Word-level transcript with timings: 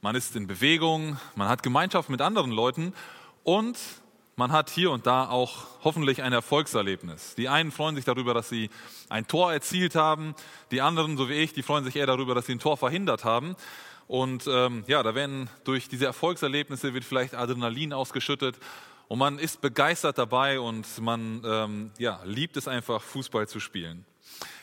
man 0.00 0.14
ist 0.14 0.36
in 0.36 0.46
Bewegung, 0.46 1.18
man 1.34 1.48
hat 1.48 1.62
Gemeinschaft 1.62 2.08
mit 2.10 2.20
anderen 2.20 2.50
Leuten 2.50 2.92
und 3.42 3.78
man 4.36 4.52
hat 4.52 4.68
hier 4.68 4.90
und 4.90 5.06
da 5.06 5.28
auch 5.28 5.66
hoffentlich 5.82 6.22
ein 6.22 6.32
Erfolgserlebnis. 6.32 7.34
Die 7.36 7.48
einen 7.48 7.72
freuen 7.72 7.96
sich 7.96 8.04
darüber, 8.04 8.34
dass 8.34 8.50
sie 8.50 8.68
ein 9.08 9.26
Tor 9.26 9.52
erzielt 9.52 9.94
haben, 9.94 10.34
die 10.70 10.82
anderen, 10.82 11.16
so 11.16 11.28
wie 11.30 11.34
ich, 11.34 11.54
die 11.54 11.62
freuen 11.62 11.84
sich 11.84 11.96
eher 11.96 12.06
darüber, 12.06 12.34
dass 12.34 12.46
sie 12.46 12.52
ein 12.52 12.58
Tor 12.58 12.76
verhindert 12.76 13.24
haben. 13.24 13.56
Und 14.08 14.46
ähm, 14.46 14.84
ja, 14.86 15.02
da 15.02 15.14
werden 15.14 15.48
durch 15.64 15.88
diese 15.88 16.06
Erfolgserlebnisse 16.06 16.94
wird 16.94 17.04
vielleicht 17.04 17.34
Adrenalin 17.34 17.92
ausgeschüttet 17.92 18.56
und 19.08 19.18
man 19.18 19.38
ist 19.38 19.60
begeistert 19.60 20.18
dabei 20.18 20.60
und 20.60 20.86
man 21.00 21.42
ähm, 21.44 21.90
ja, 21.98 22.20
liebt 22.24 22.56
es 22.56 22.68
einfach, 22.68 23.02
Fußball 23.02 23.48
zu 23.48 23.60
spielen. 23.60 24.04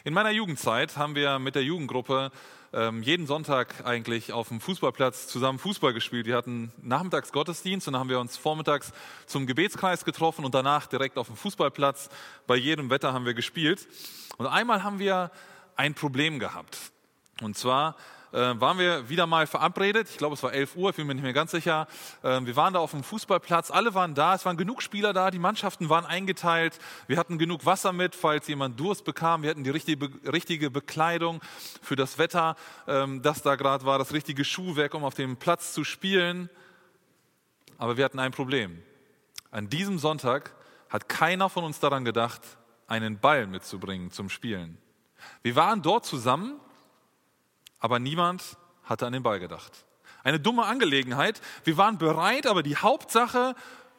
In 0.04 0.14
meiner 0.14 0.32
Jugendzeit 0.32 0.98
haben 0.98 1.16
wir 1.16 1.40
mit 1.40 1.56
der 1.56 1.64
Jugendgruppe 1.64 2.32
ähm, 2.74 3.04
jeden 3.04 3.28
Sonntag 3.28 3.86
eigentlich 3.86 4.34
auf 4.34 4.48
dem 4.48 4.60
Fußballplatz 4.60 5.28
zusammen 5.28 5.60
Fußball 5.60 5.94
gespielt. 5.94 6.26
Wir 6.26 6.36
hatten 6.36 6.74
nachmittags 6.82 7.32
Gottesdienst 7.32 7.88
und 7.88 7.94
dann 7.94 8.00
haben 8.00 8.10
wir 8.10 8.20
uns 8.20 8.36
vormittags 8.36 8.92
zum 9.28 9.46
Gebetskreis 9.46 10.06
getroffen 10.06 10.44
und 10.44 10.56
danach 10.56 10.88
direkt 10.88 11.18
auf 11.18 11.28
dem 11.28 11.36
Fußballplatz. 11.36 12.10
Bei 12.48 12.56
jedem 12.56 12.90
Wetter 12.90 13.14
haben 13.14 13.26
wir 13.26 13.34
gespielt. 13.34 13.88
Und 14.38 14.48
einmal 14.48 14.84
haben 14.84 15.00
wir 15.00 15.32
ein 15.76 15.94
Problem 15.94 16.40
gehabt. 16.40 16.78
Und 17.42 17.58
zwar 17.58 17.96
waren 18.38 18.80
wir 18.80 19.10
wieder 19.10 19.28
mal 19.28 19.46
verabredet. 19.46 20.10
Ich 20.10 20.18
glaube, 20.18 20.34
es 20.34 20.42
war 20.42 20.54
11 20.54 20.76
Uhr, 20.76 20.90
ich 20.90 20.96
bin 20.96 21.06
mir 21.06 21.14
nicht 21.14 21.24
mehr 21.24 21.34
ganz 21.34 21.52
sicher. 21.52 21.88
Äh, 22.24 22.42
wir 22.46 22.56
waren 22.56 22.74
da 22.74 22.80
auf 22.80 22.92
dem 22.92 23.04
Fußballplatz, 23.04 23.70
alle 23.70 23.94
waren 23.94 24.16
da, 24.16 24.34
es 24.34 24.46
waren 24.46 24.58
genug 24.58 24.82
Spieler 24.82 25.14
da, 25.14 25.30
die 25.32 25.40
Mannschaften 25.40 25.90
waren 25.90 26.06
eingeteilt. 26.06 26.80
Wir 27.08 27.18
hatten 27.18 27.38
genug 27.38 27.66
Wasser 27.66 27.94
mit, 27.94 28.16
falls 28.16 28.48
jemand 28.48 28.80
Durst 28.80 29.06
bekam. 29.06 29.44
Wir 29.44 29.52
hatten 29.52 29.64
die 29.64 29.70
richtige, 29.70 30.10
richtige 30.32 30.72
Bekleidung 30.72 31.42
für 31.82 31.96
das 31.96 32.18
Wetter, 32.18 32.56
ähm, 32.88 33.22
das 33.22 33.44
da 33.44 33.56
gerade 33.56 33.86
war, 33.86 34.00
das 34.00 34.14
richtige 34.14 34.44
Schuhwerk, 34.44 34.94
um 34.96 35.04
auf 35.04 35.14
dem 35.14 35.38
Platz 35.38 35.74
zu 35.74 35.84
spielen. 35.84 36.50
Aber 37.78 37.98
wir 37.98 38.06
hatten 38.06 38.20
ein 38.20 38.32
Problem. 38.32 38.82
An 39.52 39.70
diesem 39.70 40.00
Sonntag 40.00 40.56
hat 40.90 41.08
keiner 41.08 41.50
von 41.50 41.64
uns 41.64 41.80
daran 41.80 42.06
gedacht, 42.06 42.42
einen 42.88 43.20
Ball 43.20 43.46
mitzubringen 43.46 44.12
zum 44.12 44.30
Spielen. 44.30 44.78
Wir 45.42 45.56
waren 45.56 45.82
dort 45.82 46.06
zusammen 46.06 46.60
aber 47.84 48.00
niemand 48.00 48.58
hatte 48.86 49.06
an 49.06 49.12
den 49.12 49.24
Ball 49.24 49.42
gedacht. 49.42 49.86
Eine 50.24 50.40
dumme 50.40 50.64
Angelegenheit. 50.64 51.42
Wir 51.66 51.76
waren 51.76 51.98
bereit, 51.98 52.48
aber 52.48 52.64
die 52.64 52.78
Hauptsache 52.78 53.56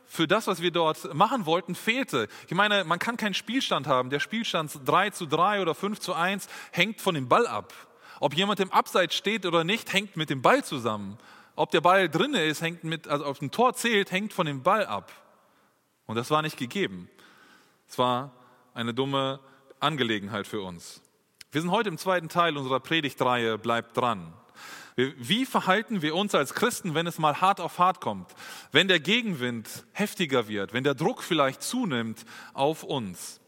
für 0.06 0.27
das, 0.27 0.46
was 0.46 0.62
wir 0.62 0.70
dort 0.70 1.12
machen 1.12 1.44
wollten, 1.44 1.74
fehlte. 1.74 2.28
Ich 2.46 2.55
meine, 2.55 2.84
man 2.84 2.98
kann 2.98 3.18
keinen 3.18 3.34
Spielstand 3.34 3.86
haben. 3.86 4.08
Der 4.08 4.20
Spielstand 4.20 4.72
3 4.86 5.10
zu 5.10 5.27
3 5.27 5.60
oder 5.60 5.74
5 5.74 6.00
zu 6.00 6.14
1 6.14 6.48
hängt 6.72 7.02
von 7.02 7.14
dem 7.14 7.28
Ball 7.28 7.46
ab. 7.46 7.74
Ob 8.20 8.32
jemand 8.32 8.58
im 8.60 8.72
Abseits 8.72 9.16
steht 9.16 9.44
oder 9.44 9.64
nicht, 9.64 9.92
hängt 9.92 10.16
mit 10.16 10.30
dem 10.30 10.40
Ball 10.40 10.64
zusammen. 10.64 11.18
Ob 11.55 11.70
der 11.70 11.82
Ball 11.82 12.08
drinne 12.08 12.42
ist, 12.42 12.62
hängt 12.62 12.84
mit, 12.84 13.06
also 13.06 13.27
auf 13.27 13.40
dem 13.40 13.50
Tor 13.50 13.74
zählt, 13.74 14.10
hängt 14.10 14.32
von 14.32 14.46
dem 14.46 14.62
Ball 14.62 14.86
ab. 14.86 15.12
Und 16.06 16.16
das 16.16 16.30
war 16.30 16.40
nicht 16.40 16.56
gegeben. 16.56 17.10
Es 17.86 17.98
war 17.98 18.32
eine 18.72 18.94
dumme 18.94 19.40
Angelegenheit 19.78 20.46
für 20.46 20.62
uns. 20.62 21.03
Wir 21.55 21.60
sind 21.60 21.70
heute 21.70 21.88
im 21.88 21.98
zweiten 21.98 22.28
Teil 22.28 22.56
unserer 22.56 22.80
Predigtreihe 22.80 23.58
Bleibt 23.58 23.97
dran. 23.97 24.33
Wie 24.97 25.47
verhalten 25.47 26.02
wir 26.02 26.16
uns 26.16 26.34
als 26.34 26.52
Christen, 26.52 26.96
wenn 26.96 27.06
es 27.06 27.20
mal 27.20 27.41
hart 27.41 27.61
auf 27.61 27.78
hart 27.78 28.00
kommt, 28.00 28.34
wenn 28.72 28.88
der 28.88 28.98
Gegenwind 28.98 29.86
heftiger 29.92 30.48
wird, 30.48 30.72
wenn 30.72 30.83
der 30.83 30.96
Druck 30.96 31.22
vielleicht 31.22 31.62
zunimmt 31.62 32.24
auf 32.55 32.83
uns? 32.83 33.41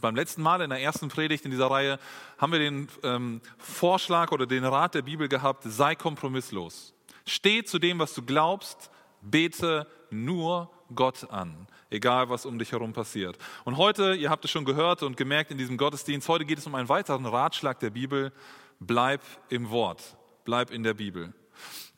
Beim 0.00 0.16
letzten 0.16 0.42
Mal 0.42 0.62
in 0.62 0.70
der 0.70 0.80
ersten 0.80 1.06
Predigt 1.06 1.44
in 1.44 1.52
dieser 1.52 1.70
Reihe 1.70 2.00
haben 2.38 2.50
wir 2.50 2.58
den 2.58 2.88
ähm, 3.04 3.40
Vorschlag 3.58 4.32
oder 4.32 4.46
den 4.46 4.64
Rat 4.64 4.96
der 4.96 5.02
Bibel 5.02 5.28
gehabt, 5.28 5.62
sei 5.62 5.94
kompromisslos. 5.94 6.92
Steh 7.24 7.62
zu 7.62 7.78
dem, 7.78 8.00
was 8.00 8.14
du 8.14 8.22
glaubst, 8.22 8.90
bete 9.22 9.86
nur 10.10 10.72
Gott 10.92 11.30
an 11.30 11.68
egal 11.94 12.28
was 12.28 12.44
um 12.44 12.58
dich 12.58 12.72
herum 12.72 12.92
passiert. 12.92 13.38
Und 13.64 13.76
heute, 13.76 14.14
ihr 14.14 14.30
habt 14.30 14.44
es 14.44 14.50
schon 14.50 14.64
gehört 14.64 15.02
und 15.02 15.16
gemerkt 15.16 15.50
in 15.50 15.58
diesem 15.58 15.76
Gottesdienst, 15.76 16.28
heute 16.28 16.44
geht 16.44 16.58
es 16.58 16.66
um 16.66 16.74
einen 16.74 16.88
weiteren 16.88 17.24
Ratschlag 17.24 17.78
der 17.78 17.90
Bibel. 17.90 18.32
Bleib 18.80 19.22
im 19.48 19.70
Wort, 19.70 20.16
bleib 20.44 20.70
in 20.70 20.82
der 20.82 20.94
Bibel. 20.94 21.32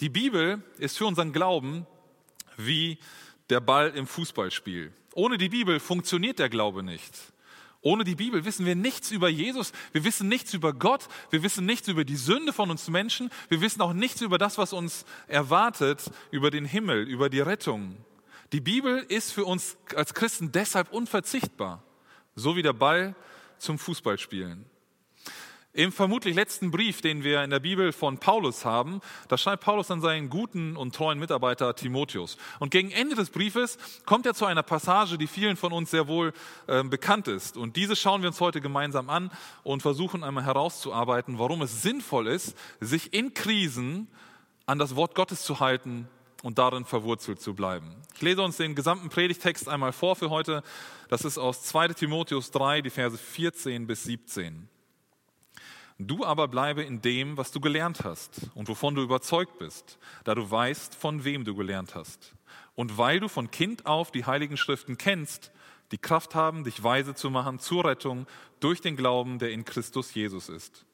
Die 0.00 0.10
Bibel 0.10 0.62
ist 0.78 0.98
für 0.98 1.06
unseren 1.06 1.32
Glauben 1.32 1.86
wie 2.56 2.98
der 3.48 3.60
Ball 3.60 3.90
im 3.90 4.06
Fußballspiel. 4.06 4.92
Ohne 5.14 5.38
die 5.38 5.48
Bibel 5.48 5.80
funktioniert 5.80 6.38
der 6.38 6.50
Glaube 6.50 6.82
nicht. 6.82 7.12
Ohne 7.80 8.04
die 8.04 8.16
Bibel 8.16 8.44
wissen 8.44 8.66
wir 8.66 8.74
nichts 8.74 9.12
über 9.12 9.28
Jesus, 9.28 9.72
wir 9.92 10.02
wissen 10.04 10.28
nichts 10.28 10.52
über 10.54 10.72
Gott, 10.72 11.06
wir 11.30 11.42
wissen 11.42 11.64
nichts 11.64 11.86
über 11.86 12.04
die 12.04 12.16
Sünde 12.16 12.52
von 12.52 12.70
uns 12.70 12.88
Menschen, 12.88 13.30
wir 13.48 13.60
wissen 13.60 13.80
auch 13.80 13.92
nichts 13.92 14.22
über 14.22 14.38
das, 14.38 14.58
was 14.58 14.72
uns 14.72 15.04
erwartet, 15.28 16.10
über 16.32 16.50
den 16.50 16.64
Himmel, 16.64 17.04
über 17.04 17.30
die 17.30 17.40
Rettung. 17.40 17.96
Die 18.52 18.60
Bibel 18.60 18.98
ist 19.08 19.32
für 19.32 19.44
uns 19.44 19.76
als 19.94 20.14
Christen 20.14 20.52
deshalb 20.52 20.92
unverzichtbar, 20.92 21.82
so 22.34 22.54
wie 22.56 22.62
der 22.62 22.72
Ball 22.72 23.16
zum 23.58 23.78
Fußballspielen. 23.78 24.66
Im 25.72 25.92
vermutlich 25.92 26.34
letzten 26.34 26.70
Brief, 26.70 27.02
den 27.02 27.22
wir 27.22 27.42
in 27.42 27.50
der 27.50 27.60
Bibel 27.60 27.92
von 27.92 28.16
Paulus 28.16 28.64
haben, 28.64 29.02
da 29.28 29.36
schreibt 29.36 29.62
Paulus 29.62 29.90
an 29.90 30.00
seinen 30.00 30.30
guten 30.30 30.74
und 30.74 30.94
treuen 30.94 31.18
Mitarbeiter 31.18 31.74
Timotheus. 31.74 32.38
Und 32.60 32.70
gegen 32.70 32.90
Ende 32.92 33.14
des 33.14 33.28
Briefes 33.28 33.76
kommt 34.06 34.24
er 34.24 34.32
zu 34.32 34.46
einer 34.46 34.62
Passage, 34.62 35.18
die 35.18 35.26
vielen 35.26 35.56
von 35.56 35.74
uns 35.74 35.90
sehr 35.90 36.08
wohl 36.08 36.32
äh, 36.66 36.82
bekannt 36.82 37.28
ist. 37.28 37.58
Und 37.58 37.76
diese 37.76 37.94
schauen 37.94 38.22
wir 38.22 38.28
uns 38.28 38.40
heute 38.40 38.62
gemeinsam 38.62 39.10
an 39.10 39.30
und 39.64 39.82
versuchen 39.82 40.24
einmal 40.24 40.44
herauszuarbeiten, 40.44 41.38
warum 41.38 41.60
es 41.60 41.82
sinnvoll 41.82 42.28
ist, 42.28 42.56
sich 42.80 43.12
in 43.12 43.34
Krisen 43.34 44.08
an 44.64 44.78
das 44.78 44.96
Wort 44.96 45.14
Gottes 45.14 45.42
zu 45.42 45.60
halten 45.60 46.08
und 46.46 46.58
darin 46.58 46.84
verwurzelt 46.84 47.40
zu 47.40 47.54
bleiben. 47.54 47.96
Ich 48.14 48.22
lese 48.22 48.40
uns 48.40 48.56
den 48.56 48.76
gesamten 48.76 49.08
Predigtext 49.08 49.68
einmal 49.68 49.90
vor 49.90 50.14
für 50.14 50.30
heute. 50.30 50.62
Das 51.08 51.24
ist 51.24 51.38
aus 51.38 51.64
2 51.64 51.88
Timotheus 51.88 52.52
3, 52.52 52.82
die 52.82 52.90
Verse 52.90 53.18
14 53.18 53.88
bis 53.88 54.04
17. 54.04 54.68
Du 55.98 56.24
aber 56.24 56.46
bleibe 56.46 56.84
in 56.84 57.02
dem, 57.02 57.36
was 57.36 57.50
du 57.50 57.58
gelernt 57.58 58.04
hast 58.04 58.48
und 58.54 58.68
wovon 58.68 58.94
du 58.94 59.02
überzeugt 59.02 59.58
bist, 59.58 59.98
da 60.22 60.36
du 60.36 60.48
weißt, 60.48 60.94
von 60.94 61.24
wem 61.24 61.44
du 61.44 61.56
gelernt 61.56 61.96
hast. 61.96 62.36
Und 62.76 62.96
weil 62.96 63.18
du 63.18 63.26
von 63.26 63.50
Kind 63.50 63.84
auf 63.84 64.12
die 64.12 64.24
heiligen 64.24 64.56
Schriften 64.56 64.96
kennst, 64.96 65.50
die 65.90 65.98
Kraft 65.98 66.36
haben, 66.36 66.62
dich 66.62 66.80
weise 66.80 67.16
zu 67.16 67.28
machen 67.28 67.58
zur 67.58 67.86
Rettung 67.86 68.28
durch 68.60 68.80
den 68.80 68.94
Glauben, 68.94 69.40
der 69.40 69.50
in 69.50 69.64
Christus 69.64 70.14
Jesus 70.14 70.48
ist. 70.48 70.86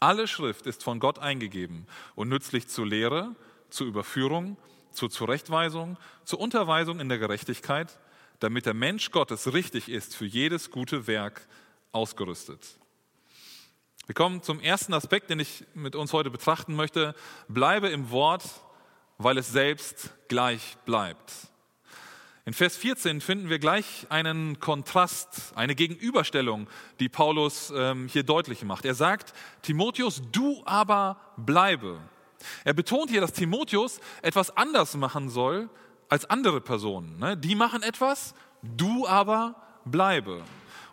Alle 0.00 0.26
Schrift 0.26 0.66
ist 0.66 0.82
von 0.82 0.98
Gott 0.98 1.20
eingegeben 1.20 1.86
und 2.16 2.28
nützlich 2.28 2.66
zur 2.66 2.88
Lehre, 2.88 3.36
zur 3.70 3.86
Überführung, 3.86 4.56
zur 4.96 5.10
Zurechtweisung, 5.10 5.98
zur 6.24 6.40
Unterweisung 6.40 7.00
in 7.00 7.08
der 7.08 7.18
Gerechtigkeit, 7.18 7.98
damit 8.40 8.66
der 8.66 8.74
Mensch 8.74 9.10
Gottes 9.10 9.52
richtig 9.52 9.88
ist, 9.88 10.16
für 10.16 10.26
jedes 10.26 10.70
gute 10.70 11.06
Werk 11.06 11.46
ausgerüstet. 11.92 12.60
Wir 14.06 14.14
kommen 14.14 14.42
zum 14.42 14.60
ersten 14.60 14.94
Aspekt, 14.94 15.30
den 15.30 15.40
ich 15.40 15.64
mit 15.74 15.96
uns 15.96 16.12
heute 16.12 16.30
betrachten 16.30 16.74
möchte. 16.74 17.14
Bleibe 17.48 17.88
im 17.88 18.10
Wort, 18.10 18.44
weil 19.18 19.36
es 19.38 19.48
selbst 19.48 20.10
gleich 20.28 20.76
bleibt. 20.84 21.32
In 22.44 22.52
Vers 22.52 22.76
14 22.76 23.20
finden 23.20 23.48
wir 23.48 23.58
gleich 23.58 24.06
einen 24.08 24.60
Kontrast, 24.60 25.52
eine 25.56 25.74
Gegenüberstellung, 25.74 26.68
die 27.00 27.08
Paulus 27.08 27.72
ähm, 27.74 28.06
hier 28.06 28.22
deutlich 28.22 28.62
macht. 28.62 28.84
Er 28.84 28.94
sagt, 28.94 29.34
Timotheus, 29.62 30.22
du 30.30 30.62
aber 30.64 31.18
bleibe. 31.36 31.98
Er 32.64 32.74
betont 32.74 33.10
hier, 33.10 33.20
dass 33.20 33.32
Timotheus 33.32 34.00
etwas 34.22 34.56
anders 34.56 34.94
machen 34.94 35.28
soll 35.28 35.68
als 36.08 36.24
andere 36.28 36.60
Personen. 36.60 37.18
Ne? 37.18 37.36
Die 37.36 37.54
machen 37.54 37.82
etwas, 37.82 38.34
du 38.62 39.06
aber 39.06 39.56
bleibe. 39.84 40.42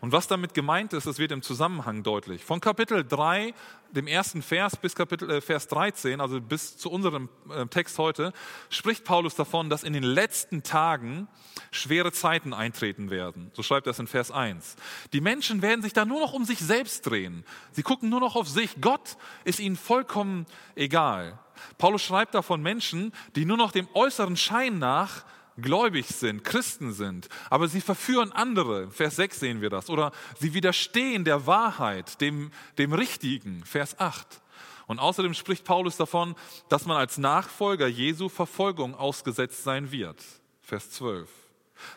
Und 0.04 0.12
was 0.12 0.28
damit 0.28 0.54
gemeint 0.54 0.92
ist, 0.92 1.08
das 1.08 1.18
wird 1.18 1.32
im 1.32 1.42
Zusammenhang 1.42 2.04
deutlich. 2.04 2.44
Von 2.44 2.60
Kapitel 2.60 3.06
3, 3.06 3.54
dem 3.92 4.06
ersten 4.06 4.42
Vers, 4.42 4.76
bis 4.76 4.96
Kapitel, 4.96 5.32
äh, 5.32 5.40
Vers 5.40 5.70
13, 5.70 6.20
also 6.20 6.42
bis 6.42 6.76
zu 6.76 6.92
unserem 6.92 7.30
äh, 7.50 7.66
Text 7.68 7.98
heute, 7.98 8.34
spricht 8.70 9.06
Paulus 9.06 9.36
davon, 9.36 9.70
dass 9.70 9.86
in 9.86 9.94
den 9.94 10.04
letzten 10.04 10.62
Tagen 10.62 11.30
schwere 11.72 12.12
Zeiten 12.12 12.54
eintreten 12.54 13.12
werden. 13.12 13.50
So 13.54 13.64
schreibt 13.64 13.88
er 13.88 13.92
es 13.92 14.00
in 14.00 14.08
Vers 14.08 14.30
1. 14.30 14.76
Die 15.14 15.22
Menschen 15.22 15.62
werden 15.62 15.82
sich 15.82 15.94
da 15.94 16.04
nur 16.04 16.20
noch 16.20 16.34
um 16.34 16.44
sich 16.44 16.60
selbst 16.60 17.04
drehen. 17.04 17.46
Sie 17.72 17.82
gucken 17.82 18.10
nur 18.10 18.20
noch 18.20 18.36
auf 18.36 18.50
sich. 18.50 18.82
Gott 18.82 19.16
ist 19.46 19.62
ihnen 19.62 19.78
vollkommen 19.78 20.48
egal. 20.76 21.40
Paulus 21.78 22.02
schreibt 22.02 22.36
da 22.36 22.42
von 22.42 22.62
Menschen, 22.62 23.14
die 23.38 23.46
nur 23.46 23.56
noch 23.56 23.72
dem 23.72 23.88
äußeren 23.94 24.36
Schein 24.36 24.80
nach 24.80 25.24
gläubig 25.58 26.08
sind, 26.08 26.44
Christen 26.44 26.94
sind, 26.94 27.30
aber 27.50 27.68
sie 27.68 27.82
verführen 27.82 28.32
andere, 28.32 28.90
Vers 28.90 29.18
6 29.18 29.40
sehen 29.40 29.62
wir 29.62 29.70
das, 29.70 29.90
oder 29.90 30.12
sie 30.40 30.54
widerstehen 30.54 31.24
der 31.24 31.46
Wahrheit, 31.46 32.20
dem, 32.22 32.52
dem 32.78 32.94
Richtigen, 32.94 33.64
Vers 33.66 34.00
8. 34.00 34.42
Und 34.88 35.00
außerdem 35.00 35.34
spricht 35.34 35.64
Paulus 35.64 35.98
davon, 35.98 36.36
dass 36.70 36.86
man 36.86 36.98
als 36.98 37.18
Nachfolger 37.18 37.88
Jesu 37.88 38.30
Verfolgung 38.30 38.96
ausgesetzt 38.96 39.64
sein 39.64 39.92
wird, 39.92 40.22
Vers 40.62 40.92
12. 40.92 41.30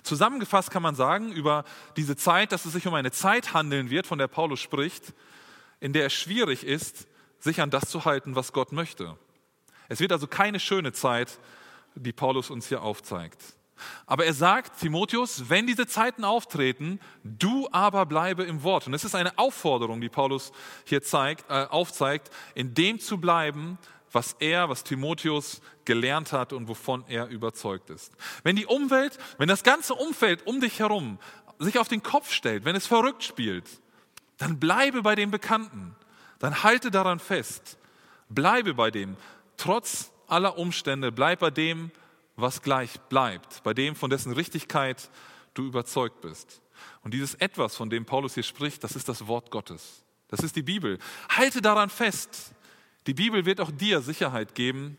Zusammengefasst 0.03 0.71
kann 0.71 0.83
man 0.83 0.95
sagen 0.95 1.33
über 1.33 1.65
diese 1.97 2.17
Zeit, 2.17 2.53
dass 2.53 2.65
es 2.65 2.73
sich 2.73 2.87
um 2.87 2.95
eine 2.95 3.13
Zeit 3.13 3.55
handeln 3.55 3.91
wird, 3.91 4.07
von 4.07 4.19
der 4.19 4.29
Paulus 4.29 4.61
spricht, 4.61 5.15
in 5.81 5.93
der 5.93 6.07
es 6.07 6.13
schwierig 6.13 6.65
ist, 6.65 7.07
sich 7.39 7.61
an 7.61 7.71
das 7.71 7.91
zu 7.91 8.05
halten, 8.05 8.35
was 8.35 8.53
Gott 8.53 8.73
möchte. 8.73 9.17
Es 9.89 10.01
wird 10.01 10.13
also 10.13 10.27
keine 10.27 10.59
schöne 10.59 10.93
Zeit, 10.93 11.39
die 11.97 12.13
Paulus 12.13 12.51
uns 12.51 12.69
hier 12.69 12.83
aufzeigt. 12.83 13.43
Aber 14.07 14.25
er 14.25 14.33
sagt, 14.33 14.81
Timotheus, 14.81 15.51
wenn 15.51 15.67
diese 15.67 15.87
Zeiten 15.87 16.25
auftreten, 16.25 16.99
du 17.25 17.69
aber 17.73 18.07
bleibe 18.07 18.45
im 18.45 18.63
Wort. 18.63 18.87
Und 18.87 18.95
es 18.95 19.05
ist 19.05 19.15
eine 19.15 19.39
Aufforderung, 19.39 20.01
die 20.01 20.09
Paulus 20.09 20.53
hier 20.85 21.03
zeigt, 21.03 21.51
äh, 21.51 21.67
aufzeigt, 21.67 22.31
in 22.55 22.75
dem 22.75 23.01
zu 23.01 23.19
bleiben, 23.19 23.79
was 24.13 24.35
er, 24.39 24.69
was 24.69 24.85
Timotheus 24.85 25.61
gelernt 25.85 26.33
hat 26.33 26.53
und 26.53 26.69
wovon 26.69 27.05
er 27.09 27.29
überzeugt 27.29 27.91
ist. 27.91 28.13
Wenn 28.45 28.57
die 28.57 28.67
Umwelt, 28.67 29.19
wenn 29.37 29.49
das 29.49 29.63
ganze 29.63 29.95
Umfeld 29.95 30.47
um 30.47 30.61
dich 30.61 30.79
herum 30.79 31.19
sich 31.59 31.79
auf 31.79 31.89
den 31.89 32.03
Kopf 32.03 32.33
stellt, 32.33 32.65
wenn 32.65 32.77
es 32.77 32.87
verrückt 32.87 33.25
spielt, 33.25 33.67
dann 34.39 34.59
bleibe 34.59 35.03
bei 35.03 35.15
dem 35.15 35.31
Bekannten, 35.31 35.97
dann 36.39 36.63
halte 36.63 36.91
daran 36.91 37.19
fest, 37.19 37.79
bleibe 38.29 38.75
bei 38.75 38.91
dem, 38.91 39.17
trotz 39.57 40.13
aller 40.29 40.59
Umstände, 40.59 41.13
bleib 41.13 41.41
bei 41.41 41.51
dem, 41.51 41.91
was 42.37 42.63
gleich 42.63 43.01
bleibt, 43.09 43.63
bei 43.63 43.75
dem, 43.75 43.97
von 43.97 44.11
dessen 44.11 44.33
Richtigkeit 44.33 45.11
du 45.55 45.67
überzeugt 45.67 46.21
bist. 46.21 46.61
Und 47.03 47.15
dieses 47.15 47.35
Etwas, 47.35 47.77
von 47.77 47.91
dem 47.91 48.05
Paulus 48.05 48.35
hier 48.35 48.43
spricht, 48.43 48.85
das 48.85 48.97
ist 48.97 49.09
das 49.09 49.27
Wort 49.27 49.51
Gottes. 49.51 50.05
Das 50.29 50.41
ist 50.41 50.57
die 50.57 50.63
Bibel. 50.63 50.99
Halte 51.29 51.63
daran 51.63 51.89
fest. 51.89 52.53
Die 53.07 53.15
Bibel 53.15 53.47
wird 53.47 53.61
auch 53.61 53.71
dir 53.71 54.01
Sicherheit 54.01 54.55
geben. 54.55 54.99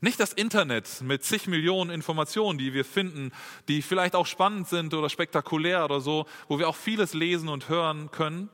Nicht 0.00 0.20
das 0.20 0.34
Internet 0.34 1.00
mit 1.00 1.24
zig 1.24 1.46
Millionen 1.46 1.90
Informationen, 1.90 2.58
die 2.58 2.74
wir 2.74 2.84
finden, 2.84 3.32
die 3.68 3.80
vielleicht 3.80 4.14
auch 4.14 4.26
spannend 4.26 4.68
sind 4.68 4.92
oder 4.92 5.08
spektakulär 5.08 5.84
oder 5.86 6.00
so, 6.00 6.26
wo 6.48 6.58
wir 6.58 6.68
auch 6.68 6.76
vieles 6.76 7.14
lesen 7.14 7.48
und 7.48 7.70
hören 7.70 8.10
können. 8.10 8.50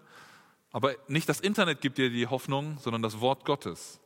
Aber 0.70 0.94
nicht 1.08 1.28
das 1.28 1.40
Internet 1.40 1.80
gibt 1.80 1.98
dir 1.98 2.10
die 2.10 2.28
Hoffnung, 2.28 2.78
sondern 2.78 3.02
das 3.02 3.20
Wort 3.20 3.44
Gottes. 3.44 4.00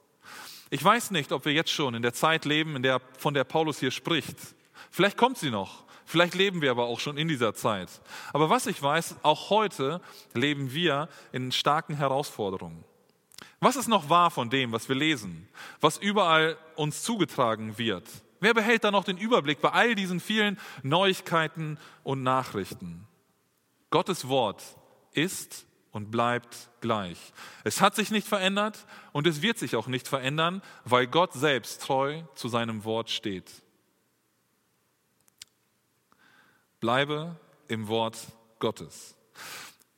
Ich 0.70 0.82
weiß 0.82 1.12
nicht, 1.12 1.32
ob 1.32 1.44
wir 1.44 1.52
jetzt 1.52 1.70
schon 1.70 1.94
in 1.94 2.02
der 2.02 2.12
Zeit 2.12 2.44
leben, 2.44 2.76
in 2.76 2.82
der, 2.82 3.00
von 3.18 3.34
der 3.34 3.44
Paulus 3.44 3.78
hier 3.78 3.90
spricht. 3.90 4.36
Vielleicht 4.90 5.16
kommt 5.16 5.38
sie 5.38 5.50
noch. 5.50 5.84
Vielleicht 6.04 6.34
leben 6.34 6.60
wir 6.60 6.70
aber 6.70 6.86
auch 6.86 7.00
schon 7.00 7.18
in 7.18 7.28
dieser 7.28 7.54
Zeit. 7.54 7.88
Aber 8.32 8.48
was 8.50 8.66
ich 8.66 8.80
weiß, 8.80 9.16
auch 9.22 9.50
heute 9.50 10.00
leben 10.34 10.72
wir 10.72 11.08
in 11.32 11.50
starken 11.52 11.96
Herausforderungen. 11.96 12.84
Was 13.60 13.76
ist 13.76 13.88
noch 13.88 14.08
wahr 14.08 14.30
von 14.30 14.50
dem, 14.50 14.72
was 14.72 14.88
wir 14.88 14.96
lesen, 14.96 15.48
was 15.80 15.98
überall 15.98 16.56
uns 16.74 17.02
zugetragen 17.02 17.78
wird? 17.78 18.08
Wer 18.40 18.54
behält 18.54 18.84
da 18.84 18.90
noch 18.90 19.04
den 19.04 19.16
Überblick 19.16 19.60
bei 19.60 19.70
all 19.70 19.94
diesen 19.94 20.20
vielen 20.20 20.58
Neuigkeiten 20.82 21.78
und 22.04 22.22
Nachrichten? 22.22 23.06
Gottes 23.90 24.28
Wort 24.28 24.62
ist 25.12 25.66
und 25.96 26.10
bleibt 26.10 26.68
gleich. 26.82 27.16
Es 27.64 27.80
hat 27.80 27.94
sich 27.94 28.10
nicht 28.10 28.28
verändert 28.28 28.84
und 29.12 29.26
es 29.26 29.40
wird 29.40 29.58
sich 29.58 29.76
auch 29.76 29.86
nicht 29.86 30.06
verändern, 30.06 30.60
weil 30.84 31.06
Gott 31.06 31.32
selbst 31.32 31.80
treu 31.80 32.22
zu 32.34 32.48
seinem 32.48 32.84
Wort 32.84 33.08
steht. 33.08 33.50
Bleibe 36.80 37.40
im 37.68 37.88
Wort 37.88 38.18
Gottes. 38.58 39.16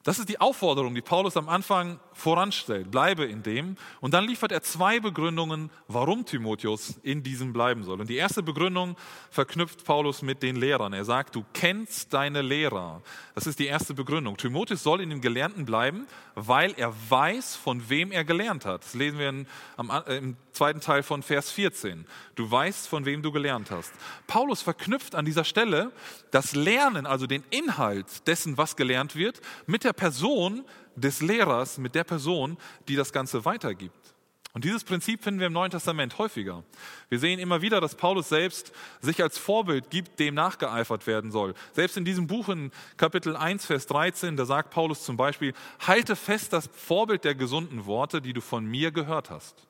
Das 0.04 0.20
ist 0.20 0.28
die 0.28 0.40
Aufforderung, 0.40 0.94
die 0.94 1.02
Paulus 1.02 1.36
am 1.36 1.48
Anfang 1.48 1.98
voranstellt. 2.18 2.90
Bleibe 2.90 3.24
in 3.24 3.42
dem. 3.42 3.76
Und 4.00 4.12
dann 4.12 4.24
liefert 4.24 4.52
er 4.52 4.62
zwei 4.62 5.00
Begründungen, 5.00 5.70
warum 5.86 6.24
Timotheus 6.24 6.98
in 7.02 7.22
diesem 7.22 7.52
bleiben 7.52 7.84
soll. 7.84 8.00
Und 8.00 8.10
die 8.10 8.16
erste 8.16 8.42
Begründung 8.42 8.96
verknüpft 9.30 9.84
Paulus 9.84 10.22
mit 10.22 10.42
den 10.42 10.56
Lehrern. 10.56 10.92
Er 10.92 11.04
sagt, 11.04 11.36
du 11.36 11.44
kennst 11.52 12.12
deine 12.12 12.42
Lehrer. 12.42 13.02
Das 13.34 13.46
ist 13.46 13.58
die 13.58 13.66
erste 13.66 13.94
Begründung. 13.94 14.36
Timotheus 14.36 14.82
soll 14.82 15.00
in 15.00 15.10
dem 15.10 15.20
Gelernten 15.20 15.64
bleiben, 15.64 16.06
weil 16.34 16.74
er 16.76 16.92
weiß, 17.08 17.56
von 17.56 17.88
wem 17.88 18.10
er 18.10 18.24
gelernt 18.24 18.64
hat. 18.66 18.84
Das 18.84 18.94
lesen 18.94 19.18
wir 19.18 19.28
in, 19.28 19.46
am, 19.76 19.90
äh, 19.90 20.16
im 20.16 20.36
zweiten 20.52 20.80
Teil 20.80 21.04
von 21.04 21.22
Vers 21.22 21.52
14. 21.52 22.04
Du 22.34 22.50
weißt, 22.50 22.88
von 22.88 23.04
wem 23.04 23.22
du 23.22 23.30
gelernt 23.30 23.70
hast. 23.70 23.92
Paulus 24.26 24.60
verknüpft 24.60 25.14
an 25.14 25.24
dieser 25.24 25.44
Stelle 25.44 25.92
das 26.32 26.54
Lernen, 26.54 27.06
also 27.06 27.28
den 27.28 27.44
Inhalt 27.50 28.26
dessen, 28.26 28.58
was 28.58 28.74
gelernt 28.74 29.14
wird, 29.14 29.40
mit 29.66 29.84
der 29.84 29.92
Person 29.92 30.64
des 31.00 31.20
Lehrers, 31.20 31.78
mit 31.78 31.94
der 31.94 32.04
Person, 32.04 32.56
die 32.88 32.96
das 32.96 33.12
Ganze 33.12 33.44
weitergibt. 33.44 34.14
Und 34.54 34.64
dieses 34.64 34.82
Prinzip 34.82 35.22
finden 35.22 35.40
wir 35.40 35.46
im 35.46 35.52
Neuen 35.52 35.70
Testament 35.70 36.18
häufiger. 36.18 36.64
Wir 37.10 37.18
sehen 37.18 37.38
immer 37.38 37.60
wieder, 37.60 37.80
dass 37.80 37.94
Paulus 37.94 38.30
selbst 38.30 38.72
sich 39.00 39.22
als 39.22 39.38
Vorbild 39.38 39.90
gibt, 39.90 40.18
dem 40.18 40.34
nachgeeifert 40.34 41.06
werden 41.06 41.30
soll. 41.30 41.54
Selbst 41.74 41.96
in 41.96 42.04
diesem 42.04 42.26
Buch 42.26 42.48
in 42.48 42.72
Kapitel 42.96 43.36
1, 43.36 43.66
Vers 43.66 43.86
13, 43.86 44.36
da 44.36 44.46
sagt 44.46 44.70
Paulus 44.70 45.04
zum 45.04 45.16
Beispiel, 45.16 45.52
halte 45.86 46.16
fest 46.16 46.54
das 46.54 46.68
Vorbild 46.74 47.24
der 47.24 47.34
gesunden 47.34 47.86
Worte, 47.86 48.22
die 48.22 48.32
du 48.32 48.40
von 48.40 48.64
mir 48.64 48.90
gehört 48.90 49.30
hast. 49.30 49.68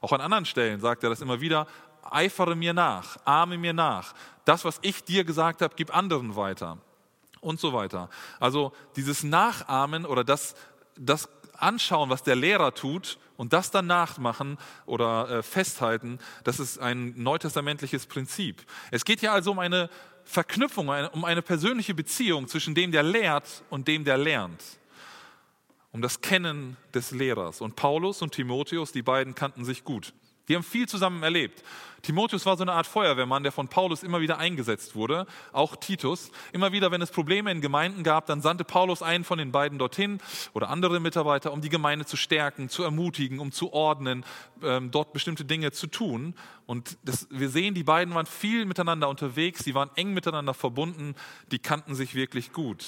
Auch 0.00 0.12
an 0.12 0.20
anderen 0.20 0.46
Stellen 0.46 0.80
sagt 0.80 1.02
er 1.02 1.10
das 1.10 1.20
immer 1.20 1.40
wieder, 1.40 1.66
eifere 2.02 2.54
mir 2.54 2.72
nach, 2.72 3.18
ahme 3.26 3.58
mir 3.58 3.72
nach. 3.72 4.14
Das, 4.44 4.64
was 4.64 4.78
ich 4.82 5.04
dir 5.04 5.24
gesagt 5.24 5.60
habe, 5.60 5.74
gib 5.76 5.94
anderen 5.94 6.36
weiter 6.36 6.78
und 7.40 7.58
so 7.58 7.72
weiter. 7.72 8.08
Also 8.38 8.72
dieses 8.96 9.22
Nachahmen 9.22 10.06
oder 10.06 10.24
das, 10.24 10.54
das 11.00 11.28
Anschauen, 11.54 12.10
was 12.10 12.22
der 12.22 12.36
Lehrer 12.36 12.74
tut 12.74 13.18
und 13.36 13.52
das 13.52 13.70
dann 13.70 13.86
nachmachen 13.86 14.58
oder 14.86 15.28
äh, 15.30 15.42
festhalten, 15.42 16.18
das 16.44 16.60
ist 16.60 16.78
ein 16.78 17.14
neutestamentliches 17.16 18.06
Prinzip. 18.06 18.64
Es 18.90 19.04
geht 19.04 19.22
ja 19.22 19.32
also 19.32 19.50
um 19.50 19.58
eine 19.58 19.90
Verknüpfung, 20.24 20.88
um 20.88 21.24
eine 21.24 21.42
persönliche 21.42 21.94
Beziehung 21.94 22.48
zwischen 22.48 22.74
dem, 22.74 22.92
der 22.92 23.02
lehrt 23.02 23.64
und 23.70 23.88
dem, 23.88 24.04
der 24.04 24.16
lernt. 24.16 24.62
Um 25.92 26.02
das 26.02 26.20
Kennen 26.20 26.76
des 26.94 27.10
Lehrers. 27.10 27.60
Und 27.60 27.74
Paulus 27.74 28.22
und 28.22 28.32
Timotheus, 28.32 28.92
die 28.92 29.02
beiden 29.02 29.34
kannten 29.34 29.64
sich 29.64 29.82
gut. 29.82 30.12
Die 30.50 30.56
haben 30.56 30.64
viel 30.64 30.88
zusammen 30.88 31.22
erlebt. 31.22 31.62
Timotheus 32.02 32.44
war 32.44 32.56
so 32.56 32.64
eine 32.64 32.72
Art 32.72 32.88
Feuerwehrmann, 32.88 33.44
der 33.44 33.52
von 33.52 33.68
Paulus 33.68 34.02
immer 34.02 34.20
wieder 34.20 34.38
eingesetzt 34.38 34.96
wurde, 34.96 35.28
auch 35.52 35.76
Titus. 35.76 36.32
Immer 36.52 36.72
wieder, 36.72 36.90
wenn 36.90 37.00
es 37.00 37.12
Probleme 37.12 37.52
in 37.52 37.60
Gemeinden 37.60 38.02
gab, 38.02 38.26
dann 38.26 38.40
sandte 38.40 38.64
Paulus 38.64 39.00
einen 39.00 39.22
von 39.22 39.38
den 39.38 39.52
beiden 39.52 39.78
dorthin 39.78 40.18
oder 40.52 40.68
andere 40.68 40.98
Mitarbeiter, 40.98 41.52
um 41.52 41.60
die 41.60 41.68
Gemeinde 41.68 42.04
zu 42.04 42.16
stärken, 42.16 42.68
zu 42.68 42.82
ermutigen, 42.82 43.38
um 43.38 43.52
zu 43.52 43.72
ordnen, 43.72 44.24
ähm, 44.60 44.90
dort 44.90 45.12
bestimmte 45.12 45.44
Dinge 45.44 45.70
zu 45.70 45.86
tun. 45.86 46.34
Und 46.66 46.98
das, 47.04 47.28
wir 47.30 47.48
sehen, 47.48 47.74
die 47.74 47.84
beiden 47.84 48.12
waren 48.12 48.26
viel 48.26 48.64
miteinander 48.64 49.08
unterwegs, 49.08 49.62
sie 49.62 49.76
waren 49.76 49.90
eng 49.94 50.14
miteinander 50.14 50.52
verbunden, 50.52 51.14
die 51.52 51.60
kannten 51.60 51.94
sich 51.94 52.16
wirklich 52.16 52.52
gut. 52.52 52.86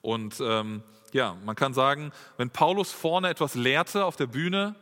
Und 0.00 0.40
ähm, 0.40 0.82
ja, 1.12 1.36
man 1.44 1.54
kann 1.54 1.74
sagen, 1.74 2.12
wenn 2.38 2.48
Paulus 2.48 2.92
vorne 2.92 3.28
etwas 3.28 3.56
lehrte 3.56 4.06
auf 4.06 4.16
der 4.16 4.26
Bühne, 4.26 4.74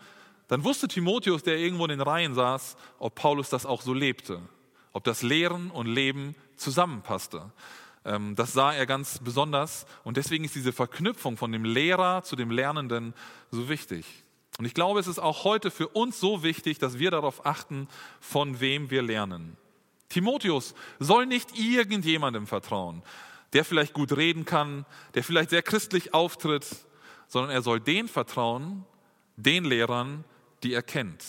dann 0.52 0.64
wusste 0.64 0.86
Timotheus, 0.86 1.42
der 1.42 1.56
irgendwo 1.56 1.84
in 1.84 1.88
den 1.88 2.02
Reihen 2.02 2.34
saß, 2.34 2.76
ob 2.98 3.14
Paulus 3.14 3.48
das 3.48 3.64
auch 3.64 3.80
so 3.80 3.94
lebte, 3.94 4.38
ob 4.92 5.02
das 5.02 5.22
Lehren 5.22 5.70
und 5.70 5.86
Leben 5.86 6.34
zusammenpasste. 6.56 7.50
Ähm, 8.04 8.36
das 8.36 8.52
sah 8.52 8.74
er 8.74 8.84
ganz 8.84 9.18
besonders 9.20 9.86
und 10.04 10.18
deswegen 10.18 10.44
ist 10.44 10.54
diese 10.54 10.74
Verknüpfung 10.74 11.38
von 11.38 11.52
dem 11.52 11.64
Lehrer 11.64 12.22
zu 12.22 12.36
dem 12.36 12.50
Lernenden 12.50 13.14
so 13.50 13.70
wichtig. 13.70 14.04
Und 14.58 14.66
ich 14.66 14.74
glaube, 14.74 15.00
es 15.00 15.06
ist 15.06 15.20
auch 15.20 15.44
heute 15.44 15.70
für 15.70 15.88
uns 15.88 16.20
so 16.20 16.42
wichtig, 16.42 16.78
dass 16.78 16.98
wir 16.98 17.10
darauf 17.10 17.46
achten, 17.46 17.88
von 18.20 18.60
wem 18.60 18.90
wir 18.90 19.00
lernen. 19.00 19.56
Timotheus 20.10 20.74
soll 20.98 21.24
nicht 21.24 21.58
irgendjemandem 21.58 22.46
vertrauen, 22.46 23.02
der 23.54 23.64
vielleicht 23.64 23.94
gut 23.94 24.14
reden 24.14 24.44
kann, 24.44 24.84
der 25.14 25.24
vielleicht 25.24 25.48
sehr 25.48 25.62
christlich 25.62 26.12
auftritt, 26.12 26.66
sondern 27.26 27.50
er 27.50 27.62
soll 27.62 27.80
den 27.80 28.06
vertrauen, 28.06 28.84
den 29.36 29.64
Lehrern, 29.64 30.26
die 30.62 30.72
er 30.72 30.82
kennt, 30.82 31.24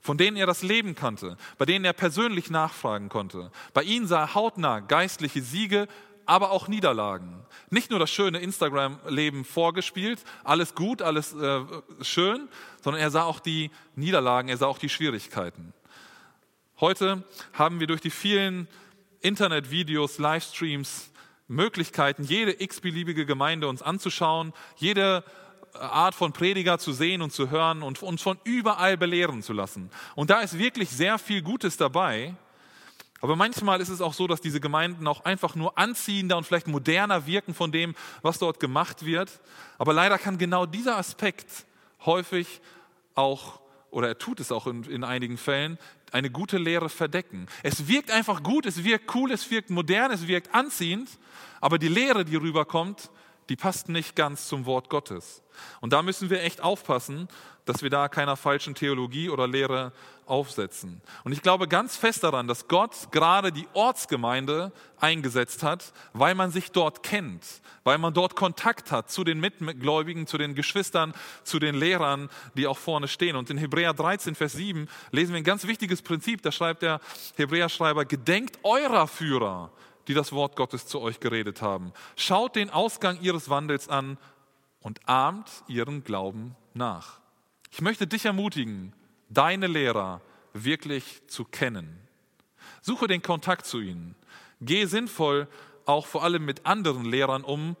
von 0.00 0.18
denen 0.18 0.36
er 0.36 0.46
das 0.46 0.62
Leben 0.62 0.94
kannte, 0.94 1.36
bei 1.58 1.64
denen 1.64 1.84
er 1.84 1.92
persönlich 1.92 2.50
nachfragen 2.50 3.08
konnte. 3.08 3.50
Bei 3.74 3.82
ihnen 3.82 4.06
sah 4.06 4.22
er 4.22 4.34
hautnah 4.34 4.80
geistliche 4.80 5.42
Siege, 5.42 5.88
aber 6.26 6.50
auch 6.50 6.68
Niederlagen. 6.68 7.44
Nicht 7.70 7.90
nur 7.90 7.98
das 7.98 8.10
schöne 8.10 8.38
Instagram-Leben 8.38 9.44
vorgespielt, 9.44 10.24
alles 10.44 10.74
gut, 10.74 11.00
alles 11.00 11.32
äh, 11.34 11.60
schön, 12.02 12.48
sondern 12.82 13.00
er 13.00 13.10
sah 13.10 13.22
auch 13.22 13.40
die 13.40 13.70
Niederlagen, 13.94 14.48
er 14.48 14.56
sah 14.56 14.66
auch 14.66 14.78
die 14.78 14.88
Schwierigkeiten. 14.88 15.72
Heute 16.80 17.24
haben 17.52 17.80
wir 17.80 17.86
durch 17.86 18.00
die 18.00 18.10
vielen 18.10 18.68
Internetvideos, 19.20 20.18
Livestreams 20.18 21.10
Möglichkeiten, 21.48 22.24
jede 22.24 22.60
x-beliebige 22.60 23.24
Gemeinde 23.24 23.68
uns 23.68 23.80
anzuschauen, 23.80 24.52
jede 24.76 25.24
Art 25.80 26.14
von 26.14 26.32
Prediger 26.32 26.78
zu 26.78 26.92
sehen 26.92 27.22
und 27.22 27.32
zu 27.32 27.50
hören 27.50 27.82
und 27.82 28.02
uns 28.02 28.22
von 28.22 28.38
überall 28.44 28.96
belehren 28.96 29.42
zu 29.42 29.52
lassen. 29.52 29.90
Und 30.14 30.30
da 30.30 30.40
ist 30.40 30.58
wirklich 30.58 30.90
sehr 30.90 31.18
viel 31.18 31.42
Gutes 31.42 31.76
dabei. 31.76 32.34
Aber 33.20 33.34
manchmal 33.34 33.80
ist 33.80 33.88
es 33.88 34.00
auch 34.00 34.12
so, 34.12 34.26
dass 34.26 34.40
diese 34.40 34.60
Gemeinden 34.60 35.06
auch 35.06 35.24
einfach 35.24 35.54
nur 35.54 35.78
anziehender 35.78 36.36
und 36.36 36.44
vielleicht 36.44 36.68
moderner 36.68 37.26
wirken 37.26 37.54
von 37.54 37.72
dem, 37.72 37.94
was 38.22 38.38
dort 38.38 38.60
gemacht 38.60 39.04
wird. 39.04 39.40
Aber 39.78 39.92
leider 39.92 40.18
kann 40.18 40.38
genau 40.38 40.66
dieser 40.66 40.98
Aspekt 40.98 41.66
häufig 42.04 42.60
auch, 43.14 43.60
oder 43.90 44.08
er 44.08 44.18
tut 44.18 44.40
es 44.40 44.52
auch 44.52 44.66
in, 44.66 44.84
in 44.84 45.02
einigen 45.02 45.38
Fällen, 45.38 45.78
eine 46.12 46.30
gute 46.30 46.58
Lehre 46.58 46.88
verdecken. 46.88 47.46
Es 47.62 47.88
wirkt 47.88 48.10
einfach 48.10 48.42
gut, 48.42 48.66
es 48.66 48.84
wirkt 48.84 49.14
cool, 49.14 49.32
es 49.32 49.50
wirkt 49.50 49.70
modern, 49.70 50.10
es 50.10 50.26
wirkt 50.26 50.54
anziehend, 50.54 51.08
aber 51.60 51.78
die 51.78 51.88
Lehre, 51.88 52.24
die 52.24 52.36
rüberkommt, 52.36 53.10
die 53.48 53.56
passt 53.56 53.88
nicht 53.88 54.16
ganz 54.16 54.48
zum 54.48 54.66
Wort 54.66 54.90
Gottes. 54.90 55.42
Und 55.80 55.92
da 55.92 56.02
müssen 56.02 56.30
wir 56.30 56.42
echt 56.42 56.60
aufpassen, 56.60 57.28
dass 57.64 57.82
wir 57.82 57.90
da 57.90 58.08
keiner 58.08 58.36
falschen 58.36 58.74
Theologie 58.74 59.28
oder 59.28 59.46
Lehre 59.48 59.92
aufsetzen. 60.24 61.00
Und 61.24 61.32
ich 61.32 61.42
glaube 61.42 61.68
ganz 61.68 61.96
fest 61.96 62.24
daran, 62.24 62.48
dass 62.48 62.68
Gott 62.68 63.10
gerade 63.10 63.52
die 63.52 63.66
Ortsgemeinde 63.74 64.72
eingesetzt 65.00 65.62
hat, 65.62 65.92
weil 66.12 66.34
man 66.34 66.50
sich 66.50 66.72
dort 66.72 67.02
kennt, 67.02 67.44
weil 67.84 67.98
man 67.98 68.14
dort 68.14 68.36
Kontakt 68.36 68.92
hat 68.92 69.10
zu 69.10 69.24
den 69.24 69.40
Mitgläubigen, 69.40 70.26
zu 70.26 70.38
den 70.38 70.54
Geschwistern, 70.54 71.12
zu 71.42 71.58
den 71.58 71.74
Lehrern, 71.74 72.28
die 72.54 72.66
auch 72.66 72.78
vorne 72.78 73.08
stehen. 73.08 73.36
Und 73.36 73.50
in 73.50 73.58
Hebräer 73.58 73.94
13, 73.94 74.34
Vers 74.34 74.52
7 74.52 74.88
lesen 75.10 75.32
wir 75.32 75.38
ein 75.38 75.44
ganz 75.44 75.66
wichtiges 75.66 76.02
Prinzip. 76.02 76.42
Da 76.42 76.52
schreibt 76.52 76.82
der 76.82 77.00
Hebräerschreiber, 77.36 78.04
gedenkt 78.04 78.58
eurer 78.62 79.06
Führer, 79.08 79.70
die 80.08 80.14
das 80.14 80.32
Wort 80.32 80.56
Gottes 80.56 80.86
zu 80.86 81.00
euch 81.00 81.20
geredet 81.20 81.62
haben. 81.62 81.92
Schaut 82.16 82.56
den 82.56 82.70
Ausgang 82.70 83.20
ihres 83.20 83.48
Wandels 83.48 83.88
an 83.88 84.18
und 84.80 85.08
ahmt 85.08 85.50
ihren 85.68 86.04
Glauben 86.04 86.54
nach. 86.74 87.20
Ich 87.70 87.80
möchte 87.80 88.06
dich 88.06 88.24
ermutigen, 88.24 88.92
deine 89.28 89.66
Lehrer 89.66 90.20
wirklich 90.52 91.22
zu 91.26 91.44
kennen. 91.44 92.00
Suche 92.80 93.06
den 93.06 93.22
Kontakt 93.22 93.66
zu 93.66 93.80
ihnen. 93.80 94.14
Gehe 94.60 94.86
sinnvoll 94.86 95.48
auch 95.84 96.06
vor 96.06 96.22
allem 96.22 96.44
mit 96.44 96.66
anderen 96.66 97.04
Lehrern 97.04 97.44
um, 97.44 97.76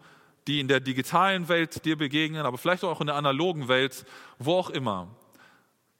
die 0.46 0.60
in 0.60 0.68
der 0.68 0.80
digitalen 0.80 1.48
Welt 1.48 1.84
dir 1.84 1.96
begegnen, 1.96 2.46
aber 2.46 2.58
vielleicht 2.58 2.84
auch 2.84 3.00
in 3.00 3.08
der 3.08 3.16
analogen 3.16 3.68
Welt, 3.68 4.04
wo 4.38 4.54
auch 4.54 4.70
immer. 4.70 5.08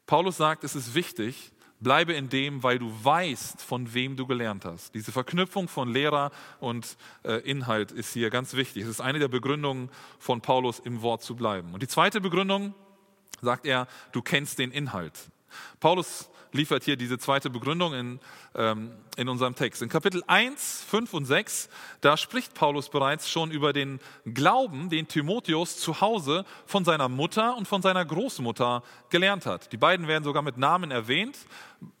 Paulus 0.05 0.37
sagt, 0.37 0.63
es 0.63 0.75
ist 0.75 0.95
wichtig, 0.95 1.51
bleibe 1.79 2.13
in 2.13 2.29
dem, 2.29 2.63
weil 2.63 2.79
du 2.79 2.91
weißt, 3.03 3.61
von 3.61 3.93
wem 3.93 4.15
du 4.15 4.25
gelernt 4.25 4.65
hast. 4.65 4.93
Diese 4.95 5.11
Verknüpfung 5.11 5.67
von 5.67 5.91
Lehrer 5.91 6.31
und 6.59 6.97
äh, 7.23 7.39
Inhalt 7.49 7.91
ist 7.91 8.13
hier 8.13 8.29
ganz 8.29 8.53
wichtig. 8.53 8.83
Es 8.83 8.89
ist 8.89 9.01
eine 9.01 9.19
der 9.19 9.27
Begründungen 9.27 9.89
von 10.19 10.41
Paulus, 10.41 10.79
im 10.79 11.01
Wort 11.01 11.23
zu 11.23 11.35
bleiben. 11.35 11.73
Und 11.73 11.83
die 11.83 11.87
zweite 11.87 12.21
Begründung 12.21 12.73
sagt 13.41 13.65
er, 13.65 13.87
du 14.11 14.21
kennst 14.21 14.59
den 14.59 14.71
Inhalt. 14.71 15.29
Paulus 15.79 16.29
liefert 16.51 16.83
hier 16.83 16.97
diese 16.97 17.17
zweite 17.17 17.49
Begründung 17.49 17.93
in, 17.93 18.19
ähm, 18.55 18.91
in 19.15 19.29
unserem 19.29 19.55
Text. 19.55 19.81
In 19.81 19.89
Kapitel 19.89 20.23
1, 20.27 20.85
5 20.89 21.13
und 21.13 21.25
6, 21.25 21.69
da 22.01 22.17
spricht 22.17 22.53
Paulus 22.53 22.89
bereits 22.89 23.29
schon 23.29 23.51
über 23.51 23.73
den 23.73 23.99
Glauben, 24.25 24.89
den 24.89 25.07
Timotheus 25.07 25.77
zu 25.77 26.01
Hause 26.01 26.45
von 26.65 26.85
seiner 26.85 27.09
Mutter 27.09 27.55
und 27.55 27.67
von 27.67 27.81
seiner 27.81 28.05
Großmutter 28.05 28.83
gelernt 29.09 29.45
hat. 29.45 29.71
Die 29.71 29.77
beiden 29.77 30.07
werden 30.07 30.23
sogar 30.23 30.41
mit 30.41 30.57
Namen 30.57 30.91
erwähnt. 30.91 31.37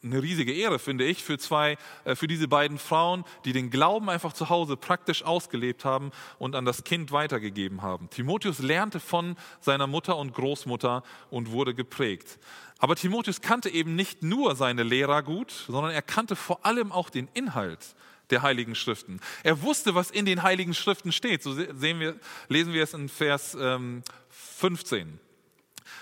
Eine 0.03 0.23
riesige 0.23 0.53
Ehre, 0.53 0.79
finde 0.79 1.05
ich, 1.05 1.23
für, 1.23 1.37
zwei, 1.37 1.77
äh, 2.03 2.15
für 2.15 2.27
diese 2.27 2.47
beiden 2.47 2.79
Frauen, 2.79 3.23
die 3.45 3.53
den 3.53 3.69
Glauben 3.69 4.09
einfach 4.09 4.33
zu 4.33 4.49
Hause 4.49 4.75
praktisch 4.75 5.23
ausgelebt 5.23 5.85
haben 5.85 6.11
und 6.39 6.55
an 6.55 6.65
das 6.65 6.83
Kind 6.83 7.11
weitergegeben 7.11 7.83
haben. 7.83 8.09
Timotheus 8.09 8.59
lernte 8.59 8.99
von 8.99 9.35
seiner 9.59 9.85
Mutter 9.85 10.17
und 10.17 10.33
Großmutter 10.33 11.03
und 11.29 11.51
wurde 11.51 11.75
geprägt. 11.75 12.39
Aber 12.79 12.95
Timotheus 12.95 13.41
kannte 13.41 13.69
eben 13.69 13.95
nicht 13.95 14.23
nur 14.23 14.55
seine 14.55 14.83
Lehrer 14.83 15.23
gut, 15.23 15.51
sondern 15.67 15.91
er 15.91 16.01
kannte 16.01 16.35
vor 16.35 16.65
allem 16.65 16.91
auch 16.91 17.09
den 17.09 17.27
Inhalt 17.33 17.95
der 18.29 18.41
Heiligen 18.41 18.75
Schriften. 18.75 19.19
Er 19.43 19.61
wusste, 19.61 19.95
was 19.95 20.11
in 20.11 20.25
den 20.25 20.43
Heiligen 20.43 20.73
Schriften 20.73 21.11
steht. 21.11 21.41
So 21.43 21.53
sehen 21.53 21.99
wir, 21.99 22.19
lesen 22.49 22.73
wir 22.73 22.83
es 22.83 22.93
in 22.93 23.09
Vers 23.09 23.57
ähm, 23.59 24.03
15. 24.29 25.19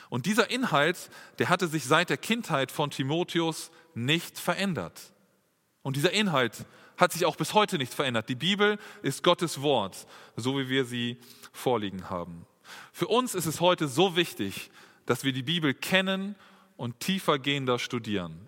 Und 0.09 0.25
dieser 0.25 0.49
Inhalt, 0.49 1.09
der 1.39 1.49
hatte 1.49 1.67
sich 1.67 1.85
seit 1.85 2.09
der 2.09 2.17
Kindheit 2.17 2.71
von 2.71 2.89
Timotheus 2.89 3.71
nicht 3.93 4.39
verändert. 4.39 5.13
Und 5.81 5.95
dieser 5.95 6.11
Inhalt 6.11 6.65
hat 6.97 7.11
sich 7.11 7.25
auch 7.25 7.35
bis 7.35 7.53
heute 7.53 7.77
nicht 7.77 7.93
verändert. 7.93 8.29
Die 8.29 8.35
Bibel 8.35 8.79
ist 9.01 9.23
Gottes 9.23 9.61
Wort, 9.61 10.07
so 10.35 10.57
wie 10.57 10.69
wir 10.69 10.85
sie 10.85 11.17
vorliegen 11.51 12.09
haben. 12.09 12.45
Für 12.91 13.07
uns 13.07 13.35
ist 13.35 13.45
es 13.45 13.61
heute 13.61 13.87
so 13.87 14.15
wichtig, 14.15 14.71
dass 15.05 15.23
wir 15.23 15.33
die 15.33 15.43
Bibel 15.43 15.73
kennen 15.73 16.35
und 16.77 16.99
tiefergehender 16.99 17.79
studieren. 17.79 18.47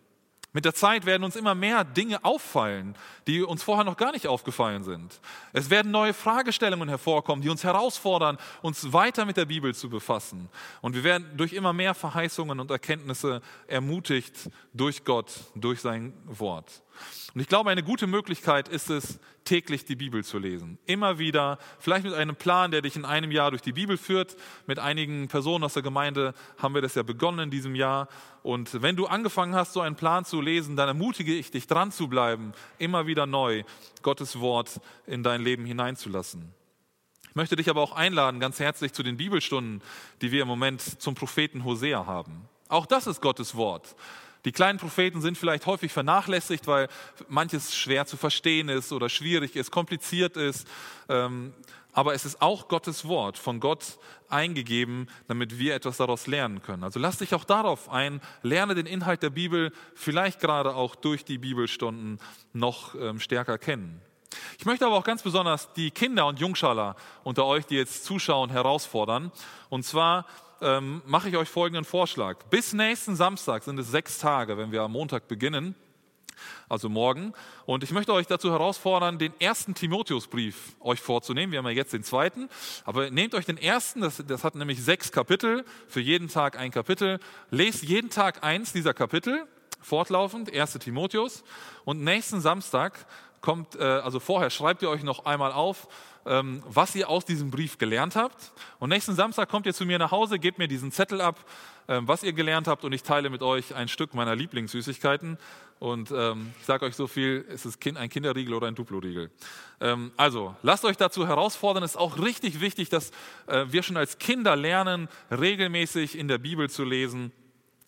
Mit 0.53 0.65
der 0.65 0.73
Zeit 0.73 1.05
werden 1.05 1.23
uns 1.23 1.35
immer 1.35 1.53
mehr 1.53 1.83
Dinge 1.83 2.23
auffallen, 2.25 2.95
die 3.27 3.43
uns 3.43 3.61
vorher 3.61 3.83
noch 3.83 3.95
gar 3.95 4.11
nicht 4.11 4.25
aufgefallen 4.25 4.83
sind. 4.83 5.19
Es 5.53 5.69
werden 5.69 5.91
neue 5.91 6.15
Fragestellungen 6.15 6.89
hervorkommen, 6.89 7.43
die 7.43 7.49
uns 7.49 7.63
herausfordern, 7.63 8.39
uns 8.63 8.91
weiter 8.91 9.25
mit 9.25 9.37
der 9.37 9.45
Bibel 9.45 9.75
zu 9.75 9.87
befassen. 9.87 10.49
Und 10.81 10.95
wir 10.95 11.03
werden 11.03 11.27
durch 11.37 11.53
immer 11.53 11.73
mehr 11.73 11.93
Verheißungen 11.93 12.59
und 12.59 12.71
Erkenntnisse 12.71 13.41
ermutigt 13.67 14.49
durch 14.73 15.03
Gott, 15.03 15.31
durch 15.53 15.81
sein 15.81 16.13
Wort. 16.25 16.81
Und 17.33 17.41
ich 17.41 17.47
glaube, 17.47 17.69
eine 17.69 17.83
gute 17.83 18.07
Möglichkeit 18.07 18.67
ist 18.67 18.89
es, 18.89 19.19
täglich 19.43 19.85
die 19.85 19.95
Bibel 19.95 20.23
zu 20.23 20.39
lesen. 20.39 20.77
Immer 20.85 21.19
wieder, 21.19 21.57
vielleicht 21.79 22.03
mit 22.03 22.13
einem 22.13 22.35
Plan, 22.35 22.71
der 22.71 22.81
dich 22.81 22.95
in 22.95 23.05
einem 23.05 23.31
Jahr 23.31 23.51
durch 23.51 23.61
die 23.61 23.71
Bibel 23.71 23.97
führt. 23.97 24.35
Mit 24.65 24.77
einigen 24.77 25.29
Personen 25.29 25.63
aus 25.63 25.73
der 25.73 25.83
Gemeinde 25.83 26.33
haben 26.57 26.73
wir 26.73 26.81
das 26.81 26.95
ja 26.95 27.03
begonnen 27.03 27.39
in 27.39 27.49
diesem 27.49 27.73
Jahr. 27.73 28.09
Und 28.43 28.81
wenn 28.81 28.95
du 28.95 29.07
angefangen 29.07 29.55
hast, 29.55 29.73
so 29.73 29.81
einen 29.81 29.95
Plan 29.95 30.25
zu 30.25 30.41
lesen, 30.41 30.75
dann 30.75 30.89
ermutige 30.89 31.33
ich 31.33 31.51
dich, 31.51 31.67
dran 31.67 31.91
zu 31.91 32.07
bleiben, 32.07 32.51
immer 32.77 33.07
wieder 33.07 33.25
neu 33.25 33.63
Gottes 34.01 34.39
Wort 34.39 34.81
in 35.05 35.23
dein 35.23 35.41
Leben 35.41 35.65
hineinzulassen. 35.65 36.53
Ich 37.29 37.35
möchte 37.35 37.55
dich 37.55 37.69
aber 37.69 37.81
auch 37.81 37.93
einladen, 37.93 38.39
ganz 38.39 38.59
herzlich 38.59 38.93
zu 38.93 39.03
den 39.03 39.15
Bibelstunden, 39.15 39.81
die 40.21 40.31
wir 40.31 40.41
im 40.41 40.47
Moment 40.47 40.81
zum 40.81 41.15
Propheten 41.15 41.63
Hosea 41.63 42.05
haben. 42.05 42.49
Auch 42.67 42.85
das 42.85 43.07
ist 43.07 43.21
Gottes 43.21 43.55
Wort. 43.55 43.95
Die 44.47 44.53
kleinen 44.53 44.79
Propheten 44.79 45.19
sind 45.19 45.37
vielleicht 45.37 45.65
häufig 45.65 45.91
vernachlässigt, 45.91 46.67
weil 46.67 46.87
manches 47.27 47.75
schwer 47.75 48.05
zu 48.05 48.15
verstehen 48.15 48.69
ist 48.69 48.93
oder 48.93 49.09
schwierig 49.09 49.57
ist, 49.57 49.71
kompliziert 49.71 50.37
ist. 50.37 50.65
Ähm, 51.09 51.53
aber 51.91 52.13
es 52.13 52.23
ist 52.23 52.41
auch 52.41 52.69
Gottes 52.69 53.09
Wort, 53.09 53.37
von 53.37 53.59
Gott 53.59 53.99
eingegeben, 54.29 55.09
damit 55.27 55.59
wir 55.59 55.75
etwas 55.75 55.97
daraus 55.97 56.27
lernen 56.27 56.61
können. 56.61 56.85
Also 56.85 56.97
lass 56.97 57.17
dich 57.17 57.35
auch 57.35 57.43
darauf 57.43 57.89
ein, 57.89 58.21
lerne 58.41 58.73
den 58.73 58.85
Inhalt 58.85 59.21
der 59.21 59.31
Bibel 59.31 59.73
vielleicht 59.95 60.39
gerade 60.39 60.75
auch 60.75 60.95
durch 60.95 61.25
die 61.25 61.39
Bibelstunden 61.39 62.17
noch 62.53 62.95
ähm, 62.95 63.19
stärker 63.19 63.57
kennen. 63.57 63.99
Ich 64.57 64.65
möchte 64.65 64.85
aber 64.85 64.95
auch 64.95 65.03
ganz 65.03 65.23
besonders 65.23 65.73
die 65.73 65.91
Kinder 65.91 66.25
und 66.25 66.39
Jungschaler 66.39 66.95
unter 67.25 67.43
euch, 67.43 67.65
die 67.65 67.75
jetzt 67.75 68.05
zuschauen, 68.05 68.49
herausfordern. 68.49 69.29
Und 69.67 69.83
zwar 69.83 70.25
ähm, 70.61 71.01
mache 71.05 71.29
ich 71.29 71.37
euch 71.37 71.49
folgenden 71.49 71.85
Vorschlag. 71.85 72.43
Bis 72.49 72.73
nächsten 72.73 73.15
Samstag 73.15 73.63
sind 73.63 73.79
es 73.79 73.89
sechs 73.89 74.17
Tage, 74.17 74.57
wenn 74.57 74.71
wir 74.71 74.81
am 74.81 74.91
Montag 74.91 75.27
beginnen, 75.27 75.75
also 76.69 76.89
morgen. 76.89 77.33
Und 77.65 77.83
ich 77.83 77.91
möchte 77.91 78.13
euch 78.13 78.27
dazu 78.27 78.51
herausfordern, 78.51 79.17
den 79.17 79.33
ersten 79.39 79.73
Timotheusbrief 79.73 80.75
euch 80.79 80.99
vorzunehmen. 80.99 81.51
Wir 81.51 81.59
haben 81.59 81.65
ja 81.65 81.71
jetzt 81.71 81.93
den 81.93 82.03
zweiten, 82.03 82.49
aber 82.85 83.09
nehmt 83.09 83.35
euch 83.35 83.45
den 83.45 83.57
ersten, 83.57 84.01
das, 84.01 84.23
das 84.27 84.43
hat 84.43 84.55
nämlich 84.55 84.83
sechs 84.83 85.11
Kapitel, 85.11 85.65
für 85.87 86.01
jeden 86.01 86.27
Tag 86.27 86.57
ein 86.57 86.71
Kapitel. 86.71 87.19
Lest 87.49 87.83
jeden 87.83 88.09
Tag 88.09 88.43
eins 88.43 88.73
dieser 88.73 88.93
Kapitel, 88.93 89.45
fortlaufend, 89.81 90.49
erste 90.49 90.79
Timotheus. 90.79 91.43
Und 91.85 92.03
nächsten 92.03 92.41
Samstag 92.41 93.05
kommt, 93.41 93.75
äh, 93.75 93.83
also 93.83 94.19
vorher 94.19 94.49
schreibt 94.49 94.81
ihr 94.81 94.89
euch 94.89 95.03
noch 95.03 95.25
einmal 95.25 95.51
auf, 95.51 95.87
was 96.67 96.95
ihr 96.95 97.09
aus 97.09 97.25
diesem 97.25 97.51
Brief 97.51 97.77
gelernt 97.77 98.15
habt. 98.15 98.51
Und 98.79 98.89
nächsten 98.89 99.15
Samstag 99.15 99.49
kommt 99.49 99.65
ihr 99.65 99.73
zu 99.73 99.85
mir 99.85 99.97
nach 99.97 100.11
Hause, 100.11 100.39
gebt 100.39 100.57
mir 100.57 100.67
diesen 100.67 100.91
Zettel 100.91 101.21
ab, 101.21 101.43
ähm, 101.87 102.07
was 102.07 102.23
ihr 102.23 102.33
gelernt 102.33 102.67
habt 102.67 102.83
und 102.83 102.91
ich 102.91 103.03
teile 103.03 103.29
mit 103.29 103.41
euch 103.41 103.73
ein 103.73 103.87
Stück 103.87 104.13
meiner 104.13 104.35
Lieblingssüßigkeiten. 104.35 105.37
Und 105.79 106.11
ähm, 106.11 106.53
ich 106.59 106.65
sage 106.65 106.85
euch 106.85 106.95
so 106.95 107.07
viel, 107.07 107.45
ist 107.49 107.65
es 107.65 107.77
ein 107.95 108.09
Kinderriegel 108.09 108.53
oder 108.53 108.67
ein 108.67 108.75
Duplo-Riegel. 108.75 109.29
also 110.17 110.55
lasst 110.63 110.85
euch 110.85 110.97
dazu 110.97 111.27
herausfordern. 111.27 111.83
Es 111.83 111.91
ist 111.91 111.97
auch 111.97 112.17
richtig 112.17 112.61
wichtig, 112.61 112.89
dass 112.89 113.11
äh, 113.45 113.65
wir 113.69 113.83
schon 113.83 113.95
als 113.95 114.17
Kinder 114.17 114.55
lernen, 114.55 115.07
regelmäßig 115.29 116.17
in 116.17 116.27
der 116.27 116.39
Bibel 116.39 116.69
zu 116.69 116.83
lesen 116.83 117.31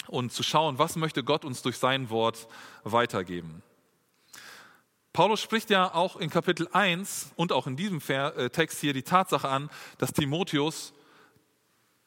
und 0.08 0.31
zu 0.31 0.43
schauen, 0.43 0.77
was 0.77 0.96
möchte 0.96 1.24
Gott 1.24 1.46
uns 1.46 1.62
durch 1.62 1.77
sein 1.77 2.10
Wort 2.10 2.48
weitergeben. 2.84 3.63
Paulus 5.20 5.42
spricht 5.42 5.70
ja 5.70 5.94
auch 5.94 6.16
in 6.16 6.30
Kapitel 6.30 6.70
1 6.72 7.34
und 7.36 7.52
auch 7.52 7.68
in 7.68 7.76
diesem 7.76 8.00
äh, 8.08 8.50
Text 8.52 8.80
hier 8.80 8.94
die 8.94 9.04
Tatsache 9.04 9.50
an, 9.50 9.70
dass 9.98 10.14
Timotheus 10.14 10.94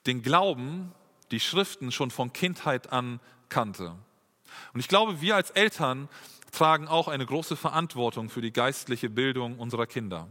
den 0.06 0.22
Glauben, 0.22 0.92
die 1.30 1.38
Schriften 1.38 1.92
schon 1.92 2.10
von 2.10 2.32
Kindheit 2.32 2.90
an 2.90 3.20
kannte. 3.50 3.94
Und 4.72 4.80
ich 4.80 4.88
glaube, 4.88 5.20
wir 5.20 5.36
als 5.36 5.50
Eltern 5.50 6.08
tragen 6.52 6.88
auch 6.88 7.06
eine 7.06 7.26
große 7.26 7.54
Verantwortung 7.54 8.30
für 8.30 8.40
die 8.40 8.50
geistliche 8.50 9.10
Bildung 9.10 9.58
unserer 9.58 9.86
Kinder. 9.86 10.28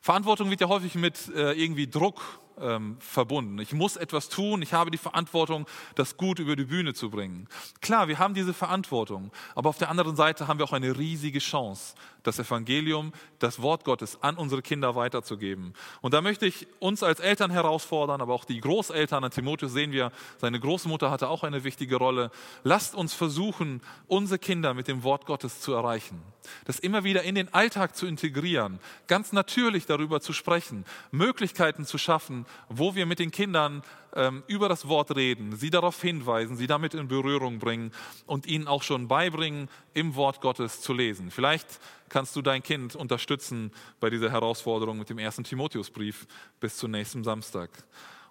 Verantwortung 0.00 0.50
wird 0.50 0.62
ja 0.62 0.66
häufig 0.66 0.96
mit 0.96 1.28
äh, 1.28 1.52
irgendwie 1.52 1.86
Druck 1.86 2.40
ähm, 2.60 2.96
verbunden. 3.00 3.58
Ich 3.58 3.72
muss 3.72 3.96
etwas 3.96 4.28
tun, 4.28 4.62
ich 4.62 4.72
habe 4.72 4.90
die 4.90 4.98
Verantwortung, 4.98 5.66
das 5.94 6.16
gut 6.16 6.38
über 6.38 6.56
die 6.56 6.64
Bühne 6.64 6.94
zu 6.94 7.10
bringen. 7.10 7.48
Klar, 7.80 8.08
wir 8.08 8.18
haben 8.18 8.34
diese 8.34 8.54
Verantwortung, 8.54 9.30
aber 9.54 9.68
auf 9.68 9.78
der 9.78 9.90
anderen 9.90 10.16
Seite 10.16 10.48
haben 10.48 10.58
wir 10.58 10.64
auch 10.64 10.72
eine 10.72 10.96
riesige 10.96 11.38
Chance, 11.38 11.94
das 12.22 12.38
Evangelium, 12.38 13.12
das 13.38 13.60
Wort 13.60 13.84
Gottes 13.84 14.22
an 14.22 14.36
unsere 14.36 14.62
Kinder 14.62 14.94
weiterzugeben. 14.94 15.74
Und 16.00 16.14
da 16.14 16.20
möchte 16.20 16.46
ich 16.46 16.66
uns 16.78 17.02
als 17.02 17.20
Eltern 17.20 17.50
herausfordern, 17.50 18.20
aber 18.20 18.34
auch 18.34 18.44
die 18.44 18.60
Großeltern. 18.60 19.24
An 19.24 19.30
Timotheus 19.30 19.72
sehen 19.72 19.92
wir, 19.92 20.10
seine 20.38 20.58
Großmutter 20.58 21.10
hatte 21.10 21.28
auch 21.28 21.42
eine 21.44 21.64
wichtige 21.64 21.96
Rolle. 21.96 22.30
Lasst 22.62 22.94
uns 22.94 23.14
versuchen, 23.14 23.82
unsere 24.06 24.38
Kinder 24.38 24.74
mit 24.74 24.88
dem 24.88 25.02
Wort 25.02 25.26
Gottes 25.26 25.60
zu 25.60 25.72
erreichen. 25.72 26.22
Das 26.64 26.78
immer 26.78 27.04
wieder 27.04 27.22
in 27.22 27.34
den 27.34 27.52
Alltag 27.52 27.96
zu 27.96 28.06
integrieren, 28.06 28.78
ganz 29.06 29.32
natürlich 29.32 29.86
darüber 29.86 30.20
zu 30.20 30.32
sprechen, 30.32 30.84
Möglichkeiten 31.10 31.84
zu 31.84 31.98
schaffen, 31.98 32.43
wo 32.68 32.94
wir 32.94 33.06
mit 33.06 33.18
den 33.18 33.30
Kindern 33.30 33.82
ähm, 34.14 34.42
über 34.46 34.68
das 34.68 34.88
Wort 34.88 35.14
reden, 35.16 35.56
sie 35.56 35.70
darauf 35.70 36.00
hinweisen, 36.00 36.56
sie 36.56 36.66
damit 36.66 36.94
in 36.94 37.08
Berührung 37.08 37.58
bringen 37.58 37.92
und 38.26 38.46
ihnen 38.46 38.66
auch 38.68 38.82
schon 38.82 39.08
beibringen, 39.08 39.68
im 39.92 40.14
Wort 40.14 40.40
Gottes 40.40 40.80
zu 40.80 40.92
lesen. 40.92 41.30
Vielleicht 41.30 41.80
kannst 42.08 42.36
du 42.36 42.42
dein 42.42 42.62
Kind 42.62 42.94
unterstützen 42.96 43.72
bei 44.00 44.10
dieser 44.10 44.30
Herausforderung 44.30 44.98
mit 44.98 45.10
dem 45.10 45.18
ersten 45.18 45.44
Timotheusbrief 45.44 46.26
bis 46.60 46.76
zum 46.76 46.90
nächsten 46.90 47.24
Samstag. 47.24 47.70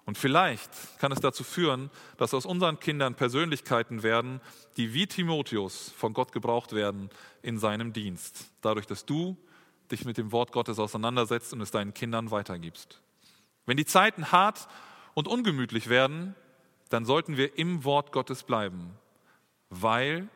Und 0.06 0.18
vielleicht 0.18 0.70
kann 0.98 1.12
es 1.12 1.20
dazu 1.20 1.44
führen, 1.44 1.90
dass 2.18 2.34
aus 2.34 2.44
unseren 2.44 2.78
Kindern 2.78 3.14
Persönlichkeiten 3.14 4.02
werden, 4.02 4.40
die 4.76 4.92
wie 4.92 5.06
Timotheus 5.06 5.92
von 5.96 6.12
Gott 6.12 6.32
gebraucht 6.32 6.74
werden 6.74 7.08
in 7.42 7.58
seinem 7.58 7.92
Dienst. 7.92 8.50
Dadurch, 8.60 8.86
dass 8.86 9.06
du 9.06 9.36
dich 9.90 10.04
mit 10.04 10.18
dem 10.18 10.32
Wort 10.32 10.52
Gottes 10.52 10.78
auseinandersetzt 10.78 11.52
und 11.52 11.60
es 11.60 11.70
deinen 11.70 11.94
Kindern 11.94 12.30
weitergibst. 12.30 13.00
Wenn 13.66 13.76
die 13.76 13.86
Zeiten 13.86 14.32
hart 14.32 14.68
und 15.14 15.28
ungemütlich 15.28 15.88
werden, 15.88 16.34
dann 16.88 17.04
sollten 17.04 17.36
wir 17.36 17.58
im 17.58 17.84
Wort 17.84 18.12
Gottes 18.12 18.42
bleiben, 18.42 18.96
weil 19.70 20.28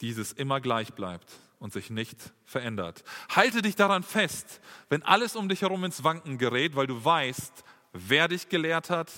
dieses 0.00 0.32
immer 0.32 0.60
gleich 0.60 0.94
bleibt 0.94 1.32
und 1.58 1.72
sich 1.72 1.90
nicht 1.90 2.32
verändert. 2.44 3.04
Halte 3.28 3.62
dich 3.62 3.76
daran 3.76 4.02
fest, 4.02 4.60
wenn 4.88 5.02
alles 5.02 5.36
um 5.36 5.48
dich 5.48 5.62
herum 5.62 5.84
ins 5.84 6.04
Wanken 6.04 6.38
gerät, 6.38 6.76
weil 6.76 6.86
du 6.86 7.04
weißt, 7.04 7.64
wer 7.92 8.28
dich 8.28 8.48
gelehrt 8.48 8.90
hat 8.90 9.10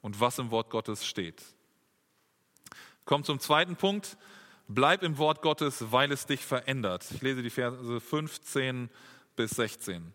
und 0.00 0.20
was 0.20 0.38
im 0.38 0.50
Wort 0.50 0.70
Gottes 0.70 1.06
steht. 1.06 1.42
Kommt 3.04 3.26
zum 3.26 3.40
zweiten 3.40 3.76
Punkt. 3.76 4.16
Bleib 4.68 5.02
im 5.02 5.18
Wort 5.18 5.42
Gottes, 5.42 5.90
weil 5.90 6.12
es 6.12 6.26
dich 6.26 6.44
verändert. 6.44 7.04
Ich 7.10 7.20
lese 7.20 7.42
die 7.42 7.50
Verse 7.50 8.00
15 8.00 8.90
bis 9.36 9.50
16. 9.52 10.14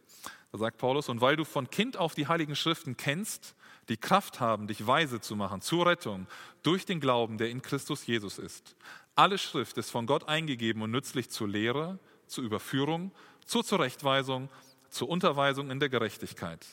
Sagt 0.58 0.78
Paulus, 0.78 1.10
und 1.10 1.22
weil 1.22 1.36
du 1.36 1.46
von 1.46 1.70
Kind 1.70 1.98
auf 1.98 2.16
die 2.16 2.28
heiligen 2.28 2.56
Schriften 2.56 2.98
kennst, 2.98 3.56
die 3.90 3.98
Kraft 3.98 4.40
haben, 4.40 4.68
dich 4.68 4.86
weise 4.86 5.22
zu 5.22 5.36
machen 5.36 5.62
zur 5.62 5.86
Rettung 5.86 6.28
durch 6.64 6.86
den 6.86 7.00
Glauben, 7.00 7.38
der 7.38 7.50
in 7.50 7.62
Christus 7.62 8.06
Jesus 8.06 8.38
ist. 8.38 8.76
Alle 9.16 9.38
Schrift 9.38 9.78
ist 9.78 9.90
von 9.90 10.06
Gott 10.06 10.28
eingegeben 10.28 10.82
und 10.82 10.92
nützlich 10.92 11.30
zur 11.30 11.48
Lehre, 11.48 12.00
zur 12.28 12.44
Überführung, 12.44 13.12
zur 13.46 13.64
Zurechtweisung, 13.64 14.50
zur 14.90 15.10
Unterweisung 15.10 15.72
in 15.72 15.80
der 15.80 15.90
Gerechtigkeit. 15.90 16.66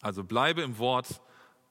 Also 0.00 0.24
bleibe 0.24 0.62
im 0.62 0.78
Wort, 0.78 1.20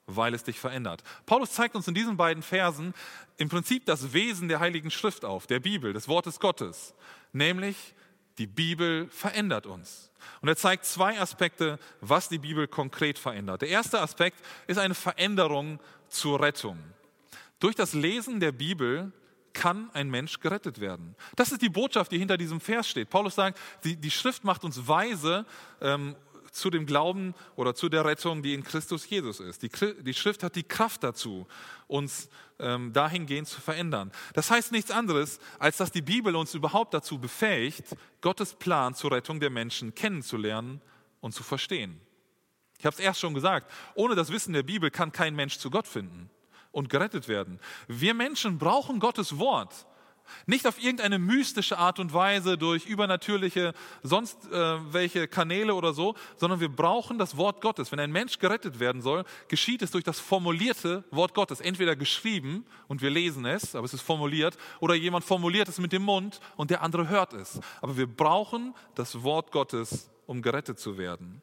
weil 0.05 0.33
es 0.33 0.43
dich 0.43 0.59
verändert. 0.59 1.03
Paulus 1.25 1.51
zeigt 1.51 1.75
uns 1.75 1.87
in 1.87 1.93
diesen 1.93 2.17
beiden 2.17 2.43
Versen 2.43 2.93
im 3.37 3.49
Prinzip 3.49 3.85
das 3.85 4.13
Wesen 4.13 4.47
der 4.47 4.59
Heiligen 4.59 4.91
Schrift 4.91 5.25
auf, 5.25 5.47
der 5.47 5.59
Bibel, 5.59 5.93
des 5.93 6.07
Wortes 6.07 6.39
Gottes, 6.39 6.93
nämlich 7.31 7.95
die 8.37 8.47
Bibel 8.47 9.07
verändert 9.09 9.65
uns. 9.65 10.08
Und 10.41 10.47
er 10.47 10.55
zeigt 10.55 10.85
zwei 10.85 11.19
Aspekte, 11.19 11.79
was 12.01 12.29
die 12.29 12.39
Bibel 12.39 12.67
konkret 12.67 13.19
verändert. 13.19 13.61
Der 13.61 13.69
erste 13.69 13.99
Aspekt 14.01 14.39
ist 14.67 14.77
eine 14.77 14.95
Veränderung 14.95 15.79
zur 16.07 16.41
Rettung. 16.41 16.77
Durch 17.59 17.75
das 17.75 17.93
Lesen 17.93 18.39
der 18.39 18.51
Bibel 18.51 19.11
kann 19.53 19.89
ein 19.93 20.09
Mensch 20.09 20.39
gerettet 20.39 20.79
werden. 20.79 21.15
Das 21.35 21.51
ist 21.51 21.61
die 21.61 21.69
Botschaft, 21.69 22.11
die 22.11 22.17
hinter 22.17 22.37
diesem 22.37 22.59
Vers 22.61 22.87
steht. 22.87 23.09
Paulus 23.09 23.35
sagt, 23.35 23.59
die, 23.83 23.95
die 23.95 24.11
Schrift 24.11 24.43
macht 24.43 24.63
uns 24.63 24.87
weise 24.87 25.45
ähm, 25.81 26.15
zu 26.59 26.69
dem 26.69 26.85
Glauben 26.85 27.33
oder 27.55 27.73
zu 27.75 27.89
der 27.89 28.05
Rettung, 28.05 28.43
die 28.43 28.53
in 28.53 28.63
Christus 28.63 29.09
Jesus 29.09 29.39
ist. 29.39 29.63
Die, 29.63 29.69
die 30.01 30.13
Schrift 30.13 30.43
hat 30.43 30.55
die 30.55 30.63
Kraft 30.63 31.03
dazu, 31.03 31.47
uns 31.87 32.29
ähm, 32.59 32.93
dahingehend 32.93 33.47
zu 33.47 33.61
verändern. 33.61 34.11
Das 34.33 34.51
heißt 34.51 34.71
nichts 34.71 34.91
anderes, 34.91 35.39
als 35.57 35.77
dass 35.77 35.91
die 35.91 36.01
Bibel 36.01 36.35
uns 36.35 36.53
überhaupt 36.53 36.93
dazu 36.93 37.17
befähigt, 37.19 37.95
Gottes 38.21 38.53
Plan 38.53 38.93
zur 38.93 39.11
Rettung 39.11 39.39
der 39.39 39.49
Menschen 39.49 39.95
kennenzulernen 39.95 40.81
und 41.21 41.33
zu 41.33 41.43
verstehen. 41.43 41.99
Ich 42.77 42.85
habe 42.85 42.93
es 42.93 42.99
erst 42.99 43.19
schon 43.19 43.33
gesagt, 43.33 43.71
ohne 43.95 44.15
das 44.15 44.31
Wissen 44.31 44.53
der 44.53 44.63
Bibel 44.63 44.89
kann 44.89 45.11
kein 45.11 45.35
Mensch 45.35 45.57
zu 45.57 45.69
Gott 45.69 45.87
finden 45.87 46.29
und 46.71 46.89
gerettet 46.89 47.27
werden. 47.27 47.59
Wir 47.87 48.13
Menschen 48.13 48.57
brauchen 48.57 48.99
Gottes 48.99 49.37
Wort. 49.37 49.85
Nicht 50.45 50.67
auf 50.67 50.81
irgendeine 50.81 51.19
mystische 51.19 51.77
Art 51.77 51.99
und 51.99 52.13
Weise 52.13 52.57
durch 52.57 52.85
übernatürliche 52.85 53.73
sonst 54.03 54.45
äh, 54.51 54.93
welche 54.93 55.27
Kanäle 55.27 55.75
oder 55.75 55.93
so, 55.93 56.15
sondern 56.37 56.59
wir 56.59 56.69
brauchen 56.69 57.17
das 57.17 57.37
Wort 57.37 57.61
Gottes. 57.61 57.91
Wenn 57.91 57.99
ein 57.99 58.11
Mensch 58.11 58.39
gerettet 58.39 58.79
werden 58.79 59.01
soll, 59.01 59.23
geschieht 59.47 59.81
es 59.81 59.91
durch 59.91 60.03
das 60.03 60.19
formulierte 60.19 61.03
Wort 61.11 61.33
Gottes. 61.33 61.61
Entweder 61.61 61.95
geschrieben 61.95 62.65
und 62.87 63.01
wir 63.01 63.09
lesen 63.09 63.45
es, 63.45 63.75
aber 63.75 63.85
es 63.85 63.93
ist 63.93 64.01
formuliert, 64.01 64.57
oder 64.79 64.95
jemand 64.95 65.25
formuliert 65.25 65.67
es 65.67 65.79
mit 65.79 65.91
dem 65.91 66.03
Mund 66.03 66.39
und 66.55 66.71
der 66.71 66.81
andere 66.81 67.07
hört 67.07 67.33
es. 67.33 67.59
Aber 67.81 67.97
wir 67.97 68.07
brauchen 68.07 68.73
das 68.95 69.23
Wort 69.23 69.51
Gottes, 69.51 70.09
um 70.25 70.41
gerettet 70.41 70.79
zu 70.79 70.97
werden. 70.97 71.41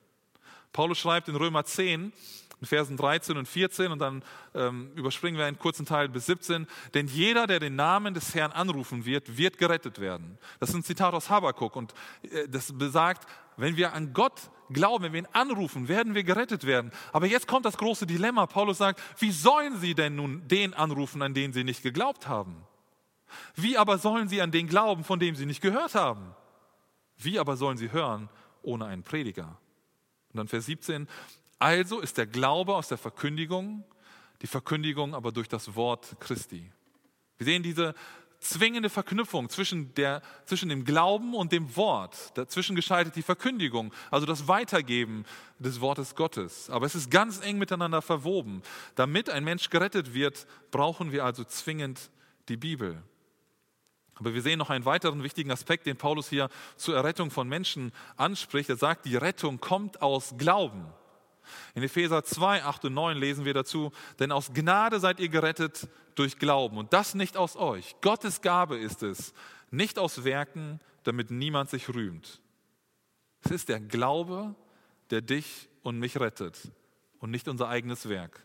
Paulus 0.73 0.99
schreibt 0.99 1.29
in 1.29 1.37
Römer 1.37 1.65
10, 1.65 2.13
in 2.61 2.67
Versen 2.67 2.97
13 2.97 3.37
und 3.37 3.47
14 3.47 3.93
und 3.93 3.99
dann 3.99 4.23
ähm, 4.55 4.91
überspringen 4.95 5.39
wir 5.39 5.45
einen 5.45 5.59
kurzen 5.59 5.85
Teil 5.85 6.09
bis 6.09 6.27
17. 6.27 6.67
Denn 6.95 7.07
jeder, 7.07 7.47
der 7.47 7.61
den 7.61 7.77
Namen 7.77 8.15
des 8.15 8.35
Herrn 8.35 8.53
anrufen 8.53 9.05
wird, 9.05 9.37
wird 9.37 9.59
gerettet 9.59 10.01
werden. 10.01 10.39
Das 10.59 10.71
ist 10.71 10.75
ein 10.75 10.83
Zitat 10.83 11.13
aus 11.13 11.29
Habakkuk 11.29 11.77
und 11.77 11.93
äh, 12.23 12.49
das 12.49 12.77
besagt, 12.77 13.29
wenn 13.57 13.77
wir 13.77 13.93
an 13.93 14.13
Gott 14.13 14.51
glauben, 14.71 15.05
wenn 15.05 15.13
wir 15.13 15.21
ihn 15.21 15.29
anrufen, 15.33 15.89
werden 15.89 16.15
wir 16.15 16.25
gerettet 16.25 16.67
werden. 16.67 16.91
Aber 17.13 17.27
jetzt 17.27 17.47
kommt 17.47 17.67
das 17.67 17.77
große 17.77 18.07
Dilemma. 18.07 18.47
Paulus 18.47 18.79
sagt, 18.79 19.01
wie 19.19 19.31
sollen 19.31 19.79
sie 19.79 19.95
denn 19.95 20.17
nun 20.17 20.47
den 20.49 20.75
anrufen, 20.75 21.23
an 21.23 21.35
den 21.35 21.53
sie 21.53 21.65
nicht 21.65 21.83
geglaubt 21.83 22.27
haben? 22.27 22.57
Wie 23.55 23.77
aber 23.77 23.99
sollen 23.99 24.29
sie 24.29 24.41
an 24.41 24.51
den 24.51 24.67
glauben, 24.67 25.05
von 25.05 25.19
dem 25.19 25.35
sie 25.35 25.47
nicht 25.47 25.61
gehört 25.61 25.95
haben? 25.95 26.35
Wie 27.19 27.39
aber 27.39 27.57
sollen 27.57 27.77
sie 27.77 27.93
hören 27.93 28.29
ohne 28.63 28.87
einen 28.87 29.03
Prediger? 29.03 29.59
Und 30.33 30.39
dann 30.39 30.49
Vers 30.49 30.67
17, 30.67 31.09
also 31.59 32.01
ist 32.01 32.19
der 32.19 32.27
Glaube 32.27 32.75
aus 32.75 32.89
der 32.89 32.99
Verkündigung, 32.99 33.85
die 34.43 34.47
Verkündigung 34.47 35.15
aber 35.15 35.33
durch 35.33 35.49
das 35.49 35.75
Wort 35.75 36.17
Christi. 36.21 36.71
Wir 37.39 37.45
sehen 37.45 37.63
diese 37.63 37.95
zwingende 38.41 38.91
Verknüpfung 38.91 39.49
zwischen, 39.49 39.95
der, 39.95 40.23
zwischen 40.45 40.69
dem 40.69 40.85
Glauben 40.85 41.35
und 41.35 41.53
dem 41.53 41.75
Wort. 41.77 42.37
Dazwischen 42.37 42.77
geschaltet 42.77 43.17
die 43.17 43.23
Verkündigung, 43.23 43.93
also 44.11 44.27
das 44.27 44.49
Weitergeben 44.49 45.25
des 45.59 45.81
Wortes 45.81 46.15
Gottes. 46.15 46.71
Aber 46.71 46.87
es 46.87 46.95
ist 46.95 47.11
ganz 47.11 47.41
eng 47.41 47.59
miteinander 47.59 48.03
verwoben. 48.03 48.63
Damit 48.95 49.31
ein 49.31 49.45
Mensch 49.45 49.71
gerettet 49.71 50.15
wird, 50.15 50.47
brauchen 50.71 51.13
wir 51.13 51.25
also 51.25 51.45
zwingend 51.45 52.11
die 52.49 52.57
Bibel. 52.57 53.03
Aber 54.15 54.33
wir 54.33 54.43
sehen 54.43 54.59
noch 54.59 54.71
einen 54.71 54.87
weiteren 54.87 55.23
wichtigen 55.23 55.51
Aspekt, 55.51 55.87
den 55.87 55.97
Paulus 55.97 56.29
hier 56.29 56.49
zur 56.77 56.97
Errettung 56.97 57.31
von 57.31 57.49
Menschen 57.49 57.93
anspricht. 58.17 58.71
Er 58.71 58.77
sagt, 58.77 59.05
die 59.05 59.17
Rettung 59.17 59.61
kommt 59.61 60.01
aus 60.01 60.35
Glauben. 60.39 60.87
In 61.75 61.83
Epheser 61.83 62.25
2, 62.25 62.65
8 62.65 62.87
und 62.87 62.95
9 62.95 63.17
lesen 63.17 63.45
wir 63.45 63.55
dazu, 63.55 63.93
denn 64.19 64.33
aus 64.33 64.53
Gnade 64.53 65.01
seid 65.01 65.21
ihr 65.21 65.29
gerettet 65.29 65.89
durch 66.15 66.39
Glauben 66.39 66.79
und 66.79 66.93
das 66.93 67.15
nicht 67.15 67.37
aus 67.37 67.57
euch. 67.57 67.97
Gottes 68.01 68.41
Gabe 68.41 68.77
ist 68.77 69.03
es, 69.03 69.33
nicht 69.71 69.99
aus 69.99 70.25
Werken, 70.25 70.81
damit 71.05 71.31
niemand 71.31 71.71
sich 71.71 71.89
rühmt. 71.89 72.41
Es 73.45 73.51
ist 73.51 73.69
der 73.69 73.81
Glaube, 73.81 74.55
der 75.11 75.21
dich 75.21 75.69
und 75.83 75.99
mich 75.99 76.19
rettet 76.19 76.73
und 77.19 77.31
nicht 77.31 77.49
unser 77.49 77.69
eigenes 77.69 78.09
Werk. 78.09 78.45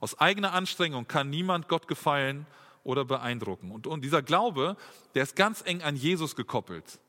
Aus 0.00 0.18
eigener 0.18 0.52
Anstrengung 0.52 1.06
kann 1.06 1.30
niemand 1.30 1.68
Gott 1.68 1.88
gefallen 1.88 2.46
oder 2.82 3.04
beeindrucken. 3.04 3.70
Und, 3.70 3.86
und 3.86 4.02
dieser 4.02 4.22
Glaube, 4.22 4.76
der 5.14 5.22
ist 5.22 5.36
ganz 5.36 5.62
eng 5.64 5.82
an 5.82 5.96
Jesus 5.96 6.36
gekoppelt. 6.36 7.00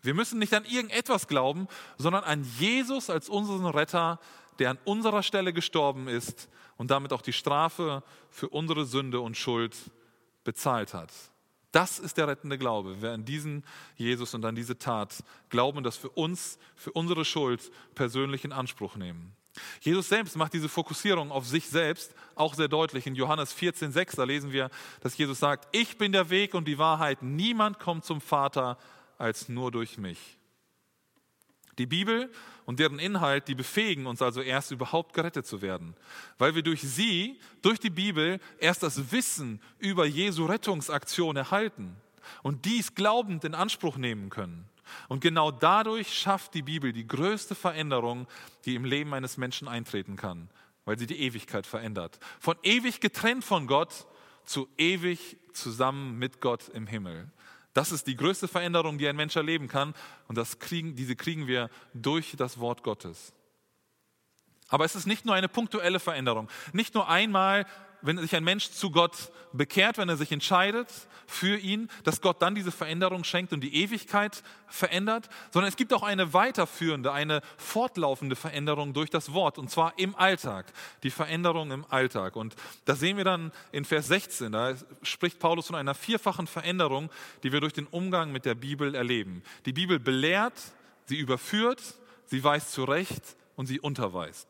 Wir 0.00 0.14
müssen 0.14 0.40
nicht 0.40 0.52
an 0.52 0.64
irgendetwas 0.64 1.28
glauben, 1.28 1.68
sondern 1.96 2.24
an 2.24 2.44
Jesus 2.58 3.08
als 3.08 3.28
unseren 3.28 3.66
Retter, 3.66 4.18
der 4.58 4.70
an 4.70 4.78
unserer 4.84 5.22
Stelle 5.22 5.52
gestorben 5.52 6.08
ist 6.08 6.48
und 6.76 6.90
damit 6.90 7.12
auch 7.12 7.22
die 7.22 7.32
Strafe 7.32 8.02
für 8.30 8.48
unsere 8.48 8.84
Sünde 8.84 9.20
und 9.20 9.36
Schuld 9.36 9.76
bezahlt 10.44 10.94
hat. 10.94 11.12
Das 11.72 11.98
ist 11.98 12.18
der 12.18 12.28
rettende 12.28 12.58
Glaube. 12.58 12.96
Wer 13.00 13.12
an 13.12 13.24
diesen 13.24 13.64
Jesus 13.96 14.34
und 14.34 14.44
an 14.44 14.54
diese 14.54 14.78
Tat 14.78 15.24
glauben, 15.48 15.82
das 15.82 15.96
für 15.96 16.10
uns, 16.10 16.58
für 16.76 16.92
unsere 16.92 17.24
Schuld 17.24 17.70
persönlich 17.94 18.44
in 18.44 18.52
Anspruch 18.52 18.96
nehmen. 18.96 19.34
Jesus 19.80 20.08
selbst 20.08 20.36
macht 20.36 20.54
diese 20.54 20.68
Fokussierung 20.68 21.30
auf 21.30 21.46
sich 21.46 21.68
selbst 21.68 22.14
auch 22.34 22.54
sehr 22.54 22.68
deutlich. 22.68 23.06
In 23.06 23.14
Johannes 23.14 23.54
14,6, 23.56 24.16
da 24.16 24.24
lesen 24.24 24.52
wir, 24.52 24.70
dass 25.00 25.16
Jesus 25.16 25.38
sagt, 25.38 25.68
ich 25.72 25.98
bin 25.98 26.12
der 26.12 26.30
Weg 26.30 26.54
und 26.54 26.66
die 26.66 26.78
Wahrheit. 26.78 27.22
Niemand 27.22 27.78
kommt 27.78 28.04
zum 28.04 28.20
Vater 28.20 28.78
als 29.18 29.48
nur 29.48 29.70
durch 29.70 29.98
mich. 29.98 30.38
Die 31.78 31.86
Bibel 31.86 32.30
und 32.66 32.78
deren 32.78 32.98
Inhalt, 32.98 33.48
die 33.48 33.54
befähigen 33.54 34.06
uns 34.06 34.20
also 34.22 34.40
erst 34.40 34.70
überhaupt 34.70 35.14
gerettet 35.14 35.46
zu 35.46 35.62
werden, 35.62 35.94
weil 36.38 36.54
wir 36.54 36.62
durch 36.62 36.82
sie, 36.82 37.40
durch 37.62 37.78
die 37.78 37.90
Bibel, 37.90 38.40
erst 38.58 38.82
das 38.82 39.10
Wissen 39.12 39.60
über 39.78 40.04
Jesu 40.04 40.44
Rettungsaktion 40.44 41.36
erhalten 41.36 41.96
und 42.42 42.64
dies 42.64 42.94
glaubend 42.94 43.44
in 43.44 43.54
Anspruch 43.54 43.96
nehmen 43.96 44.30
können. 44.30 44.68
Und 45.08 45.20
genau 45.20 45.50
dadurch 45.50 46.12
schafft 46.12 46.54
die 46.54 46.62
Bibel 46.62 46.92
die 46.92 47.06
größte 47.06 47.54
Veränderung, 47.54 48.26
die 48.64 48.74
im 48.74 48.84
Leben 48.84 49.14
eines 49.14 49.36
Menschen 49.36 49.68
eintreten 49.68 50.16
kann, 50.16 50.48
weil 50.84 50.98
sie 50.98 51.06
die 51.06 51.20
Ewigkeit 51.20 51.66
verändert. 51.66 52.18
Von 52.40 52.56
ewig 52.62 53.00
getrennt 53.00 53.44
von 53.44 53.66
Gott 53.66 54.06
zu 54.44 54.68
ewig 54.76 55.38
zusammen 55.52 56.18
mit 56.18 56.40
Gott 56.40 56.68
im 56.68 56.86
Himmel. 56.86 57.30
Das 57.74 57.92
ist 57.92 58.06
die 58.06 58.16
größte 58.16 58.48
Veränderung, 58.48 58.98
die 58.98 59.08
ein 59.08 59.16
Mensch 59.16 59.36
erleben 59.36 59.68
kann. 59.68 59.94
Und 60.28 60.36
das 60.36 60.58
kriegen, 60.58 60.94
diese 60.94 61.16
kriegen 61.16 61.46
wir 61.46 61.70
durch 61.94 62.34
das 62.36 62.58
Wort 62.58 62.82
Gottes. 62.82 63.32
Aber 64.68 64.84
es 64.84 64.94
ist 64.94 65.06
nicht 65.06 65.24
nur 65.24 65.34
eine 65.34 65.48
punktuelle 65.48 66.00
Veränderung. 66.00 66.48
Nicht 66.72 66.94
nur 66.94 67.08
einmal 67.08 67.66
wenn 68.02 68.18
sich 68.18 68.34
ein 68.36 68.44
Mensch 68.44 68.70
zu 68.70 68.90
Gott 68.90 69.32
bekehrt, 69.52 69.98
wenn 69.98 70.08
er 70.08 70.16
sich 70.16 70.32
entscheidet 70.32 70.88
für 71.26 71.56
ihn, 71.56 71.88
dass 72.04 72.20
Gott 72.20 72.42
dann 72.42 72.54
diese 72.54 72.72
Veränderung 72.72 73.24
schenkt 73.24 73.52
und 73.52 73.60
die 73.60 73.74
Ewigkeit 73.76 74.42
verändert, 74.66 75.28
sondern 75.50 75.68
es 75.68 75.76
gibt 75.76 75.92
auch 75.92 76.02
eine 76.02 76.34
weiterführende, 76.34 77.12
eine 77.12 77.40
fortlaufende 77.56 78.36
Veränderung 78.36 78.92
durch 78.92 79.10
das 79.10 79.32
Wort 79.32 79.58
und 79.58 79.70
zwar 79.70 79.98
im 79.98 80.14
Alltag, 80.16 80.66
die 81.02 81.10
Veränderung 81.10 81.70
im 81.70 81.86
Alltag. 81.88 82.36
Und 82.36 82.54
das 82.84 83.00
sehen 83.00 83.16
wir 83.16 83.24
dann 83.24 83.52
in 83.70 83.84
Vers 83.84 84.08
16, 84.08 84.52
da 84.52 84.74
spricht 85.02 85.38
Paulus 85.38 85.68
von 85.68 85.76
einer 85.76 85.94
vierfachen 85.94 86.46
Veränderung, 86.46 87.10
die 87.42 87.52
wir 87.52 87.60
durch 87.60 87.72
den 87.72 87.86
Umgang 87.86 88.32
mit 88.32 88.44
der 88.44 88.54
Bibel 88.54 88.94
erleben. 88.94 89.42
Die 89.64 89.72
Bibel 89.72 89.98
belehrt, 89.98 90.54
sie 91.06 91.18
überführt, 91.18 91.82
sie 92.26 92.42
weist 92.44 92.72
zurecht 92.72 93.36
und 93.56 93.66
sie 93.66 93.80
unterweist. 93.80 94.48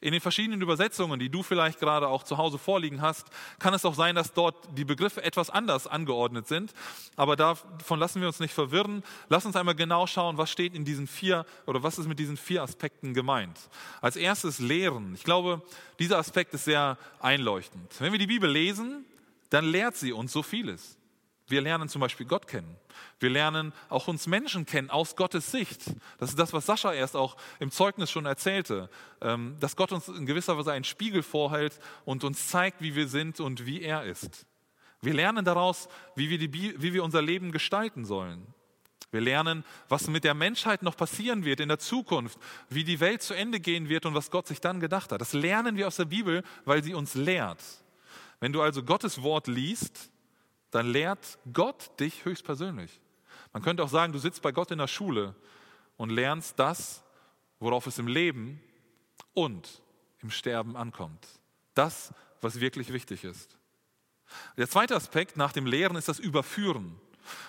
In 0.00 0.12
den 0.12 0.20
verschiedenen 0.20 0.62
Übersetzungen, 0.62 1.20
die 1.20 1.28
du 1.28 1.42
vielleicht 1.42 1.78
gerade 1.78 2.08
auch 2.08 2.22
zu 2.22 2.38
Hause 2.38 2.58
vorliegen 2.58 3.02
hast, 3.02 3.28
kann 3.58 3.74
es 3.74 3.84
auch 3.84 3.94
sein, 3.94 4.14
dass 4.14 4.32
dort 4.32 4.56
die 4.76 4.84
Begriffe 4.84 5.22
etwas 5.22 5.50
anders 5.50 5.86
angeordnet 5.86 6.48
sind. 6.48 6.72
Aber 7.16 7.36
davon 7.36 7.98
lassen 7.98 8.20
wir 8.20 8.28
uns 8.28 8.40
nicht 8.40 8.54
verwirren. 8.54 9.02
Lass 9.28 9.46
uns 9.46 9.56
einmal 9.56 9.74
genau 9.74 10.06
schauen, 10.06 10.38
was 10.38 10.50
steht 10.50 10.74
in 10.74 10.84
diesen 10.84 11.06
vier 11.06 11.46
oder 11.66 11.82
was 11.82 11.98
ist 11.98 12.08
mit 12.08 12.18
diesen 12.18 12.36
vier 12.36 12.62
Aspekten 12.62 13.14
gemeint. 13.14 13.58
Als 14.00 14.16
erstes 14.16 14.58
Lehren. 14.58 15.14
Ich 15.14 15.24
glaube, 15.24 15.62
dieser 15.98 16.18
Aspekt 16.18 16.54
ist 16.54 16.64
sehr 16.64 16.98
einleuchtend. 17.20 17.94
Wenn 17.98 18.12
wir 18.12 18.18
die 18.18 18.26
Bibel 18.26 18.50
lesen, 18.50 19.04
dann 19.50 19.64
lehrt 19.64 19.96
sie 19.96 20.12
uns 20.12 20.32
so 20.32 20.42
vieles. 20.42 20.99
Wir 21.50 21.60
lernen 21.60 21.88
zum 21.88 22.00
Beispiel 22.00 22.26
Gott 22.26 22.46
kennen. 22.46 22.76
Wir 23.18 23.28
lernen 23.28 23.72
auch 23.88 24.06
uns 24.08 24.26
Menschen 24.26 24.66
kennen 24.66 24.88
aus 24.88 25.16
Gottes 25.16 25.50
Sicht. 25.50 25.82
Das 26.18 26.30
ist 26.30 26.38
das, 26.38 26.52
was 26.52 26.66
Sascha 26.66 26.92
erst 26.92 27.16
auch 27.16 27.36
im 27.58 27.70
Zeugnis 27.72 28.10
schon 28.10 28.24
erzählte, 28.24 28.88
ähm, 29.20 29.56
dass 29.58 29.74
Gott 29.74 29.90
uns 29.90 30.06
in 30.08 30.26
gewisser 30.26 30.56
Weise 30.56 30.72
einen 30.72 30.84
Spiegel 30.84 31.22
vorhält 31.22 31.80
und 32.04 32.22
uns 32.22 32.48
zeigt, 32.48 32.80
wie 32.80 32.94
wir 32.94 33.08
sind 33.08 33.40
und 33.40 33.66
wie 33.66 33.82
er 33.82 34.04
ist. 34.04 34.46
Wir 35.02 35.12
lernen 35.12 35.44
daraus, 35.44 35.88
wie 36.14 36.30
wir, 36.30 36.38
die, 36.38 36.80
wie 36.80 36.92
wir 36.92 37.02
unser 37.02 37.22
Leben 37.22 37.50
gestalten 37.50 38.04
sollen. 38.04 38.46
Wir 39.10 39.20
lernen, 39.20 39.64
was 39.88 40.06
mit 40.06 40.22
der 40.22 40.34
Menschheit 40.34 40.82
noch 40.82 40.96
passieren 40.96 41.44
wird 41.44 41.58
in 41.58 41.68
der 41.68 41.80
Zukunft, 41.80 42.38
wie 42.68 42.84
die 42.84 43.00
Welt 43.00 43.22
zu 43.22 43.34
Ende 43.34 43.58
gehen 43.58 43.88
wird 43.88 44.06
und 44.06 44.14
was 44.14 44.30
Gott 44.30 44.46
sich 44.46 44.60
dann 44.60 44.78
gedacht 44.78 45.10
hat. 45.10 45.20
Das 45.20 45.32
lernen 45.32 45.76
wir 45.76 45.88
aus 45.88 45.96
der 45.96 46.04
Bibel, 46.04 46.44
weil 46.64 46.84
sie 46.84 46.94
uns 46.94 47.14
lehrt. 47.14 47.60
Wenn 48.38 48.52
du 48.52 48.62
also 48.62 48.84
Gottes 48.84 49.22
Wort 49.22 49.48
liest, 49.48 50.12
dann 50.70 50.90
lehrt 50.90 51.38
Gott 51.52 51.98
dich 51.98 52.24
höchstpersönlich. 52.24 53.00
Man 53.52 53.62
könnte 53.62 53.82
auch 53.82 53.88
sagen, 53.88 54.12
du 54.12 54.18
sitzt 54.18 54.42
bei 54.42 54.52
Gott 54.52 54.70
in 54.70 54.78
der 54.78 54.86
Schule 54.86 55.34
und 55.96 56.10
lernst 56.10 56.58
das, 56.58 57.02
worauf 57.58 57.86
es 57.86 57.98
im 57.98 58.06
Leben 58.06 58.60
und 59.34 59.82
im 60.20 60.30
Sterben 60.30 60.76
ankommt. 60.76 61.26
Das, 61.74 62.12
was 62.40 62.60
wirklich 62.60 62.92
wichtig 62.92 63.24
ist. 63.24 63.56
Der 64.56 64.68
zweite 64.68 64.94
Aspekt 64.94 65.36
nach 65.36 65.52
dem 65.52 65.66
Lehren 65.66 65.96
ist 65.96 66.08
das 66.08 66.18
Überführen. 66.18 67.00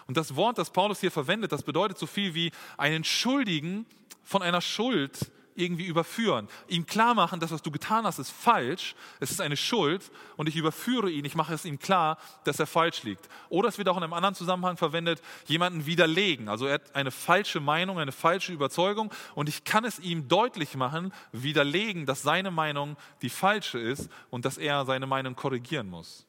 Und 0.07 0.17
das 0.17 0.35
Wort, 0.35 0.57
das 0.57 0.71
Paulus 0.71 0.99
hier 0.99 1.11
verwendet, 1.11 1.51
das 1.51 1.63
bedeutet 1.63 1.97
so 1.97 2.07
viel 2.07 2.33
wie 2.33 2.51
einen 2.77 3.03
Schuldigen 3.03 3.85
von 4.23 4.41
einer 4.41 4.61
Schuld 4.61 5.31
irgendwie 5.61 5.85
überführen. 5.85 6.47
Ihm 6.67 6.85
klar 6.85 7.13
machen, 7.13 7.39
das, 7.39 7.51
was 7.51 7.61
du 7.61 7.71
getan 7.71 8.05
hast, 8.05 8.19
ist 8.19 8.31
falsch, 8.31 8.95
es 9.19 9.31
ist 9.31 9.41
eine 9.41 9.55
Schuld 9.55 10.11
und 10.35 10.49
ich 10.49 10.55
überführe 10.55 11.09
ihn, 11.09 11.23
ich 11.23 11.35
mache 11.35 11.53
es 11.53 11.65
ihm 11.65 11.79
klar, 11.79 12.17
dass 12.43 12.59
er 12.59 12.67
falsch 12.67 13.03
liegt. 13.03 13.29
Oder 13.49 13.69
es 13.69 13.77
wird 13.77 13.87
auch 13.87 13.97
in 13.97 14.03
einem 14.03 14.13
anderen 14.13 14.35
Zusammenhang 14.35 14.77
verwendet, 14.77 15.21
jemanden 15.45 15.85
widerlegen. 15.85 16.49
Also 16.49 16.65
er 16.65 16.75
hat 16.75 16.95
eine 16.95 17.11
falsche 17.11 17.59
Meinung, 17.59 17.99
eine 17.99 18.11
falsche 18.11 18.51
Überzeugung 18.51 19.13
und 19.35 19.47
ich 19.47 19.63
kann 19.63 19.85
es 19.85 19.99
ihm 19.99 20.27
deutlich 20.27 20.75
machen, 20.75 21.13
widerlegen, 21.31 22.05
dass 22.05 22.21
seine 22.21 22.51
Meinung 22.51 22.97
die 23.21 23.29
falsche 23.29 23.79
ist 23.79 24.09
und 24.29 24.45
dass 24.45 24.57
er 24.57 24.85
seine 24.85 25.07
Meinung 25.07 25.35
korrigieren 25.35 25.89
muss. 25.89 26.25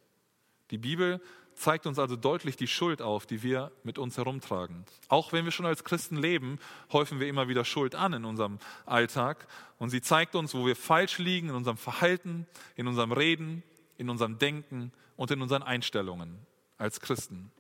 Die 0.71 0.79
Bibel 0.79 1.21
zeigt 1.63 1.87
uns 1.87 1.99
also 1.99 2.17
deutlich 2.17 2.57
die 2.57 2.67
Schuld 2.67 3.01
auf, 3.01 3.25
die 3.25 3.43
wir 3.43 3.71
mit 3.85 3.99
uns 3.99 4.17
herumtragen. 4.17 4.85
Auch 5.09 5.33
wenn 5.33 5.45
wir 5.45 5.53
schon 5.53 5.65
als 5.65 5.85
Christen 5.85 6.17
leben, 6.17 6.59
häufen 6.93 7.21
wir 7.21 7.29
immer 7.29 7.49
wieder 7.49 7.65
Schuld 7.65 7.95
an 7.95 8.13
in 8.13 8.25
unserem 8.25 8.59
Alltag. 8.85 9.47
Und 9.79 9.91
sie 9.91 10.03
zeigt 10.03 10.35
uns, 10.35 10.55
wo 10.55 10.67
wir 10.67 10.77
falsch 10.77 11.19
liegen 11.19 11.49
in 11.49 11.55
unserem 11.55 11.77
Verhalten, 11.77 12.47
in 12.77 12.87
unserem 12.87 13.13
Reden, 13.13 13.63
in 13.97 14.11
unserem 14.11 14.39
Denken 14.39 14.93
und 15.17 15.31
in 15.31 15.41
unseren 15.41 15.63
Einstellungen 15.63 16.39
als 16.79 17.01
Christen. 17.01 17.53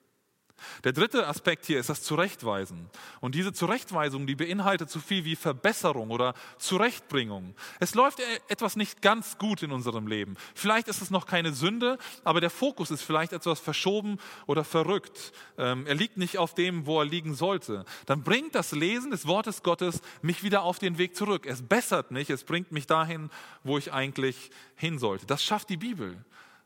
Der 0.85 0.93
dritte 0.93 1.27
Aspekt 1.27 1.67
hier 1.67 1.79
ist 1.79 1.89
das 1.89 2.03
Zurechtweisen. 2.03 2.91
Und 3.21 3.35
diese 3.35 3.53
Zurechtweisung, 3.53 4.27
die 4.27 4.35
beinhaltet 4.35 4.91
so 4.91 5.01
viel 5.01 5.25
wie 5.25 5.37
Verbesserung 5.37 6.11
oder 6.11 6.35
Zurechtbringung. 6.59 7.55
Es 7.81 7.95
läuft 7.95 8.21
e- 8.21 8.23
etwas 8.49 8.77
nicht 8.77 9.03
ganz 9.03 9.39
gut 9.39 9.63
in 9.63 9.73
unserem 9.73 10.07
Leben. 10.07 10.37
Vielleicht 10.55 10.89
ist 10.89 11.03
es 11.03 11.11
noch 11.11 11.27
keine 11.27 11.53
Sünde, 11.53 11.99
aber 12.25 12.41
der 12.41 12.51
Fokus 12.51 12.91
ist 12.91 13.03
vielleicht 13.03 13.33
etwas 13.33 13.61
verschoben 13.61 14.19
oder 14.47 14.65
verrückt. 14.65 15.33
Ähm, 15.59 15.87
er 15.87 15.95
liegt 15.95 16.17
nicht 16.17 16.39
auf 16.39 16.55
dem, 16.55 16.87
wo 16.87 17.01
er 17.01 17.05
liegen 17.05 17.35
sollte. 17.35 17.85
Dann 18.07 18.23
bringt 18.23 18.55
das 18.55 18.73
Lesen 18.73 19.11
des 19.11 19.27
Wortes 19.27 19.63
Gottes 19.63 20.01
mich 20.23 20.43
wieder 20.43 20.63
auf 20.63 20.79
den 20.79 20.99
Weg 20.99 21.17
zurück. 21.17 21.47
Es 21.47 21.63
bessert 21.63 22.11
mich, 22.11 22.31
es 22.31 22.45
bringt 22.45 22.73
mich 22.73 22.87
dahin, 22.87 23.31
wo 23.65 23.79
ich 23.79 23.93
eigentlich 23.93 24.51
hin 24.77 24.99
sollte. 24.99 25.27
Das 25.27 25.43
schafft 25.43 25.69
die 25.69 25.77
Bibel. 25.77 26.25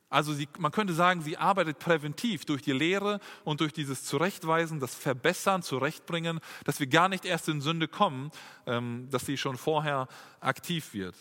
Also 0.09 0.33
sie, 0.33 0.49
man 0.59 0.71
könnte 0.71 0.95
sagen, 0.95 1.21
sie 1.23 1.37
arbeitet 1.37 1.79
präventiv 1.79 2.45
durch 2.45 2.63
die 2.63 2.73
Lehre 2.73 3.19
und 3.45 3.61
durch 3.61 3.73
dieses 3.73 4.05
Zurechtweisen, 4.05 4.79
das 4.79 4.95
Verbessern, 4.95 5.63
Zurechtbringen, 5.63 6.41
dass 6.65 6.79
wir 6.79 6.87
gar 6.87 7.09
nicht 7.09 7.25
erst 7.25 7.49
in 7.49 7.61
Sünde 7.61 7.89
kommen, 7.89 8.31
ähm, 8.67 9.09
dass 9.11 9.27
sie 9.27 9.37
schon 9.37 9.57
vorher 9.57 10.07
aktiv 10.41 10.95
wird. 10.95 11.17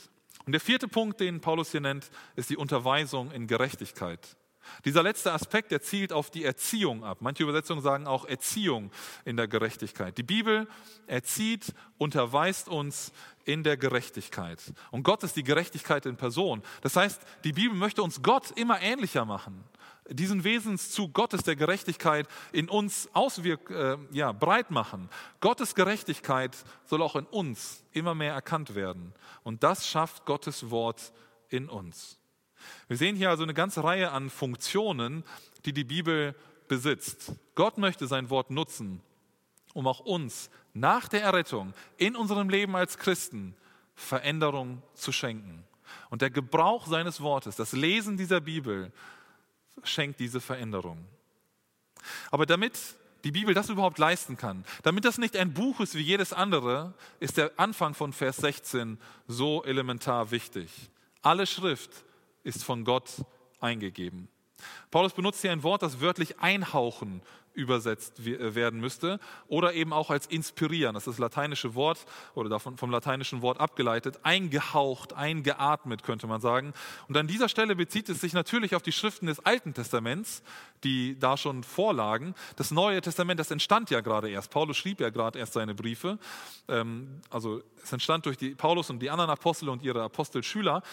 Und 0.46 0.52
der 0.52 0.62
vierte 0.62 0.88
Punkt, 0.88 1.20
den 1.20 1.42
Paulus 1.42 1.72
hier 1.72 1.82
nennt, 1.82 2.12
ist 2.36 2.52
die 2.52 2.58
Unterweisung 2.58 3.32
in 3.32 3.48
Gerechtigkeit. 3.48 4.38
Dieser 4.84 5.04
letzte 5.04 5.32
Aspekt, 5.32 5.72
der 5.72 5.82
zielt 5.82 6.14
auf 6.14 6.30
die 6.30 6.44
Erziehung 6.44 7.04
ab. 7.04 7.20
Manche 7.22 7.44
Übersetzungen 7.44 7.82
sagen 7.82 8.08
auch 8.08 8.26
Erziehung 8.26 8.92
in 9.24 9.38
der 9.38 9.48
Gerechtigkeit. 9.48 10.18
Die 10.18 10.24
Bibel 10.24 10.68
erzieht, 11.08 11.74
unterweist 11.98 12.70
uns 12.70 13.12
in 13.46 13.64
der 13.64 13.78
Gerechtigkeit. 13.78 14.60
Und 14.92 15.04
Gott 15.04 15.24
ist 15.24 15.36
die 15.36 15.44
Gerechtigkeit 15.44 16.06
in 16.06 16.18
Person. 16.18 16.62
Das 16.82 16.96
heißt, 16.96 17.22
die 17.44 17.54
Bibel 17.54 17.78
möchte 17.78 18.04
uns 18.04 18.22
Gott 18.22 18.52
immer 18.52 18.82
ähnlicher 18.82 19.26
machen. 19.26 19.64
Diesen 20.10 20.44
Wesenszug 20.44 21.14
Gottes 21.14 21.44
der 21.44 21.56
Gerechtigkeit 21.56 22.28
in 22.52 22.70
uns 22.70 23.10
auswirk 23.14 23.72
äh, 23.72 23.98
ja, 24.12 24.32
breit 24.32 24.70
machen. 24.70 25.10
Gottes 25.40 25.74
Gerechtigkeit 25.74 26.56
soll 26.86 27.02
auch 27.02 27.16
in 27.16 27.26
uns 27.26 27.84
immer 27.92 28.14
mehr 28.14 28.34
erkannt 28.34 28.76
werden. 28.76 29.14
Und 29.44 29.64
das 29.64 29.88
schafft 29.88 30.26
Gottes 30.26 30.70
Wort 30.70 31.12
in 31.50 31.70
uns. 31.70 32.20
Wir 32.88 32.98
sehen 32.98 33.16
hier 33.16 33.30
also 33.30 33.44
eine 33.44 33.54
ganze 33.54 33.84
Reihe 33.84 34.12
an 34.12 34.30
Funktionen, 34.30 35.24
die 35.66 35.74
die 35.74 35.84
Bibel 35.84 36.36
besitzt. 36.68 37.34
Gott 37.56 37.78
möchte 37.78 38.08
sein 38.08 38.30
Wort 38.30 38.52
nutzen, 38.52 39.02
um 39.74 39.88
auch 39.88 40.00
uns 40.00 40.50
nach 40.74 41.08
der 41.08 41.22
Errettung 41.24 41.74
in 41.98 42.16
unserem 42.16 42.50
Leben 42.50 42.76
als 42.76 42.98
Christen 42.98 43.56
Veränderung 43.96 44.82
zu 44.94 45.12
schenken. 45.12 45.64
Und 46.10 46.22
der 46.22 46.30
Gebrauch 46.30 46.88
seines 46.88 47.22
Wortes, 47.22 47.56
das 47.56 47.72
Lesen 47.72 48.18
dieser 48.18 48.42
Bibel, 48.42 48.92
schenkt 49.84 50.20
diese 50.20 50.42
Veränderung. 50.42 51.06
Aber 52.32 52.46
damit 52.46 52.78
die 53.24 53.32
Bibel 53.32 53.54
das 53.54 53.70
überhaupt 53.70 53.98
leisten 53.98 54.38
kann, 54.38 54.64
damit 54.84 55.06
das 55.06 55.18
nicht 55.18 55.36
ein 55.36 55.54
Buch 55.54 55.80
ist 55.80 55.96
wie 55.96 56.02
jedes 56.02 56.32
andere, 56.32 56.94
ist 57.20 57.38
der 57.38 57.52
Anfang 57.58 57.94
von 57.94 58.14
Vers 58.14 58.38
16 58.38 59.00
so 59.28 59.64
elementar 59.64 60.32
wichtig. 60.32 60.70
Alle 61.22 61.48
Schrift 61.48 61.90
ist 62.46 62.64
von 62.64 62.86
Gott 62.86 63.26
eingegeben. 63.60 64.30
Paulus 64.92 65.14
benutzt 65.14 65.42
hier 65.42 65.52
ein 65.52 65.64
Wort, 65.64 65.82
das 65.82 66.00
wörtlich 66.00 66.40
einhauchen 66.40 67.22
übersetzt 67.56 68.20
äh, 68.20 68.54
werden 68.54 68.80
müsste 68.80 69.20
oder 69.48 69.74
eben 69.74 69.94
auch 69.94 70.10
als 70.10 70.28
inspirieren, 70.28 70.94
das 70.94 71.04
ist 71.04 71.14
das 71.14 71.20
lateinische 71.20 71.74
Wort 71.74 72.06
oder 72.36 72.50
davon 72.50 72.78
vom 72.78 72.92
lateinischen 72.92 73.42
Wort 73.42 73.60
abgeleitet, 73.60 74.20
eingehaucht, 74.24 75.14
eingeatmet 75.14 76.04
könnte 76.04 76.28
man 76.28 76.42
sagen. 76.42 76.74
Und 77.08 77.18
an 77.18 77.28
dieser 77.28 77.50
Stelle 77.50 77.76
bezieht 77.76 78.10
es 78.10 78.22
sich 78.22 78.34
natürlich 78.34 78.76
auf 78.76 78.82
die 78.82 78.92
Schriften 78.92 79.28
des 79.28 79.40
Alten 79.40 79.74
Testaments, 79.74 80.44
die 80.84 81.18
da 81.18 81.38
schon 81.38 81.64
vorlagen. 81.64 82.36
Das 82.58 82.72
Neue 82.72 83.02
Testament, 83.02 83.40
das 83.40 83.52
entstand 83.52 83.90
ja 83.90 84.02
gerade 84.02 84.30
erst. 84.30 84.52
Paulus 84.52 84.78
schrieb 84.78 85.00
ja 85.00 85.10
gerade 85.10 85.40
erst 85.40 85.54
seine 85.54 85.74
Briefe. 85.74 86.20
Ähm, 86.68 87.22
also 87.30 87.62
es 87.82 87.92
entstand 87.92 88.26
durch 88.26 88.38
die 88.38 88.56
Paulus 88.56 88.90
und 88.90 89.00
die 89.00 89.10
anderen 89.10 89.32
Apostel 89.32 89.70
und 89.70 89.82
ihre 89.82 90.04
Apostelschüler. 90.04 90.84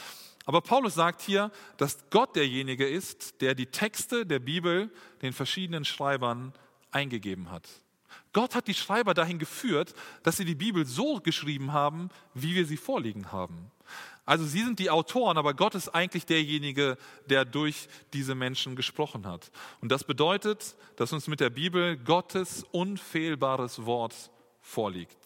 Aber 0.45 0.61
Paulus 0.61 0.95
sagt 0.95 1.23
hier, 1.23 1.51
dass 1.77 1.99
Gott 2.11 2.37
derjenige 2.37 2.89
ist, 2.89 3.41
der 3.41 3.55
die 3.55 3.67
Texte 3.67 4.27
der 4.27 4.39
Bibel 4.39 4.91
den 5.23 5.33
verschiedenen 5.33 5.85
Schreibern 5.85 6.53
eingegeben 6.91 7.51
hat. 7.51 7.69
Gott 8.33 8.55
hat 8.55 8.67
die 8.67 8.75
Schreiber 8.75 9.15
dahin 9.15 9.39
geführt, 9.39 9.95
dass 10.23 10.37
sie 10.37 10.45
die 10.45 10.55
Bibel 10.55 10.87
so 10.87 11.21
geschrieben 11.21 11.73
haben, 11.73 12.11
wie 12.35 12.55
wir 12.55 12.67
sie 12.67 12.77
vorliegen 12.77 13.33
haben. 13.33 13.71
Also 14.25 14.45
sie 14.45 14.63
sind 14.63 14.79
die 14.79 14.91
Autoren, 14.91 15.37
aber 15.37 15.53
Gott 15.55 15.75
ist 15.75 15.89
eigentlich 15.89 16.27
derjenige, 16.27 16.97
der 17.29 17.45
durch 17.45 17.89
diese 18.13 18.35
Menschen 18.35 18.77
gesprochen 18.77 19.27
hat. 19.27 19.51
Und 19.81 19.91
das 19.91 20.05
bedeutet, 20.05 20.77
dass 20.97 21.13
uns 21.13 21.27
mit 21.27 21.41
der 21.41 21.51
Bibel 21.51 21.97
Gottes 21.97 22.65
unfehlbares 22.71 23.85
Wort 23.85 24.31
vorliegt. 24.61 25.19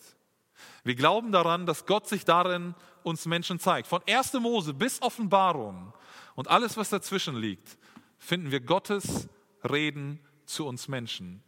Wir 0.83 0.95
glauben 0.95 1.31
daran, 1.31 1.67
dass 1.67 1.85
Gott 1.85 2.09
sich 2.09 2.25
darin 2.25 2.75
uns 3.07 3.25
Menschen 3.25 3.61
zeigt. 3.61 3.87
Von 3.87 4.03
1. 4.07 4.33
Mose 4.35 4.75
bis 4.75 5.01
Offenbarung 5.01 5.95
und 6.35 6.49
alles, 6.49 6.77
was 6.77 6.91
dazwischen 6.91 7.37
liegt, 7.37 7.79
finden 8.19 8.51
wir 8.51 8.61
Gottes 8.61 9.29
Reden 9.63 10.19
zu 10.45 10.67
uns 10.67 10.89
Menschen. 10.89 11.43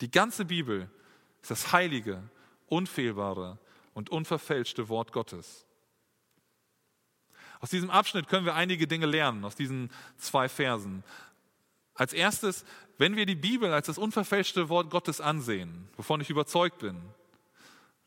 Die 0.00 0.10
ganze 0.10 0.44
Bibel 0.44 0.88
ist 1.42 1.50
das 1.50 1.72
heilige, 1.72 2.22
unfehlbare 2.66 3.58
und 3.92 4.10
unverfälschte 4.10 4.88
Wort 4.88 5.12
Gottes. 5.12 5.66
Aus 7.60 7.70
diesem 7.70 7.90
Abschnitt 7.90 8.28
können 8.28 8.46
wir 8.46 8.54
einige 8.54 8.86
Dinge 8.86 9.06
lernen, 9.06 9.44
aus 9.44 9.56
diesen 9.56 9.90
zwei 10.16 10.48
Versen. 10.48 11.02
Als 11.94 12.12
erstes, 12.12 12.64
wenn 12.98 13.16
wir 13.16 13.26
die 13.26 13.34
Bibel 13.34 13.72
als 13.72 13.88
das 13.88 13.98
unverfälschte 13.98 14.68
Wort 14.68 14.90
Gottes 14.90 15.20
ansehen, 15.20 15.88
wovon 15.96 16.20
ich 16.20 16.30
überzeugt 16.30 16.78
bin, 16.78 17.00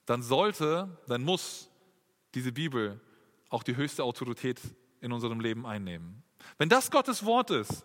dann 0.06 0.22
sollte, 0.22 0.98
dann 1.08 1.24
muss 1.24 1.67
diese 2.38 2.52
Bibel 2.52 3.02
auch 3.50 3.64
die 3.64 3.76
höchste 3.76 4.04
Autorität 4.04 4.62
in 5.02 5.12
unserem 5.12 5.40
Leben 5.40 5.66
einnehmen. 5.66 6.24
Wenn 6.60 6.70
das 6.70 6.92
Gottes 6.92 7.26
Wort 7.26 7.50
ist, 7.50 7.84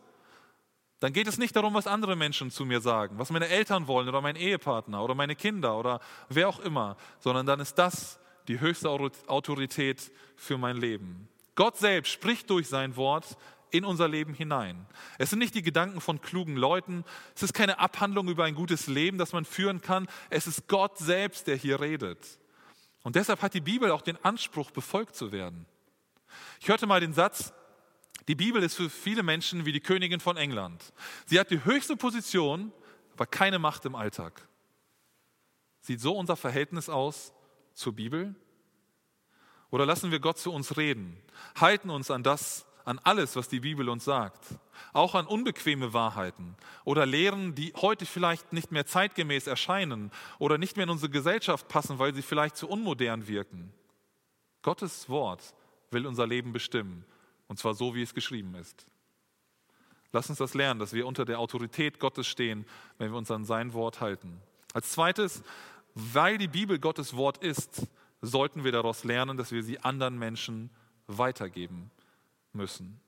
dann 1.01 1.15
geht 1.15 1.27
es 1.27 1.39
nicht 1.39 1.57
darum, 1.57 1.73
was 1.73 1.87
andere 1.87 2.17
Menschen 2.17 2.51
zu 2.51 2.67
mir 2.67 2.81
sagen, 2.81 3.19
was 3.19 3.31
meine 3.31 3.49
Eltern 3.49 3.87
wollen 3.87 4.09
oder 4.09 4.21
mein 4.21 4.37
Ehepartner 4.37 5.03
oder 5.03 5.15
meine 5.15 5.35
Kinder 5.35 5.79
oder 5.79 6.01
wer 6.29 6.49
auch 6.49 6.61
immer, 6.61 6.97
sondern 7.19 7.47
dann 7.47 7.61
ist 7.61 7.77
das 7.77 8.21
die 8.47 8.61
höchste 8.61 8.91
Autorität 8.91 10.13
für 10.37 10.59
mein 10.59 10.77
Leben. 10.77 11.29
Gott 11.55 11.79
selbst 11.79 12.13
spricht 12.13 12.51
durch 12.51 12.69
sein 12.69 12.97
Wort 12.97 13.37
in 13.71 13.87
unser 13.87 14.07
Leben 14.07 14.35
hinein. 14.35 14.87
Es 15.19 15.31
sind 15.31 15.39
nicht 15.39 15.55
die 15.55 15.63
Gedanken 15.63 16.03
von 16.03 16.21
klugen 16.21 16.57
Leuten, 16.57 17.05
es 17.35 17.43
ist 17.43 17.55
keine 17.55 17.79
Abhandlung 17.79 18.29
über 18.29 18.45
ein 18.45 18.55
gutes 18.55 18.87
Leben, 18.87 19.17
das 19.17 19.33
man 19.33 19.47
führen 19.47 19.81
kann, 19.81 20.09
es 20.29 20.47
ist 20.47 20.69
Gott 20.69 20.99
selbst, 20.99 21.47
der 21.47 21.57
hier 21.57 21.81
redet. 21.81 22.39
Und 23.03 23.17
deshalb 23.17 23.43
hat 23.43 23.55
die 23.55 23.61
Bibel 23.61 23.91
auch 23.91 24.03
den 24.03 24.23
Anspruch, 24.25 24.71
befolgt 24.71 25.17
zu 25.17 25.33
werden. 25.33 25.67
Ich 26.61 26.69
hörte 26.69 26.87
mal 26.87 27.01
den 27.01 27.13
Satz, 27.13 27.53
die 28.29 28.35
Bibel 28.35 28.63
ist 28.63 28.77
für 28.77 28.89
viele 28.89 29.23
Menschen 29.23 29.67
wie 29.67 29.73
die 29.73 29.81
Königin 29.81 30.21
von 30.21 30.37
England. 30.37 30.93
Sie 31.27 31.41
hat 31.41 31.51
die 31.51 31.65
höchste 31.65 31.97
Position, 31.97 32.73
aber 33.15 33.27
keine 33.27 33.59
Macht 33.59 33.85
im 33.85 33.95
Alltag. 33.95 34.47
Sieht 35.81 36.01
so 36.01 36.17
unser 36.17 36.37
Verhältnis 36.37 36.89
aus 36.89 37.33
zur 37.75 37.95
Bibel? 37.95 38.37
Oder 39.71 39.87
lassen 39.87 40.11
wir 40.11 40.21
Gott 40.21 40.39
zu 40.39 40.53
uns 40.53 40.77
reden, 40.77 41.21
halten 41.57 41.91
uns 41.91 42.11
an 42.11 42.23
das, 42.23 42.67
an 42.85 42.99
alles, 43.03 43.37
was 43.37 43.49
die 43.49 43.61
Bibel 43.61 43.89
uns 43.89 44.05
sagt, 44.05 44.47
auch 44.93 45.15
an 45.15 45.27
unbequeme 45.27 45.93
Wahrheiten 45.93 46.57
oder 46.85 47.07
Lehren, 47.07 47.55
die 47.55 47.73
heute 47.77 48.07
vielleicht 48.07 48.53
nicht 48.53 48.73
mehr 48.73 48.87
zeitgemäß 48.87 49.47
erscheinen 49.47 50.11
oder 50.39 50.59
nicht 50.59 50.77
mehr 50.77 50.85
in 50.85 50.91
unsere 50.91 51.11
Gesellschaft 51.11 51.69
passen, 51.69 51.99
weil 51.99 52.15
sie 52.15 52.23
vielleicht 52.23 52.57
zu 52.57 52.69
unmodern 52.69 53.29
wirken. 53.29 53.73
Gottes 54.63 55.09
Wort 55.09 55.55
will 55.91 56.07
unser 56.07 56.27
Leben 56.27 56.53
bestimmen, 56.53 57.05
und 57.49 57.59
zwar 57.59 57.75
so, 57.75 57.95
wie 57.95 58.03
es 58.03 58.15
geschrieben 58.15 58.55
ist. 58.55 58.87
Lass 60.13 60.29
uns 60.29 60.39
das 60.39 60.55
lernen, 60.55 60.81
dass 60.81 60.93
wir 60.93 61.07
unter 61.07 61.25
der 61.25 61.39
Autorität 61.39 61.99
Gottes 61.99 62.27
stehen, 62.27 62.67
wenn 62.99 63.11
wir 63.11 63.19
uns 63.19 63.31
an 63.31 63.45
sein 63.45 63.73
Wort 63.73 64.01
halten. 64.01 64.41
Als 64.75 64.93
zweites, 64.93 65.43
weil 65.95 66.39
die 66.39 66.49
Bibel 66.49 66.79
Gottes 66.79 67.17
Wort 67.17 67.39
ist, 67.39 67.87
sollten 68.21 68.63
wir 68.65 68.73
daraus 68.73 69.05
lernen, 69.05 69.37
dass 69.37 69.53
wir 69.53 69.63
sie 69.63 69.81
anderen 69.81 70.19
Menschen 70.19 70.71
weitergeben 71.07 71.91
müssen. 72.53 73.01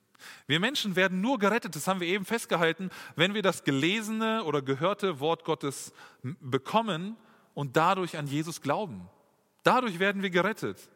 Wir 0.47 0.61
Menschen 0.61 0.97
werden 0.97 1.21
nur 1.21 1.39
gerettet, 1.39 1.77
das 1.77 1.87
haben 1.87 2.01
wir 2.01 2.09
eben 2.09 2.25
festgehalten, 2.25 2.91
wenn 3.17 3.35
wir 3.35 3.43
das 3.43 3.65
gelesene 3.65 4.45
oder 4.45 4.63
gehörte 4.63 5.21
Wort 5.21 5.45
Gottes 5.45 5.93
bekommen 6.23 7.17
und 7.53 7.77
dadurch 7.77 8.17
an 8.17 8.27
Jesus 8.27 8.63
glauben. 8.63 9.09
Dadurch 9.63 9.99
werden 9.99 10.23
wir 10.23 10.31
gerettet. 10.31 10.89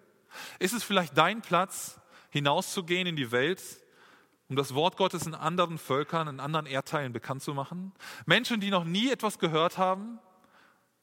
Ist 0.58 0.74
es 0.74 0.84
vielleicht 0.84 1.16
dein 1.16 1.42
Platz, 1.42 2.00
hinauszugehen 2.30 3.06
in 3.06 3.16
die 3.16 3.32
Welt, 3.32 3.62
um 4.48 4.56
das 4.56 4.74
Wort 4.74 4.96
Gottes 4.96 5.26
in 5.26 5.34
anderen 5.34 5.78
Völkern, 5.78 6.28
in 6.28 6.40
anderen 6.40 6.66
Erdteilen 6.66 7.12
bekannt 7.12 7.42
zu 7.42 7.54
machen? 7.54 7.92
Menschen, 8.26 8.60
die 8.60 8.70
noch 8.70 8.84
nie 8.84 9.10
etwas 9.10 9.38
gehört 9.38 9.78
haben, 9.78 10.18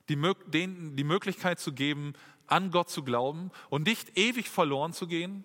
die, 0.09 0.19
denen 0.47 0.95
die 0.95 1.03
Möglichkeit 1.03 1.59
zu 1.59 1.73
geben, 1.73 2.13
an 2.47 2.69
Gott 2.69 2.89
zu 2.89 3.03
glauben 3.03 3.51
und 3.69 3.87
nicht 3.87 4.17
ewig 4.17 4.49
verloren 4.49 4.93
zu 4.93 5.07
gehen? 5.07 5.43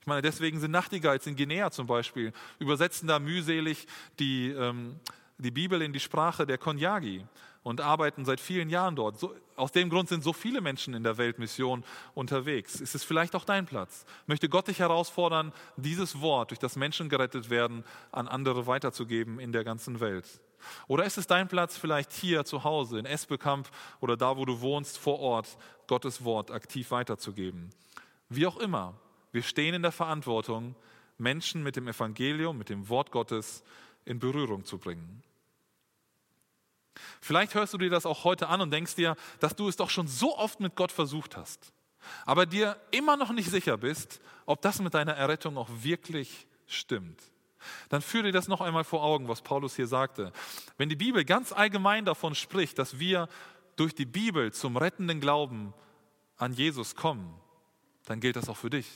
Ich 0.00 0.06
meine, 0.06 0.22
deswegen 0.22 0.58
sind 0.60 0.70
Nachtigalls 0.70 1.26
in 1.26 1.36
Guinea 1.36 1.70
zum 1.70 1.86
Beispiel, 1.86 2.32
übersetzen 2.58 3.06
da 3.06 3.18
mühselig 3.18 3.86
die, 4.18 4.50
ähm, 4.50 4.98
die 5.38 5.50
Bibel 5.50 5.82
in 5.82 5.92
die 5.92 6.00
Sprache 6.00 6.46
der 6.46 6.58
Konyagi 6.58 7.24
und 7.62 7.82
arbeiten 7.82 8.24
seit 8.24 8.40
vielen 8.40 8.70
Jahren 8.70 8.96
dort. 8.96 9.18
So, 9.18 9.34
aus 9.56 9.72
dem 9.72 9.90
Grund 9.90 10.08
sind 10.08 10.24
so 10.24 10.32
viele 10.32 10.62
Menschen 10.62 10.94
in 10.94 11.02
der 11.02 11.18
Weltmission 11.18 11.84
unterwegs. 12.14 12.80
Ist 12.80 12.94
es 12.94 13.04
vielleicht 13.04 13.34
auch 13.34 13.44
dein 13.44 13.66
Platz? 13.66 14.06
Möchte 14.26 14.48
Gott 14.48 14.68
dich 14.68 14.78
herausfordern, 14.78 15.52
dieses 15.76 16.20
Wort, 16.22 16.50
durch 16.50 16.58
das 16.58 16.76
Menschen 16.76 17.10
gerettet 17.10 17.50
werden, 17.50 17.84
an 18.10 18.28
andere 18.28 18.66
weiterzugeben 18.66 19.38
in 19.38 19.52
der 19.52 19.64
ganzen 19.64 20.00
Welt? 20.00 20.40
Oder 20.88 21.04
ist 21.04 21.18
es 21.18 21.26
dein 21.26 21.48
Platz 21.48 21.76
vielleicht 21.76 22.12
hier 22.12 22.44
zu 22.44 22.64
Hause, 22.64 22.98
in 22.98 23.06
Esbekamp 23.06 23.68
oder 24.00 24.16
da, 24.16 24.36
wo 24.36 24.44
du 24.46 24.60
wohnst, 24.60 24.98
vor 24.98 25.18
Ort, 25.20 25.58
Gottes 25.86 26.24
Wort 26.24 26.50
aktiv 26.50 26.90
weiterzugeben? 26.90 27.70
Wie 28.30 28.46
auch 28.46 28.58
immer, 28.58 28.94
wir 29.32 29.42
stehen 29.42 29.74
in 29.74 29.82
der 29.82 29.92
Verantwortung, 29.92 30.74
Menschen 31.18 31.62
mit 31.62 31.76
dem 31.76 31.88
Evangelium, 31.88 32.58
mit 32.58 32.68
dem 32.68 32.88
Wort 32.88 33.10
Gottes 33.10 33.62
in 34.04 34.18
Berührung 34.18 34.64
zu 34.64 34.78
bringen. 34.78 35.22
Vielleicht 37.20 37.54
hörst 37.54 37.72
du 37.74 37.78
dir 37.78 37.90
das 37.90 38.06
auch 38.06 38.24
heute 38.24 38.48
an 38.48 38.60
und 38.60 38.70
denkst 38.70 38.94
dir, 38.94 39.16
dass 39.38 39.54
du 39.54 39.68
es 39.68 39.76
doch 39.76 39.90
schon 39.90 40.08
so 40.08 40.36
oft 40.36 40.60
mit 40.60 40.74
Gott 40.74 40.92
versucht 40.92 41.36
hast, 41.36 41.72
aber 42.26 42.46
dir 42.46 42.76
immer 42.90 43.16
noch 43.16 43.32
nicht 43.32 43.50
sicher 43.50 43.76
bist, 43.76 44.20
ob 44.46 44.62
das 44.62 44.80
mit 44.80 44.94
deiner 44.94 45.12
Errettung 45.12 45.56
auch 45.56 45.68
wirklich 45.70 46.46
stimmt. 46.66 47.20
Dann 47.90 48.00
führe 48.00 48.24
dir 48.24 48.32
das 48.32 48.48
noch 48.48 48.60
einmal 48.60 48.84
vor 48.84 49.02
Augen, 49.02 49.28
was 49.28 49.42
Paulus 49.42 49.76
hier 49.76 49.86
sagte. 49.86 50.32
Wenn 50.78 50.88
die 50.88 50.96
Bibel 50.96 51.24
ganz 51.24 51.52
allgemein 51.52 52.06
davon 52.06 52.34
spricht, 52.34 52.78
dass 52.78 52.98
wir 52.98 53.28
durch 53.76 53.94
die 53.94 54.06
Bibel 54.06 54.52
zum 54.52 54.76
rettenden 54.76 55.20
Glauben 55.20 55.74
an 56.36 56.52
Jesus 56.52 56.96
kommen, 56.96 57.34
dann 58.06 58.20
gilt 58.20 58.36
das 58.36 58.48
auch 58.48 58.56
für 58.56 58.70
dich. 58.70 58.86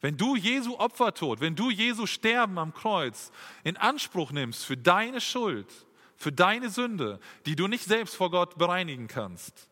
Wenn 0.00 0.16
du 0.16 0.36
Jesu 0.36 0.76
Opfertod, 0.78 1.40
wenn 1.40 1.56
du 1.56 1.70
Jesu 1.70 2.06
Sterben 2.06 2.58
am 2.58 2.74
Kreuz 2.74 3.30
in 3.62 3.76
Anspruch 3.76 4.32
nimmst 4.32 4.64
für 4.64 4.76
deine 4.76 5.20
Schuld, 5.20 5.66
für 6.16 6.32
deine 6.32 6.70
Sünde, 6.70 7.20
die 7.46 7.56
du 7.56 7.66
nicht 7.66 7.84
selbst 7.84 8.16
vor 8.16 8.30
Gott 8.30 8.56
bereinigen 8.58 9.08
kannst, 9.08 9.68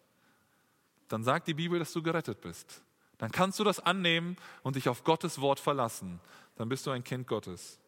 dann 1.09 1.25
sagt 1.25 1.47
die 1.47 1.55
Bibel, 1.55 1.79
dass 1.79 1.93
du 1.93 2.03
gerettet 2.03 2.41
bist. 2.41 2.83
Dann 3.19 3.31
kannst 3.31 3.59
du 3.59 3.65
das 3.65 3.79
annehmen 3.79 4.37
und 4.63 4.77
dich 4.77 4.89
auf 4.89 5.05
Gottes 5.05 5.41
Wort 5.41 5.61
verlassen. 5.61 6.21
Dann 6.57 6.69
bist 6.69 6.87
du 6.87 6.91
ein 6.91 7.05
Kind 7.05 7.27
Gottes. 7.27 7.79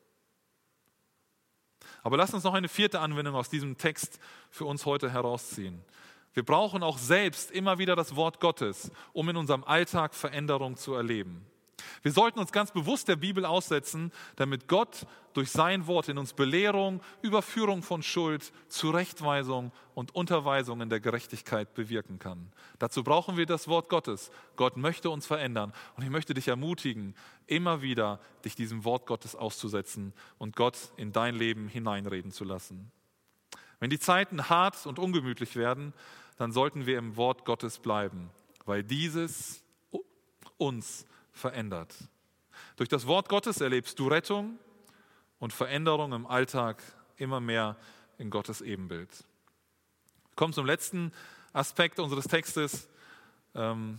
Aber 2.02 2.16
lass 2.16 2.34
uns 2.34 2.44
noch 2.44 2.54
eine 2.54 2.68
vierte 2.68 3.00
Anwendung 3.00 3.34
aus 3.34 3.48
diesem 3.48 3.76
Text 3.76 4.18
für 4.50 4.64
uns 4.64 4.86
heute 4.86 5.10
herausziehen. 5.10 5.82
Wir 6.34 6.44
brauchen 6.44 6.82
auch 6.82 6.98
selbst 6.98 7.50
immer 7.50 7.78
wieder 7.78 7.96
das 7.96 8.16
Wort 8.16 8.40
Gottes, 8.40 8.90
um 9.12 9.28
in 9.28 9.36
unserem 9.36 9.64
Alltag 9.64 10.14
Veränderung 10.14 10.76
zu 10.76 10.94
erleben. 10.94 11.46
Wir 12.02 12.12
sollten 12.12 12.38
uns 12.38 12.52
ganz 12.52 12.70
bewusst 12.70 13.08
der 13.08 13.16
Bibel 13.16 13.44
aussetzen, 13.44 14.12
damit 14.36 14.68
Gott 14.68 15.06
durch 15.32 15.50
sein 15.50 15.86
Wort 15.86 16.08
in 16.08 16.18
uns 16.18 16.32
Belehrung, 16.32 17.00
Überführung 17.22 17.82
von 17.82 18.02
Schuld, 18.02 18.52
Zurechtweisung 18.68 19.72
und 19.94 20.14
Unterweisung 20.14 20.80
in 20.80 20.88
der 20.88 21.00
Gerechtigkeit 21.00 21.74
bewirken 21.74 22.18
kann. 22.18 22.52
Dazu 22.78 23.02
brauchen 23.02 23.36
wir 23.36 23.46
das 23.46 23.68
Wort 23.68 23.88
Gottes. 23.88 24.30
Gott 24.56 24.76
möchte 24.76 25.10
uns 25.10 25.26
verändern 25.26 25.72
und 25.96 26.04
ich 26.04 26.10
möchte 26.10 26.34
dich 26.34 26.48
ermutigen, 26.48 27.14
immer 27.46 27.82
wieder 27.82 28.20
dich 28.44 28.54
diesem 28.54 28.84
Wort 28.84 29.06
Gottes 29.06 29.34
auszusetzen 29.34 30.12
und 30.38 30.56
Gott 30.56 30.92
in 30.96 31.12
dein 31.12 31.34
Leben 31.34 31.68
hineinreden 31.68 32.30
zu 32.30 32.44
lassen. 32.44 32.92
Wenn 33.80 33.90
die 33.90 33.98
Zeiten 33.98 34.48
hart 34.48 34.86
und 34.86 34.98
ungemütlich 34.98 35.56
werden, 35.56 35.92
dann 36.36 36.52
sollten 36.52 36.86
wir 36.86 36.98
im 36.98 37.16
Wort 37.16 37.44
Gottes 37.44 37.78
bleiben, 37.78 38.30
weil 38.64 38.82
dieses 38.82 39.62
uns 40.56 41.06
verändert. 41.34 41.94
Durch 42.76 42.88
das 42.88 43.06
Wort 43.06 43.28
Gottes 43.28 43.60
erlebst 43.60 43.98
du 43.98 44.08
Rettung 44.08 44.58
und 45.38 45.52
Veränderung 45.52 46.12
im 46.12 46.26
Alltag 46.26 46.82
immer 47.16 47.40
mehr 47.40 47.76
in 48.18 48.30
Gottes 48.30 48.60
Ebenbild. 48.60 49.10
Wir 50.36 50.52
zum 50.52 50.66
letzten 50.66 51.12
Aspekt 51.52 52.00
unseres 52.00 52.24
Textes. 52.24 52.88
Ähm, 53.54 53.98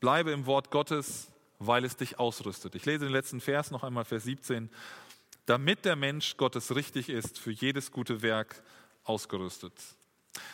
bleibe 0.00 0.32
im 0.32 0.46
Wort 0.46 0.70
Gottes, 0.70 1.30
weil 1.60 1.84
es 1.84 1.96
dich 1.96 2.18
ausrüstet. 2.18 2.74
Ich 2.74 2.84
lese 2.84 3.04
den 3.04 3.12
letzten 3.12 3.40
Vers 3.40 3.70
noch 3.70 3.84
einmal, 3.84 4.04
Vers 4.04 4.24
17. 4.24 4.70
Damit 5.46 5.84
der 5.84 5.94
Mensch 5.94 6.36
Gottes 6.36 6.74
richtig 6.74 7.08
ist, 7.08 7.38
für 7.38 7.52
jedes 7.52 7.92
gute 7.92 8.22
Werk 8.22 8.62
ausgerüstet. 9.04 9.72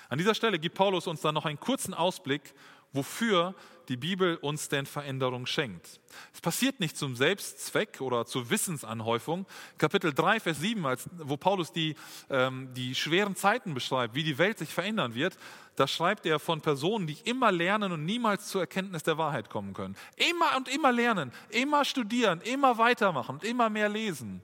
An 0.09 0.19
dieser 0.19 0.35
Stelle 0.35 0.59
gibt 0.59 0.77
Paulus 0.77 1.07
uns 1.07 1.21
dann 1.21 1.35
noch 1.35 1.47
einen 1.47 1.61
kurzen 1.61 1.95
Ausblick 1.95 2.55
wofür 2.93 3.55
die 3.89 3.97
Bibel 3.97 4.37
uns 4.37 4.69
denn 4.69 4.87
Veränderung 4.87 5.47
schenkt. 5.47 6.01
Es 6.33 6.41
passiert 6.41 6.81
nicht 6.81 6.97
zum 6.97 7.17
Selbstzweck 7.17 8.01
oder 8.01 8.27
zur 8.27 8.51
Wissensanhäufung. 8.51 9.47
Kapitel 9.79 10.13
3, 10.13 10.41
Vers 10.41 10.61
7, 10.61 10.87
als, 10.87 11.09
wo 11.17 11.37
Paulus 11.37 11.73
die, 11.73 11.95
ähm, 12.31 12.73
die 12.75 12.95
schweren 12.95 13.35
Zeiten 13.35 13.75
beschreibt, 13.75 14.15
wie 14.15 14.25
die 14.25 14.39
Welt 14.39 14.59
sich 14.59 14.73
verändern 14.73 15.15
wird, 15.15 15.37
da 15.77 15.87
schreibt 15.87 16.27
er 16.27 16.39
von 16.39 16.61
Personen, 16.61 17.07
die 17.07 17.19
immer 17.25 17.51
lernen 17.51 17.93
und 17.93 18.05
niemals 18.05 18.49
zur 18.49 18.61
Erkenntnis 18.61 19.03
der 19.05 19.17
Wahrheit 19.19 19.49
kommen 19.49 19.75
können. 19.75 19.97
Immer 20.17 20.57
und 20.57 20.69
immer 20.69 20.93
lernen, 20.93 21.33
immer 21.51 21.85
studieren, 21.85 22.41
immer 22.43 22.79
weitermachen 22.79 23.39
immer 23.49 23.71
mehr 23.71 23.89
lesen. 23.89 24.43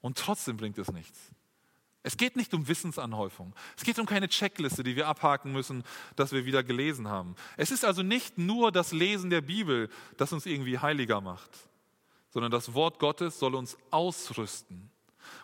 Und 0.00 0.18
trotzdem 0.18 0.56
bringt 0.56 0.78
es 0.78 0.90
nichts. 0.92 1.30
Es 2.04 2.16
geht 2.16 2.36
nicht 2.36 2.52
um 2.52 2.66
Wissensanhäufung. 2.66 3.54
Es 3.76 3.84
geht 3.84 3.98
um 3.98 4.06
keine 4.06 4.28
Checkliste, 4.28 4.82
die 4.82 4.96
wir 4.96 5.06
abhaken 5.06 5.52
müssen, 5.52 5.84
dass 6.16 6.32
wir 6.32 6.44
wieder 6.44 6.64
gelesen 6.64 7.08
haben. 7.08 7.36
Es 7.56 7.70
ist 7.70 7.84
also 7.84 8.02
nicht 8.02 8.38
nur 8.38 8.72
das 8.72 8.92
Lesen 8.92 9.30
der 9.30 9.40
Bibel, 9.40 9.88
das 10.16 10.32
uns 10.32 10.46
irgendwie 10.46 10.78
heiliger 10.78 11.20
macht, 11.20 11.50
sondern 12.30 12.50
das 12.50 12.74
Wort 12.74 12.98
Gottes 12.98 13.38
soll 13.38 13.54
uns 13.54 13.76
ausrüsten. 13.90 14.90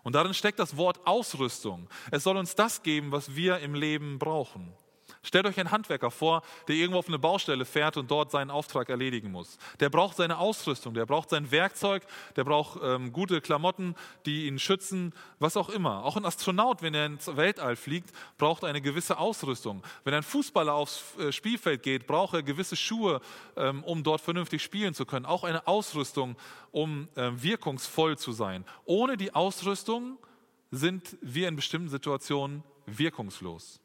Und 0.03 0.15
darin 0.15 0.35
steckt 0.35 0.59
das 0.59 0.77
Wort 0.77 1.07
Ausrüstung. 1.07 1.89
Es 2.11 2.25
soll 2.25 2.37
uns 2.37 2.57
das 2.57 2.83
geben, 2.83 3.13
was 3.13 3.37
wir 3.37 3.61
im 3.61 3.75
Leben 3.75 4.19
brauchen. 4.19 4.73
Stellt 5.23 5.47
euch 5.47 5.59
einen 5.59 5.71
Handwerker 5.71 6.11
vor, 6.11 6.43
der 6.69 6.77
irgendwo 6.77 6.99
auf 6.99 7.09
eine 7.09 7.19
Baustelle 7.19 7.65
fährt 7.65 7.97
und 7.97 8.11
dort 8.11 8.31
seinen 8.31 8.51
Auftrag 8.51 8.89
erledigen 8.89 9.31
muss. 9.31 9.59
Der 9.81 9.91
braucht 9.91 10.17
seine 10.17 10.39
Ausrüstung, 10.39 10.95
der 10.95 11.07
braucht 11.07 11.31
sein 11.31 11.51
Werkzeug, 11.51 12.05
der 12.37 12.45
braucht 12.45 12.81
ähm, 12.83 13.13
gute 13.13 13.41
Klamotten, 13.41 13.95
die 14.27 14.47
ihn 14.47 14.59
schützen, 14.59 15.13
was 15.39 15.57
auch 15.57 15.69
immer. 15.69 16.05
Auch 16.05 16.17
ein 16.17 16.25
Astronaut, 16.25 16.83
wenn 16.83 16.95
er 16.95 17.07
ins 17.07 17.37
Weltall 17.37 17.77
fliegt, 17.77 18.11
braucht 18.39 18.65
eine 18.65 18.81
gewisse 18.81 19.19
Ausrüstung. 19.19 19.83
Wenn 20.05 20.15
ein 20.15 20.23
Fußballer 20.23 20.73
aufs 20.73 21.17
äh, 21.19 21.33
Spielfeld 21.33 21.83
geht, 21.83 22.07
braucht 22.07 22.35
er 22.35 22.43
gewisse 22.43 22.77
Schuhe, 22.77 23.21
ähm, 23.57 23.83
um 23.85 24.03
dort 24.03 24.21
vernünftig 24.21 24.63
spielen 24.63 24.95
zu 24.95 25.05
können. 25.05 25.27
Auch 25.27 25.45
eine 25.45 25.67
Ausrüstung, 25.67 26.37
um 26.71 27.09
ähm, 27.17 27.43
wirkungsvoll 27.43 28.17
zu 28.19 28.33
sein. 28.33 28.65
Ohne 28.85 29.17
die 29.17 29.35
Ausrüstung 29.35 30.19
sind 30.71 31.17
wir 31.21 31.49
in 31.49 31.57
bestimmten 31.57 31.89
Situationen 31.89 32.63
wirkungslos. 32.87 33.81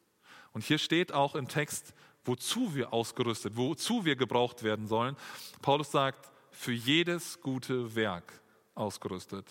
Und 0.54 0.64
hier 0.64 0.78
steht 0.78 1.12
auch 1.12 1.36
im 1.36 1.48
Text, 1.48 1.94
wozu 2.24 2.74
wir 2.76 2.94
ausgerüstet, 2.94 3.58
wozu 3.58 4.06
wir 4.06 4.16
gebraucht 4.16 4.64
werden 4.64 4.88
sollen. 4.88 5.18
Paulus 5.62 5.92
sagt, 5.92 6.32
für 6.52 6.72
jedes 6.72 7.42
gute 7.42 7.96
Werk 7.96 8.42
ausgerüstet. 8.76 9.46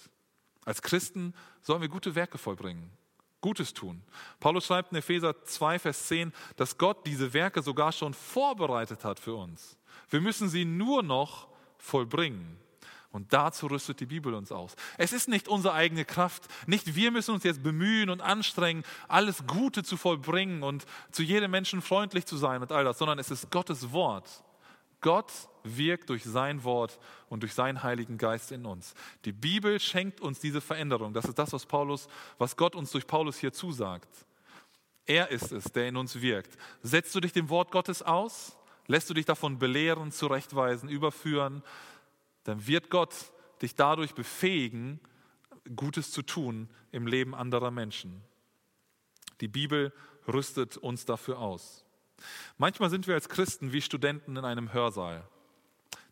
Als 0.65 0.81
Christen 0.81 1.35
sollen 1.61 1.83
wir 1.83 1.89
gute 1.89 2.15
Werke 2.15 2.39
vollbringen, 2.39 2.91
Gutes 3.43 3.75
tun. 3.75 4.01
Paulus 4.39 4.67
schreibt 4.67 4.93
in 4.93 4.99
Epheser 4.99 5.45
2, 5.45 5.81
Vers 5.81 6.07
10, 6.07 6.33
dass 6.55 6.79
Gott 6.79 7.05
diese 7.05 7.35
Werke 7.35 7.61
sogar 7.61 7.91
schon 7.91 8.15
vorbereitet 8.15 9.05
hat 9.05 9.19
für 9.19 9.35
uns. 9.35 9.77
Wir 10.09 10.21
müssen 10.21 10.49
sie 10.49 10.65
nur 10.65 11.03
noch 11.03 11.49
vollbringen. 11.77 12.57
Und 13.13 13.35
dazu 13.35 13.67
rüstet 13.67 14.01
die 14.01 14.07
Bibel 14.07 14.33
uns 14.33 14.51
aus. 14.51 14.75
Es 14.97 15.13
ist 15.13 15.29
nicht 15.29 15.47
unsere 15.47 15.75
eigene 15.75 16.07
Kraft. 16.07 16.49
Nicht 16.67 16.95
wir 16.95 17.11
müssen 17.11 17.35
uns 17.35 17.45
jetzt 17.45 17.63
bemühen 17.63 18.09
und 18.09 18.23
anstrengen, 18.23 18.85
alles 19.07 19.47
Gute 19.47 19.85
zu 19.85 19.99
vollbringen 19.99 20.63
und 20.63 20.87
zu 21.11 21.23
jedem 21.23 21.51
Menschen 21.51 21.83
freundlich 21.83 22.25
zu 22.25 22.39
sein 22.39 22.63
und 22.63 22.73
all 22.73 22.85
das, 22.85 22.97
sondern 22.97 23.19
es 23.19 23.31
ist 23.31 23.51
Gottes 23.51 23.93
Wort. 23.93 24.43
Gott 25.03 25.31
wirkt 25.65 26.09
durch 26.09 26.25
sein 26.25 26.65
Wort 26.65 26.99
und 27.29 27.43
durch 27.43 27.53
seinen 27.53 27.83
Heiligen 27.83 28.17
Geist 28.17 28.51
in 28.51 28.65
uns. 28.65 28.95
Die 29.27 29.33
Bibel 29.33 29.79
schenkt 29.79 30.21
uns 30.21 30.41
diese 30.41 30.63
Veränderung. 30.63 31.13
Das 31.13 31.27
ist 31.27 31.39
das, 31.39 31.53
was 31.53 31.67
Paulus, 31.67 32.09
was 32.39 32.57
Gott 32.57 32.75
uns 32.75 32.93
durch 32.93 33.07
Paulus 33.07 33.37
hier 33.37 33.53
zusagt. 33.53 34.09
Er 35.05 35.31
ist 35.31 35.53
es, 35.53 35.65
der 35.65 35.89
in 35.89 35.97
uns 35.97 36.21
wirkt. 36.23 36.57
Setzt 36.83 37.15
du 37.15 37.21
dich 37.21 37.33
dem 37.33 37.51
Wort 37.51 37.73
Gottes 37.73 38.03
aus? 38.03 38.57
Lässt 38.87 39.11
du 39.11 39.15
dich 39.15 39.27
davon 39.27 39.59
belehren, 39.59 40.13
zurechtweisen, 40.13 40.89
überführen? 40.89 41.63
Dann 42.45 42.67
wird 42.67 42.91
Gott 42.91 43.33
dich 43.61 43.75
dadurch 43.75 44.15
befähigen, 44.15 45.01
Gutes 45.77 46.11
zu 46.11 46.23
tun 46.23 46.69
im 46.91 47.07
Leben 47.07 47.35
anderer 47.35 47.71
Menschen. 47.71 48.23
Die 49.41 49.49
Bibel 49.49 49.93
rüstet 50.27 50.77
uns 50.77 51.05
dafür 51.05 51.39
aus. 51.39 51.85
Manchmal 52.59 52.91
sind 52.91 53.07
wir 53.07 53.15
als 53.15 53.29
Christen 53.29 53.73
wie 53.73 53.81
Studenten 53.81 54.37
in 54.37 54.45
einem 54.45 54.73
Hörsaal. 54.73 55.29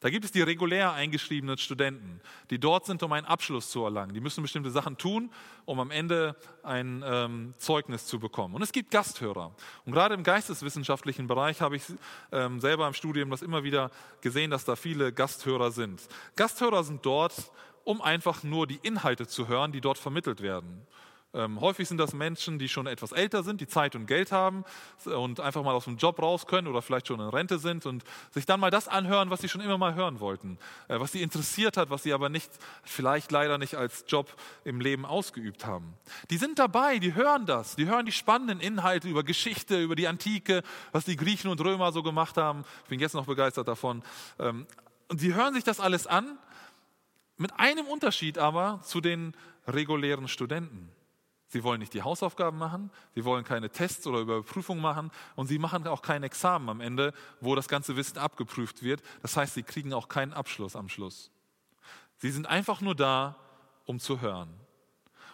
Da 0.01 0.09
gibt 0.09 0.25
es 0.25 0.33
die 0.33 0.41
regulär 0.41 0.93
eingeschriebenen 0.93 1.59
Studenten, 1.59 2.23
die 2.49 2.59
dort 2.59 2.87
sind, 2.87 3.03
um 3.03 3.13
einen 3.13 3.27
Abschluss 3.27 3.71
zu 3.71 3.85
erlangen. 3.85 4.15
Die 4.15 4.21
müssen 4.21 4.41
bestimmte 4.41 4.71
Sachen 4.71 4.97
tun, 4.97 5.31
um 5.67 5.79
am 5.79 5.91
Ende 5.91 6.37
ein 6.63 7.05
ähm, 7.07 7.55
Zeugnis 7.59 8.07
zu 8.07 8.19
bekommen. 8.19 8.55
Und 8.55 8.63
es 8.63 8.73
gibt 8.73 8.91
Gasthörer. 8.91 9.55
Und 9.85 9.93
gerade 9.93 10.15
im 10.15 10.23
geisteswissenschaftlichen 10.23 11.27
Bereich 11.27 11.61
habe 11.61 11.77
ich 11.77 11.83
ähm, 12.33 12.61
selber 12.61 12.89
im 12.89 12.95
Studium 12.95 13.29
das 13.29 13.43
immer 13.43 13.63
wieder 13.63 13.91
gesehen, 14.23 14.51
dass 14.51 14.65
da 14.65 14.75
viele 14.75 15.13
Gasthörer 15.13 15.71
sind. 15.71 16.01
Gasthörer 16.35 16.83
sind 16.83 17.05
dort, 17.05 17.35
um 17.85 18.01
einfach 18.01 18.43
nur 18.43 18.67
die 18.67 18.81
Inhalte 18.83 19.27
zu 19.27 19.49
hören, 19.49 19.71
die 19.71 19.83
dort 19.83 19.99
vermittelt 19.99 20.41
werden. 20.41 20.87
Ähm, 21.33 21.61
häufig 21.61 21.87
sind 21.87 21.99
das 21.99 22.13
Menschen, 22.13 22.59
die 22.59 22.69
schon 22.69 22.89
etwas 22.89 23.13
älter 23.13 23.45
sind, 23.45 23.61
die 23.61 23.69
Zeit 23.69 23.95
und 23.95 24.07
Geld 24.07 24.33
haben 24.33 24.65
und 25.05 25.39
einfach 25.39 25.63
mal 25.63 25.75
aus 25.75 25.85
dem 25.85 25.97
Job 25.97 26.21
raus 26.21 26.47
können 26.47 26.67
oder 26.67 26.83
vielleicht 26.83 27.07
schon 27.07 27.21
in 27.21 27.29
Rente 27.29 27.61
sind 27.61 27.87
und 27.87 28.03
sich 28.33 28.47
dann 28.47 28.59
mal 28.59 28.73
das 28.73 28.89
anhören, 28.89 29.31
was 29.31 29.41
sie 29.41 29.49
schon 29.49 29.61
immer 29.61 29.79
mal 29.79 29.95
hören 29.95 30.19
wollten, 30.19 30.59
äh, 30.89 30.99
was 30.99 31.13
sie 31.13 31.23
interessiert 31.23 31.77
hat, 31.77 31.89
was 31.89 32.03
sie 32.03 32.13
aber 32.13 32.29
nicht, 32.29 32.51
vielleicht 32.83 33.31
leider 33.31 33.59
nicht 33.59 33.77
als 33.77 34.05
Job 34.09 34.35
im 34.65 34.81
Leben 34.81 35.07
ausgeübt 35.07 35.65
haben. 35.67 35.95
Die 36.31 36.37
sind 36.37 36.59
dabei, 36.59 36.99
die 36.99 37.15
hören 37.15 37.47
das, 37.47 37.77
die 37.77 37.87
hören 37.87 38.07
die 38.07 38.13
spannenden 38.13 38.59
Inhalte 38.59 39.09
über 39.09 39.23
Geschichte, 39.23 39.81
über 39.81 39.95
die 39.95 40.09
Antike, 40.09 40.63
was 40.91 41.05
die 41.05 41.17
Griechen 41.17 41.49
und 41.49 41.61
Römer 41.61 41.93
so 41.93 42.03
gemacht 42.03 42.37
haben. 42.39 42.65
Ich 42.83 42.89
bin 42.89 42.99
jetzt 42.99 43.15
noch 43.15 43.27
begeistert 43.27 43.69
davon. 43.69 44.03
Ähm, 44.41 44.67
und 45.07 45.21
sie 45.21 45.35
hören 45.35 45.55
sich 45.55 45.63
das 45.63 45.79
alles 45.79 46.09
an, 46.09 46.39
mit 47.37 47.59
einem 47.59 47.87
Unterschied 47.87 48.37
aber 48.37 48.81
zu 48.83 49.01
den 49.01 49.33
regulären 49.67 50.27
Studenten. 50.27 50.91
Sie 51.53 51.65
wollen 51.65 51.81
nicht 51.81 51.95
die 51.95 52.03
Hausaufgaben 52.03 52.57
machen, 52.57 52.93
sie 53.17 53.25
wollen 53.25 53.45
keine 53.45 53.71
Tests 53.71 54.07
oder 54.07 54.21
Überprüfungen 54.21 54.81
machen 54.81 55.11
und 55.35 55.49
sie 55.49 55.59
machen 55.59 55.85
auch 55.89 56.01
kein 56.01 56.23
Examen 56.23 56.69
am 56.69 56.81
Ende, 56.81 57.13
wo 57.41 57.57
das 57.57 57.67
ganze 57.67 57.97
Wissen 57.97 58.19
abgeprüft 58.19 58.85
wird. 58.85 59.03
Das 59.21 59.37
heißt, 59.37 59.55
sie 59.55 59.65
kriegen 59.65 59.93
auch 59.93 60.09
keinen 60.09 60.33
Abschluss 60.33 60.77
am 60.77 60.89
Schluss. 60.89 61.33
Sie 62.19 62.31
sind 62.31 62.47
einfach 62.47 62.81
nur 62.81 62.95
da, 62.95 63.37
um 63.85 63.99
zu 63.99 64.21
hören. 64.21 64.49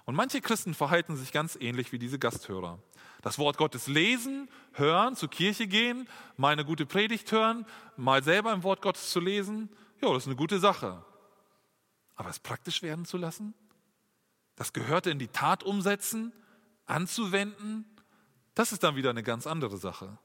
Und 0.06 0.14
manche 0.14 0.40
Christen 0.40 0.72
verhalten 0.72 1.16
sich 1.16 1.32
ganz 1.32 1.54
ähnlich 1.60 1.92
wie 1.92 1.98
diese 1.98 2.18
Gasthörer. 2.18 2.78
Das 3.20 3.38
Wort 3.38 3.58
Gottes 3.58 3.86
lesen, 3.86 4.48
hören, 4.72 5.16
zur 5.16 5.28
Kirche 5.28 5.66
gehen, 5.66 6.08
mal 6.38 6.52
eine 6.52 6.64
gute 6.64 6.86
Predigt 6.86 7.30
hören, 7.30 7.66
mal 7.98 8.22
selber 8.22 8.54
im 8.54 8.62
Wort 8.62 8.80
Gottes 8.80 9.10
zu 9.10 9.20
lesen, 9.20 9.68
ja, 10.00 10.08
das 10.08 10.22
ist 10.22 10.28
eine 10.28 10.36
gute 10.36 10.60
Sache. 10.60 11.04
Aber 12.14 12.30
es 12.30 12.38
praktisch 12.38 12.82
werden 12.82 13.04
zu 13.04 13.18
lassen? 13.18 13.52
Das 14.56 14.72
Gehörte 14.72 15.10
in 15.10 15.18
die 15.18 15.28
Tat 15.28 15.62
umsetzen, 15.62 16.32
anzuwenden, 16.86 17.84
das 18.54 18.72
ist 18.72 18.82
dann 18.82 18.96
wieder 18.96 19.10
eine 19.10 19.22
ganz 19.22 19.46
andere 19.46 19.76
Sache. 19.76 20.18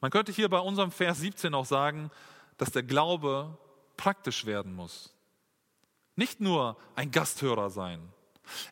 Man 0.00 0.10
könnte 0.10 0.32
hier 0.32 0.48
bei 0.48 0.58
unserem 0.58 0.90
Vers 0.90 1.18
17 1.20 1.54
auch 1.54 1.66
sagen, 1.66 2.10
dass 2.56 2.72
der 2.72 2.82
Glaube 2.82 3.56
praktisch 3.96 4.46
werden 4.46 4.74
muss. 4.74 5.14
Nicht 6.16 6.40
nur 6.40 6.76
ein 6.94 7.10
Gasthörer 7.10 7.70
sein, 7.70 8.00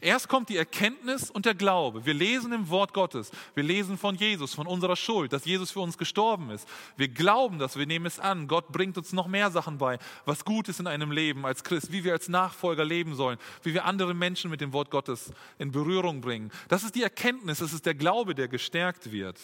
Erst 0.00 0.28
kommt 0.28 0.48
die 0.48 0.56
Erkenntnis 0.56 1.30
und 1.30 1.46
der 1.46 1.54
Glaube. 1.54 2.04
Wir 2.04 2.14
lesen 2.14 2.52
im 2.52 2.68
Wort 2.68 2.92
Gottes, 2.92 3.30
wir 3.54 3.62
lesen 3.62 3.96
von 3.98 4.14
Jesus, 4.14 4.54
von 4.54 4.66
unserer 4.66 4.96
Schuld, 4.96 5.32
dass 5.32 5.44
Jesus 5.44 5.70
für 5.70 5.80
uns 5.80 5.98
gestorben 5.98 6.50
ist. 6.50 6.68
Wir 6.96 7.08
glauben 7.08 7.58
das, 7.58 7.76
wir 7.76 7.86
nehmen 7.86 8.06
es 8.06 8.18
an. 8.18 8.48
Gott 8.48 8.68
bringt 8.72 8.98
uns 8.98 9.12
noch 9.12 9.26
mehr 9.26 9.50
Sachen 9.50 9.78
bei, 9.78 9.98
was 10.24 10.44
gut 10.44 10.68
ist 10.68 10.80
in 10.80 10.86
einem 10.86 11.10
Leben 11.10 11.46
als 11.46 11.64
Christ, 11.64 11.92
wie 11.92 12.04
wir 12.04 12.12
als 12.12 12.28
Nachfolger 12.28 12.84
leben 12.84 13.14
sollen, 13.14 13.38
wie 13.62 13.74
wir 13.74 13.84
andere 13.84 14.14
Menschen 14.14 14.50
mit 14.50 14.60
dem 14.60 14.72
Wort 14.72 14.90
Gottes 14.90 15.32
in 15.58 15.72
Berührung 15.72 16.20
bringen. 16.20 16.50
Das 16.68 16.82
ist 16.82 16.94
die 16.94 17.02
Erkenntnis, 17.02 17.58
das 17.58 17.72
ist 17.72 17.86
der 17.86 17.94
Glaube, 17.94 18.34
der 18.34 18.48
gestärkt 18.48 19.12
wird. 19.12 19.38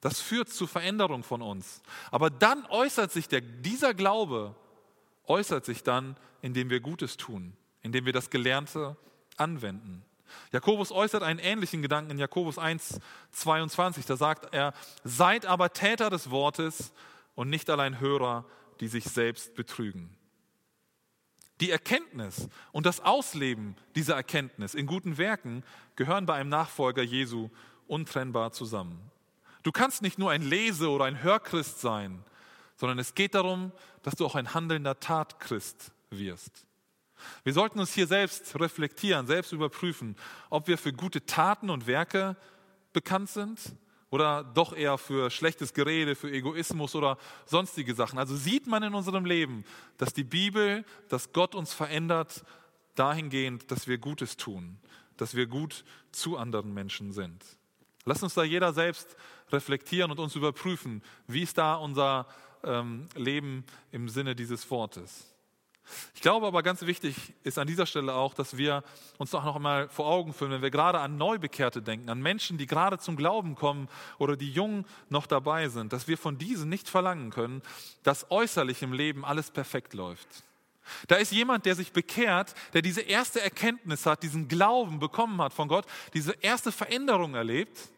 Das 0.00 0.20
führt 0.20 0.50
zu 0.50 0.66
Veränderung 0.66 1.22
von 1.22 1.40
uns. 1.40 1.80
Aber 2.10 2.28
dann 2.28 2.66
äußert 2.66 3.10
sich 3.10 3.26
der, 3.26 3.40
dieser 3.40 3.94
Glaube, 3.94 4.54
äußert 5.26 5.64
sich 5.64 5.82
dann, 5.82 6.16
indem 6.42 6.68
wir 6.68 6.80
Gutes 6.80 7.16
tun, 7.16 7.56
indem 7.80 8.04
wir 8.04 8.12
das 8.12 8.28
Gelernte 8.28 8.96
anwenden. 9.36 10.04
Jakobus 10.52 10.90
äußert 10.92 11.22
einen 11.22 11.38
ähnlichen 11.38 11.82
Gedanken 11.82 12.12
in 12.12 12.18
Jakobus 12.18 12.58
1, 12.58 13.00
22. 13.32 14.06
Da 14.06 14.16
sagt 14.16 14.54
er, 14.54 14.72
seid 15.04 15.46
aber 15.46 15.72
Täter 15.72 16.10
des 16.10 16.30
Wortes 16.30 16.92
und 17.34 17.50
nicht 17.50 17.70
allein 17.70 18.00
Hörer, 18.00 18.44
die 18.80 18.88
sich 18.88 19.04
selbst 19.04 19.54
betrügen. 19.54 20.16
Die 21.60 21.70
Erkenntnis 21.70 22.48
und 22.72 22.84
das 22.84 23.00
Ausleben 23.00 23.76
dieser 23.94 24.16
Erkenntnis 24.16 24.74
in 24.74 24.86
guten 24.86 25.18
Werken 25.18 25.62
gehören 25.94 26.26
bei 26.26 26.34
einem 26.34 26.50
Nachfolger 26.50 27.02
Jesu 27.02 27.50
untrennbar 27.86 28.52
zusammen. 28.52 29.10
Du 29.62 29.70
kannst 29.70 30.02
nicht 30.02 30.18
nur 30.18 30.30
ein 30.30 30.42
Lese- 30.42 30.90
oder 30.90 31.04
ein 31.04 31.22
Hörchrist 31.22 31.80
sein, 31.80 32.24
sondern 32.76 32.98
es 32.98 33.14
geht 33.14 33.34
darum, 33.34 33.72
dass 34.02 34.14
du 34.14 34.26
auch 34.26 34.34
ein 34.34 34.52
handelnder 34.52 34.98
Tatchrist 34.98 35.92
wirst. 36.10 36.66
Wir 37.42 37.52
sollten 37.52 37.80
uns 37.80 37.92
hier 37.92 38.06
selbst 38.06 38.58
reflektieren, 38.58 39.26
selbst 39.26 39.52
überprüfen, 39.52 40.16
ob 40.50 40.68
wir 40.68 40.78
für 40.78 40.92
gute 40.92 41.24
Taten 41.26 41.70
und 41.70 41.86
Werke 41.86 42.36
bekannt 42.92 43.30
sind 43.30 43.60
oder 44.10 44.44
doch 44.44 44.72
eher 44.72 44.96
für 44.96 45.30
schlechtes 45.30 45.74
Gerede, 45.74 46.14
für 46.14 46.30
Egoismus 46.30 46.94
oder 46.94 47.18
sonstige 47.46 47.94
Sachen. 47.94 48.18
Also 48.18 48.36
sieht 48.36 48.66
man 48.66 48.82
in 48.84 48.94
unserem 48.94 49.24
Leben, 49.24 49.64
dass 49.98 50.14
die 50.14 50.24
Bibel, 50.24 50.84
dass 51.08 51.32
Gott 51.32 51.54
uns 51.54 51.74
verändert 51.74 52.44
dahingehend, 52.94 53.70
dass 53.72 53.88
wir 53.88 53.98
Gutes 53.98 54.36
tun, 54.36 54.78
dass 55.16 55.34
wir 55.34 55.46
gut 55.46 55.84
zu 56.12 56.36
anderen 56.36 56.72
Menschen 56.72 57.12
sind. 57.12 57.44
Lass 58.04 58.22
uns 58.22 58.34
da 58.34 58.44
jeder 58.44 58.72
selbst 58.72 59.16
reflektieren 59.50 60.10
und 60.10 60.20
uns 60.20 60.36
überprüfen, 60.36 61.02
wie 61.26 61.42
ist 61.42 61.58
da 61.58 61.74
unser 61.74 62.28
ähm, 62.62 63.08
Leben 63.16 63.64
im 63.90 64.08
Sinne 64.08 64.36
dieses 64.36 64.70
Wortes. 64.70 65.33
Ich 66.14 66.22
glaube 66.22 66.46
aber 66.46 66.62
ganz 66.62 66.82
wichtig 66.82 67.34
ist 67.42 67.58
an 67.58 67.66
dieser 67.66 67.86
Stelle 67.86 68.14
auch, 68.14 68.34
dass 68.34 68.56
wir 68.56 68.82
uns 69.18 69.34
auch 69.34 69.44
noch 69.44 69.56
einmal 69.56 69.88
vor 69.88 70.06
Augen 70.06 70.32
führen, 70.32 70.50
wenn 70.50 70.62
wir 70.62 70.70
gerade 70.70 71.00
an 71.00 71.16
Neubekehrte 71.16 71.82
denken, 71.82 72.08
an 72.08 72.22
Menschen, 72.22 72.56
die 72.58 72.66
gerade 72.66 72.98
zum 72.98 73.16
Glauben 73.16 73.54
kommen 73.54 73.88
oder 74.18 74.36
die 74.36 74.50
jung 74.50 74.86
noch 75.10 75.26
dabei 75.26 75.68
sind, 75.68 75.92
dass 75.92 76.08
wir 76.08 76.16
von 76.16 76.38
diesen 76.38 76.68
nicht 76.68 76.88
verlangen 76.88 77.30
können, 77.30 77.62
dass 78.02 78.30
äußerlich 78.30 78.82
im 78.82 78.92
Leben 78.92 79.24
alles 79.24 79.50
perfekt 79.50 79.94
läuft. 79.94 80.44
Da 81.08 81.16
ist 81.16 81.32
jemand, 81.32 81.66
der 81.66 81.74
sich 81.74 81.92
bekehrt, 81.92 82.54
der 82.72 82.82
diese 82.82 83.00
erste 83.00 83.40
Erkenntnis 83.40 84.06
hat, 84.06 84.22
diesen 84.22 84.48
Glauben 84.48 84.98
bekommen 84.98 85.40
hat 85.40 85.52
von 85.52 85.68
Gott, 85.68 85.86
diese 86.12 86.32
erste 86.32 86.72
Veränderung 86.72 87.34
erlebt 87.34 87.90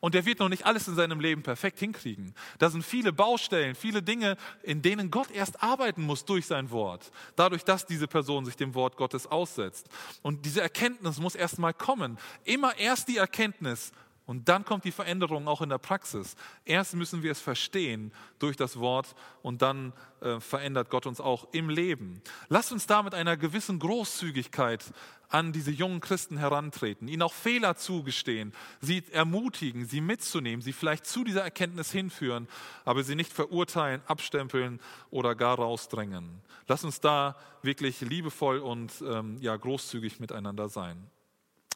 und 0.00 0.14
der 0.14 0.24
wird 0.24 0.38
noch 0.38 0.48
nicht 0.48 0.66
alles 0.66 0.88
in 0.88 0.94
seinem 0.94 1.20
Leben 1.20 1.42
perfekt 1.42 1.78
hinkriegen. 1.78 2.34
Da 2.58 2.70
sind 2.70 2.84
viele 2.84 3.12
Baustellen, 3.12 3.74
viele 3.74 4.02
Dinge, 4.02 4.36
in 4.62 4.82
denen 4.82 5.10
Gott 5.10 5.30
erst 5.30 5.62
arbeiten 5.62 6.02
muss 6.02 6.24
durch 6.24 6.46
sein 6.46 6.70
Wort. 6.70 7.10
Dadurch, 7.36 7.64
dass 7.64 7.86
diese 7.86 8.08
Person 8.08 8.44
sich 8.44 8.56
dem 8.56 8.74
Wort 8.74 8.96
Gottes 8.96 9.26
aussetzt. 9.26 9.88
Und 10.22 10.44
diese 10.46 10.60
Erkenntnis 10.60 11.18
muss 11.18 11.34
erst 11.34 11.58
mal 11.58 11.72
kommen. 11.72 12.18
Immer 12.44 12.76
erst 12.78 13.08
die 13.08 13.16
Erkenntnis 13.16 13.92
und 14.30 14.48
dann 14.48 14.64
kommt 14.64 14.84
die 14.84 14.92
Veränderung 14.92 15.48
auch 15.48 15.60
in 15.60 15.70
der 15.70 15.78
Praxis. 15.78 16.36
Erst 16.64 16.94
müssen 16.94 17.24
wir 17.24 17.32
es 17.32 17.40
verstehen 17.40 18.12
durch 18.38 18.56
das 18.56 18.78
Wort 18.78 19.16
und 19.42 19.60
dann 19.60 19.92
äh, 20.20 20.38
verändert 20.38 20.88
Gott 20.88 21.06
uns 21.06 21.20
auch 21.20 21.48
im 21.50 21.68
Leben. 21.68 22.22
Lasst 22.48 22.70
uns 22.70 22.86
da 22.86 23.02
mit 23.02 23.12
einer 23.12 23.36
gewissen 23.36 23.80
Großzügigkeit 23.80 24.84
an 25.30 25.50
diese 25.52 25.72
jungen 25.72 26.00
Christen 26.00 26.36
herantreten, 26.36 27.08
ihnen 27.08 27.22
auch 27.22 27.32
Fehler 27.32 27.74
zugestehen, 27.74 28.52
sie 28.80 29.02
ermutigen, 29.10 29.84
sie 29.84 30.00
mitzunehmen, 30.00 30.62
sie 30.62 30.72
vielleicht 30.72 31.06
zu 31.06 31.24
dieser 31.24 31.42
Erkenntnis 31.42 31.90
hinführen, 31.90 32.46
aber 32.84 33.02
sie 33.02 33.16
nicht 33.16 33.32
verurteilen, 33.32 34.00
abstempeln 34.06 34.78
oder 35.10 35.34
gar 35.34 35.56
rausdrängen. 35.56 36.40
Lasst 36.68 36.84
uns 36.84 37.00
da 37.00 37.34
wirklich 37.62 38.00
liebevoll 38.00 38.58
und 38.58 38.92
ähm, 39.04 39.38
ja, 39.40 39.56
großzügig 39.56 40.20
miteinander 40.20 40.68
sein. 40.68 41.10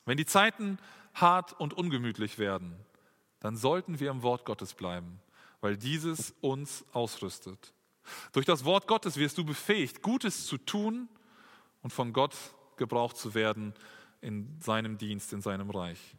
Wenn 0.07 0.19
die 0.19 0.27
Zeiten 0.27 0.79
hart 1.15 1.59
und 1.59 1.75
ungemütlich 1.75 2.39
werden, 2.39 2.77
dann 3.41 3.57
sollten 3.57 4.01
wir 4.01 4.11
im 4.11 4.23
Wort 4.23 4.45
Gottes 4.45 4.75
bleiben, 4.75 5.21
weil 5.61 5.77
dieses 5.77 6.35
uns 6.41 6.85
ausrüstet. 6.93 7.73
Durch 8.33 8.47
das 8.47 8.65
Wort 8.65 8.87
Gottes 8.87 9.17
wirst 9.17 9.39
du 9.39 9.45
befähigt, 9.45 10.03
Gutes 10.03 10.47
zu 10.47 10.59
tun 10.59 11.09
und 11.83 11.93
von 11.93 12.13
Gott 12.13 12.35
gebraucht 12.77 13.17
zu 13.17 13.35
werden 13.35 13.75
in 14.21 14.61
seinem 14.61 14.99
Dienst, 14.99 15.33
in 15.33 15.43
seinem 15.43 15.71
Reich. 15.71 16.17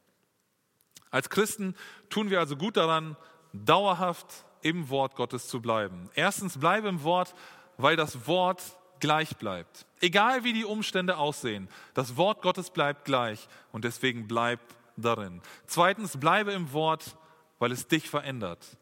Als 1.11 1.29
Christen 1.29 1.75
tun 2.09 2.29
wir 2.29 2.39
also 2.39 2.55
gut 2.55 2.77
daran, 2.77 3.15
dauerhaft 3.53 4.45
im 4.61 4.89
Wort 4.89 5.15
Gottes 5.15 5.47
zu 5.47 5.61
bleiben. 5.61 6.09
Erstens 6.15 6.59
bleibe 6.59 6.87
im 6.87 7.03
Wort, 7.03 7.35
weil 7.77 7.95
das 7.95 8.27
Wort 8.27 8.61
gleich 8.99 9.37
bleibt. 9.37 9.85
Egal 9.99 10.43
wie 10.43 10.53
die 10.53 10.65
Umstände 10.65 11.17
aussehen, 11.17 11.69
das 11.93 12.17
Wort 12.17 12.41
Gottes 12.41 12.69
bleibt 12.69 13.05
gleich 13.05 13.47
und 13.71 13.85
deswegen 13.85 14.27
bleib 14.27 14.59
darin. 14.97 15.41
Zweitens, 15.67 16.17
bleibe 16.17 16.51
im 16.51 16.71
Wort, 16.73 17.17
weil 17.59 17.71
es 17.71 17.87
dich 17.87 18.09
verändert. 18.09 18.77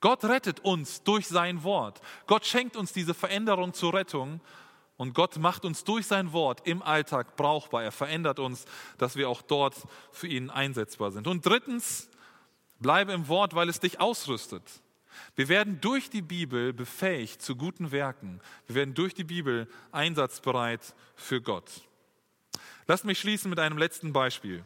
Gott 0.00 0.24
rettet 0.24 0.60
uns 0.60 1.02
durch 1.04 1.28
sein 1.28 1.62
Wort. 1.62 2.00
Gott 2.26 2.44
schenkt 2.44 2.76
uns 2.76 2.92
diese 2.92 3.14
Veränderung 3.14 3.72
zur 3.72 3.94
Rettung 3.94 4.40
und 4.96 5.14
Gott 5.14 5.38
macht 5.38 5.64
uns 5.64 5.84
durch 5.84 6.06
sein 6.06 6.32
Wort 6.32 6.66
im 6.66 6.82
Alltag 6.82 7.36
brauchbar. 7.36 7.84
Er 7.84 7.92
verändert 7.92 8.38
uns, 8.38 8.64
dass 8.98 9.16
wir 9.16 9.28
auch 9.28 9.42
dort 9.42 9.76
für 10.10 10.26
ihn 10.26 10.50
einsetzbar 10.50 11.12
sind. 11.12 11.26
Und 11.26 11.46
drittens, 11.46 12.08
bleibe 12.80 13.12
im 13.12 13.28
Wort, 13.28 13.54
weil 13.54 13.68
es 13.68 13.80
dich 13.80 14.00
ausrüstet. 14.00 14.62
Wir 15.36 15.48
werden 15.48 15.80
durch 15.80 16.10
die 16.10 16.22
Bibel 16.22 16.72
befähigt 16.72 17.42
zu 17.42 17.56
guten 17.56 17.92
Werken. 17.92 18.40
Wir 18.66 18.76
werden 18.76 18.94
durch 18.94 19.14
die 19.14 19.24
Bibel 19.24 19.68
einsatzbereit 19.92 20.94
für 21.14 21.40
Gott. 21.40 21.70
Lasst 22.86 23.04
mich 23.04 23.20
schließen 23.20 23.50
mit 23.50 23.58
einem 23.58 23.78
letzten 23.78 24.12
Beispiel. 24.12 24.64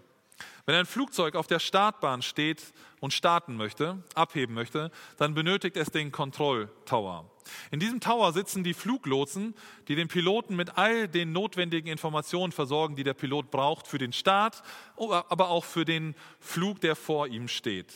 Wenn 0.67 0.75
ein 0.75 0.87
Flugzeug 0.87 1.37
auf 1.37 1.47
der 1.47 1.61
Startbahn 1.61 2.23
steht 2.23 2.61
und 2.99 3.12
starten 3.12 3.57
möchte, 3.57 4.03
abheben 4.17 4.53
möchte, 4.53 4.91
dann 5.17 5.33
benötigt 5.33 5.77
es 5.77 5.93
den 5.93 6.11
Kontrolltower. 6.11 7.31
In 7.71 7.79
diesem 7.79 8.01
Tower 8.01 8.33
sitzen 8.33 8.64
die 8.64 8.75
Fluglotsen, 8.75 9.55
die 9.87 9.95
den 9.95 10.09
Piloten 10.09 10.57
mit 10.57 10.77
all 10.77 11.07
den 11.07 11.31
notwendigen 11.31 11.89
Informationen 11.89 12.51
versorgen, 12.51 12.97
die 12.97 13.05
der 13.05 13.14
Pilot 13.14 13.53
braucht 13.53 13.87
für 13.87 13.99
den 13.99 14.12
Start, 14.12 14.64
aber 14.97 15.51
auch 15.51 15.64
für 15.64 15.85
den 15.85 16.17
Flug, 16.41 16.81
der 16.81 16.97
vor 16.97 17.29
ihm 17.29 17.47
steht. 17.47 17.93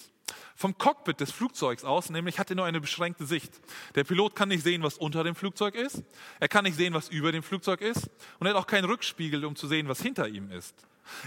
Vom 0.55 0.76
Cockpit 0.76 1.20
des 1.20 1.31
Flugzeugs 1.31 1.85
aus, 1.85 2.11
nämlich 2.11 2.39
hat 2.39 2.51
er 2.51 2.57
nur 2.57 2.64
eine 2.64 2.81
beschränkte 2.81 3.26
Sicht. 3.26 3.61
Der 3.95 4.05
Pilot 4.05 4.35
kann 4.35 4.49
nicht 4.49 4.62
sehen, 4.62 4.83
was 4.83 4.99
unter 4.99 5.24
dem 5.24 5.35
Flugzeug 5.35 5.74
ist, 5.74 6.03
er 6.39 6.49
kann 6.49 6.64
nicht 6.64 6.76
sehen, 6.76 6.95
was 6.95 7.09
über 7.09 7.33
dem 7.33 7.43
Flugzeug 7.43 7.81
ist 7.81 8.11
und 8.39 8.47
er 8.47 8.55
hat 8.55 8.61
auch 8.61 8.66
keinen 8.66 8.85
Rückspiegel, 8.85 9.45
um 9.45 9.57
zu 9.57 9.68
sehen, 9.68 9.89
was 9.89 10.01
hinter 10.01 10.28
ihm 10.28 10.51
ist. 10.51 10.74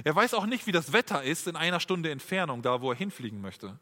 Er 0.04 0.16
weiß 0.16 0.34
auch 0.34 0.45
nicht, 0.45 0.68
wie 0.68 0.72
das 0.72 0.93
Wetter 0.93 1.24
ist 1.24 1.47
in 1.47 1.56
einer 1.56 1.80
Stunde 1.80 2.12
Entfernung, 2.12 2.62
da 2.62 2.82
wo 2.82 2.91
er 2.91 2.97
hinfliegen 2.97 3.41
möchte. 3.41 3.78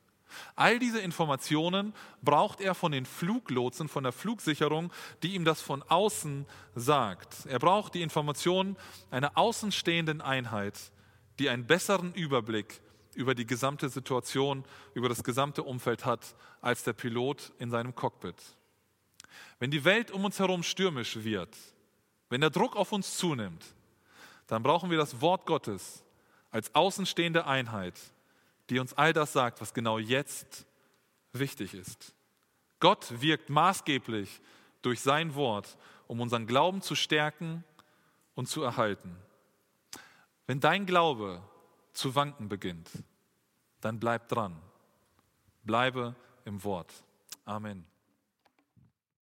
All 0.56 0.80
diese 0.80 1.00
Informationen 1.00 1.94
braucht 2.22 2.62
er 2.62 2.76
von 2.76 2.92
den 2.92 3.06
Fluglotsen, 3.06 3.90
von 3.90 4.04
der 4.04 4.14
Flugsicherung, 4.14 4.92
die 5.24 5.36
ihm 5.36 5.46
das 5.46 5.62
von 5.62 5.84
außen 5.84 6.46
sagt. 6.76 7.46
Er 7.48 7.60
braucht 7.60 7.94
die 7.96 8.02
Informationen 8.02 8.78
einer 9.10 9.38
außenstehenden 9.38 10.22
Einheit, 10.22 10.80
die 11.40 11.50
einen 11.50 11.66
besseren 11.66 12.14
Überblick 12.14 12.82
über 13.16 13.36
die 13.36 13.46
gesamte 13.46 13.90
Situation, 13.90 14.64
über 14.94 15.10
das 15.10 15.24
gesamte 15.24 15.64
Umfeld 15.64 16.06
hat, 16.06 16.36
als 16.62 16.84
der 16.84 16.94
Pilot 16.94 17.52
in 17.60 17.70
seinem 17.70 17.96
Cockpit. 17.96 18.36
Wenn 19.60 19.72
die 19.72 19.84
Welt 19.84 20.12
um 20.12 20.26
uns 20.26 20.40
herum 20.40 20.64
stürmisch 20.64 21.24
wird, 21.24 21.56
wenn 22.30 22.42
der 22.42 22.50
Druck 22.50 22.76
auf 22.76 22.92
uns 22.92 23.18
zunimmt, 23.18 23.66
dann 24.48 24.64
brauchen 24.64 24.90
wir 24.90 24.98
das 24.98 25.22
Wort 25.22 25.46
Gottes 25.46 26.04
als 26.50 26.74
außenstehende 26.76 27.46
Einheit, 27.46 28.00
die 28.70 28.80
uns 28.80 28.94
all 28.94 29.14
das 29.14 29.34
sagt, 29.34 29.62
was 29.62 29.74
genau 29.74 29.98
jetzt 29.98 30.66
wichtig 31.34 31.74
ist. 31.74 32.14
Gott 32.80 33.22
wirkt 33.22 33.50
maßgeblich 33.50 34.42
durch 34.82 35.02
sein 35.02 35.36
Wort, 35.36 35.78
um 36.08 36.20
unseren 36.20 36.48
Glauben 36.48 36.82
zu 36.82 36.96
stärken 36.96 37.64
und 38.34 38.48
zu 38.48 38.64
erhalten. 38.64 39.16
Wenn 40.48 40.60
dein 40.60 40.86
Glaube 40.86 41.42
zu 41.94 42.16
wanken 42.16 42.50
beginnt, 42.50 42.90
dann 43.82 44.00
bleib 44.00 44.28
dran. 44.28 44.56
Bleibe 45.64 46.16
im 46.46 46.64
Wort. 46.64 46.92
Amen. 47.46 47.86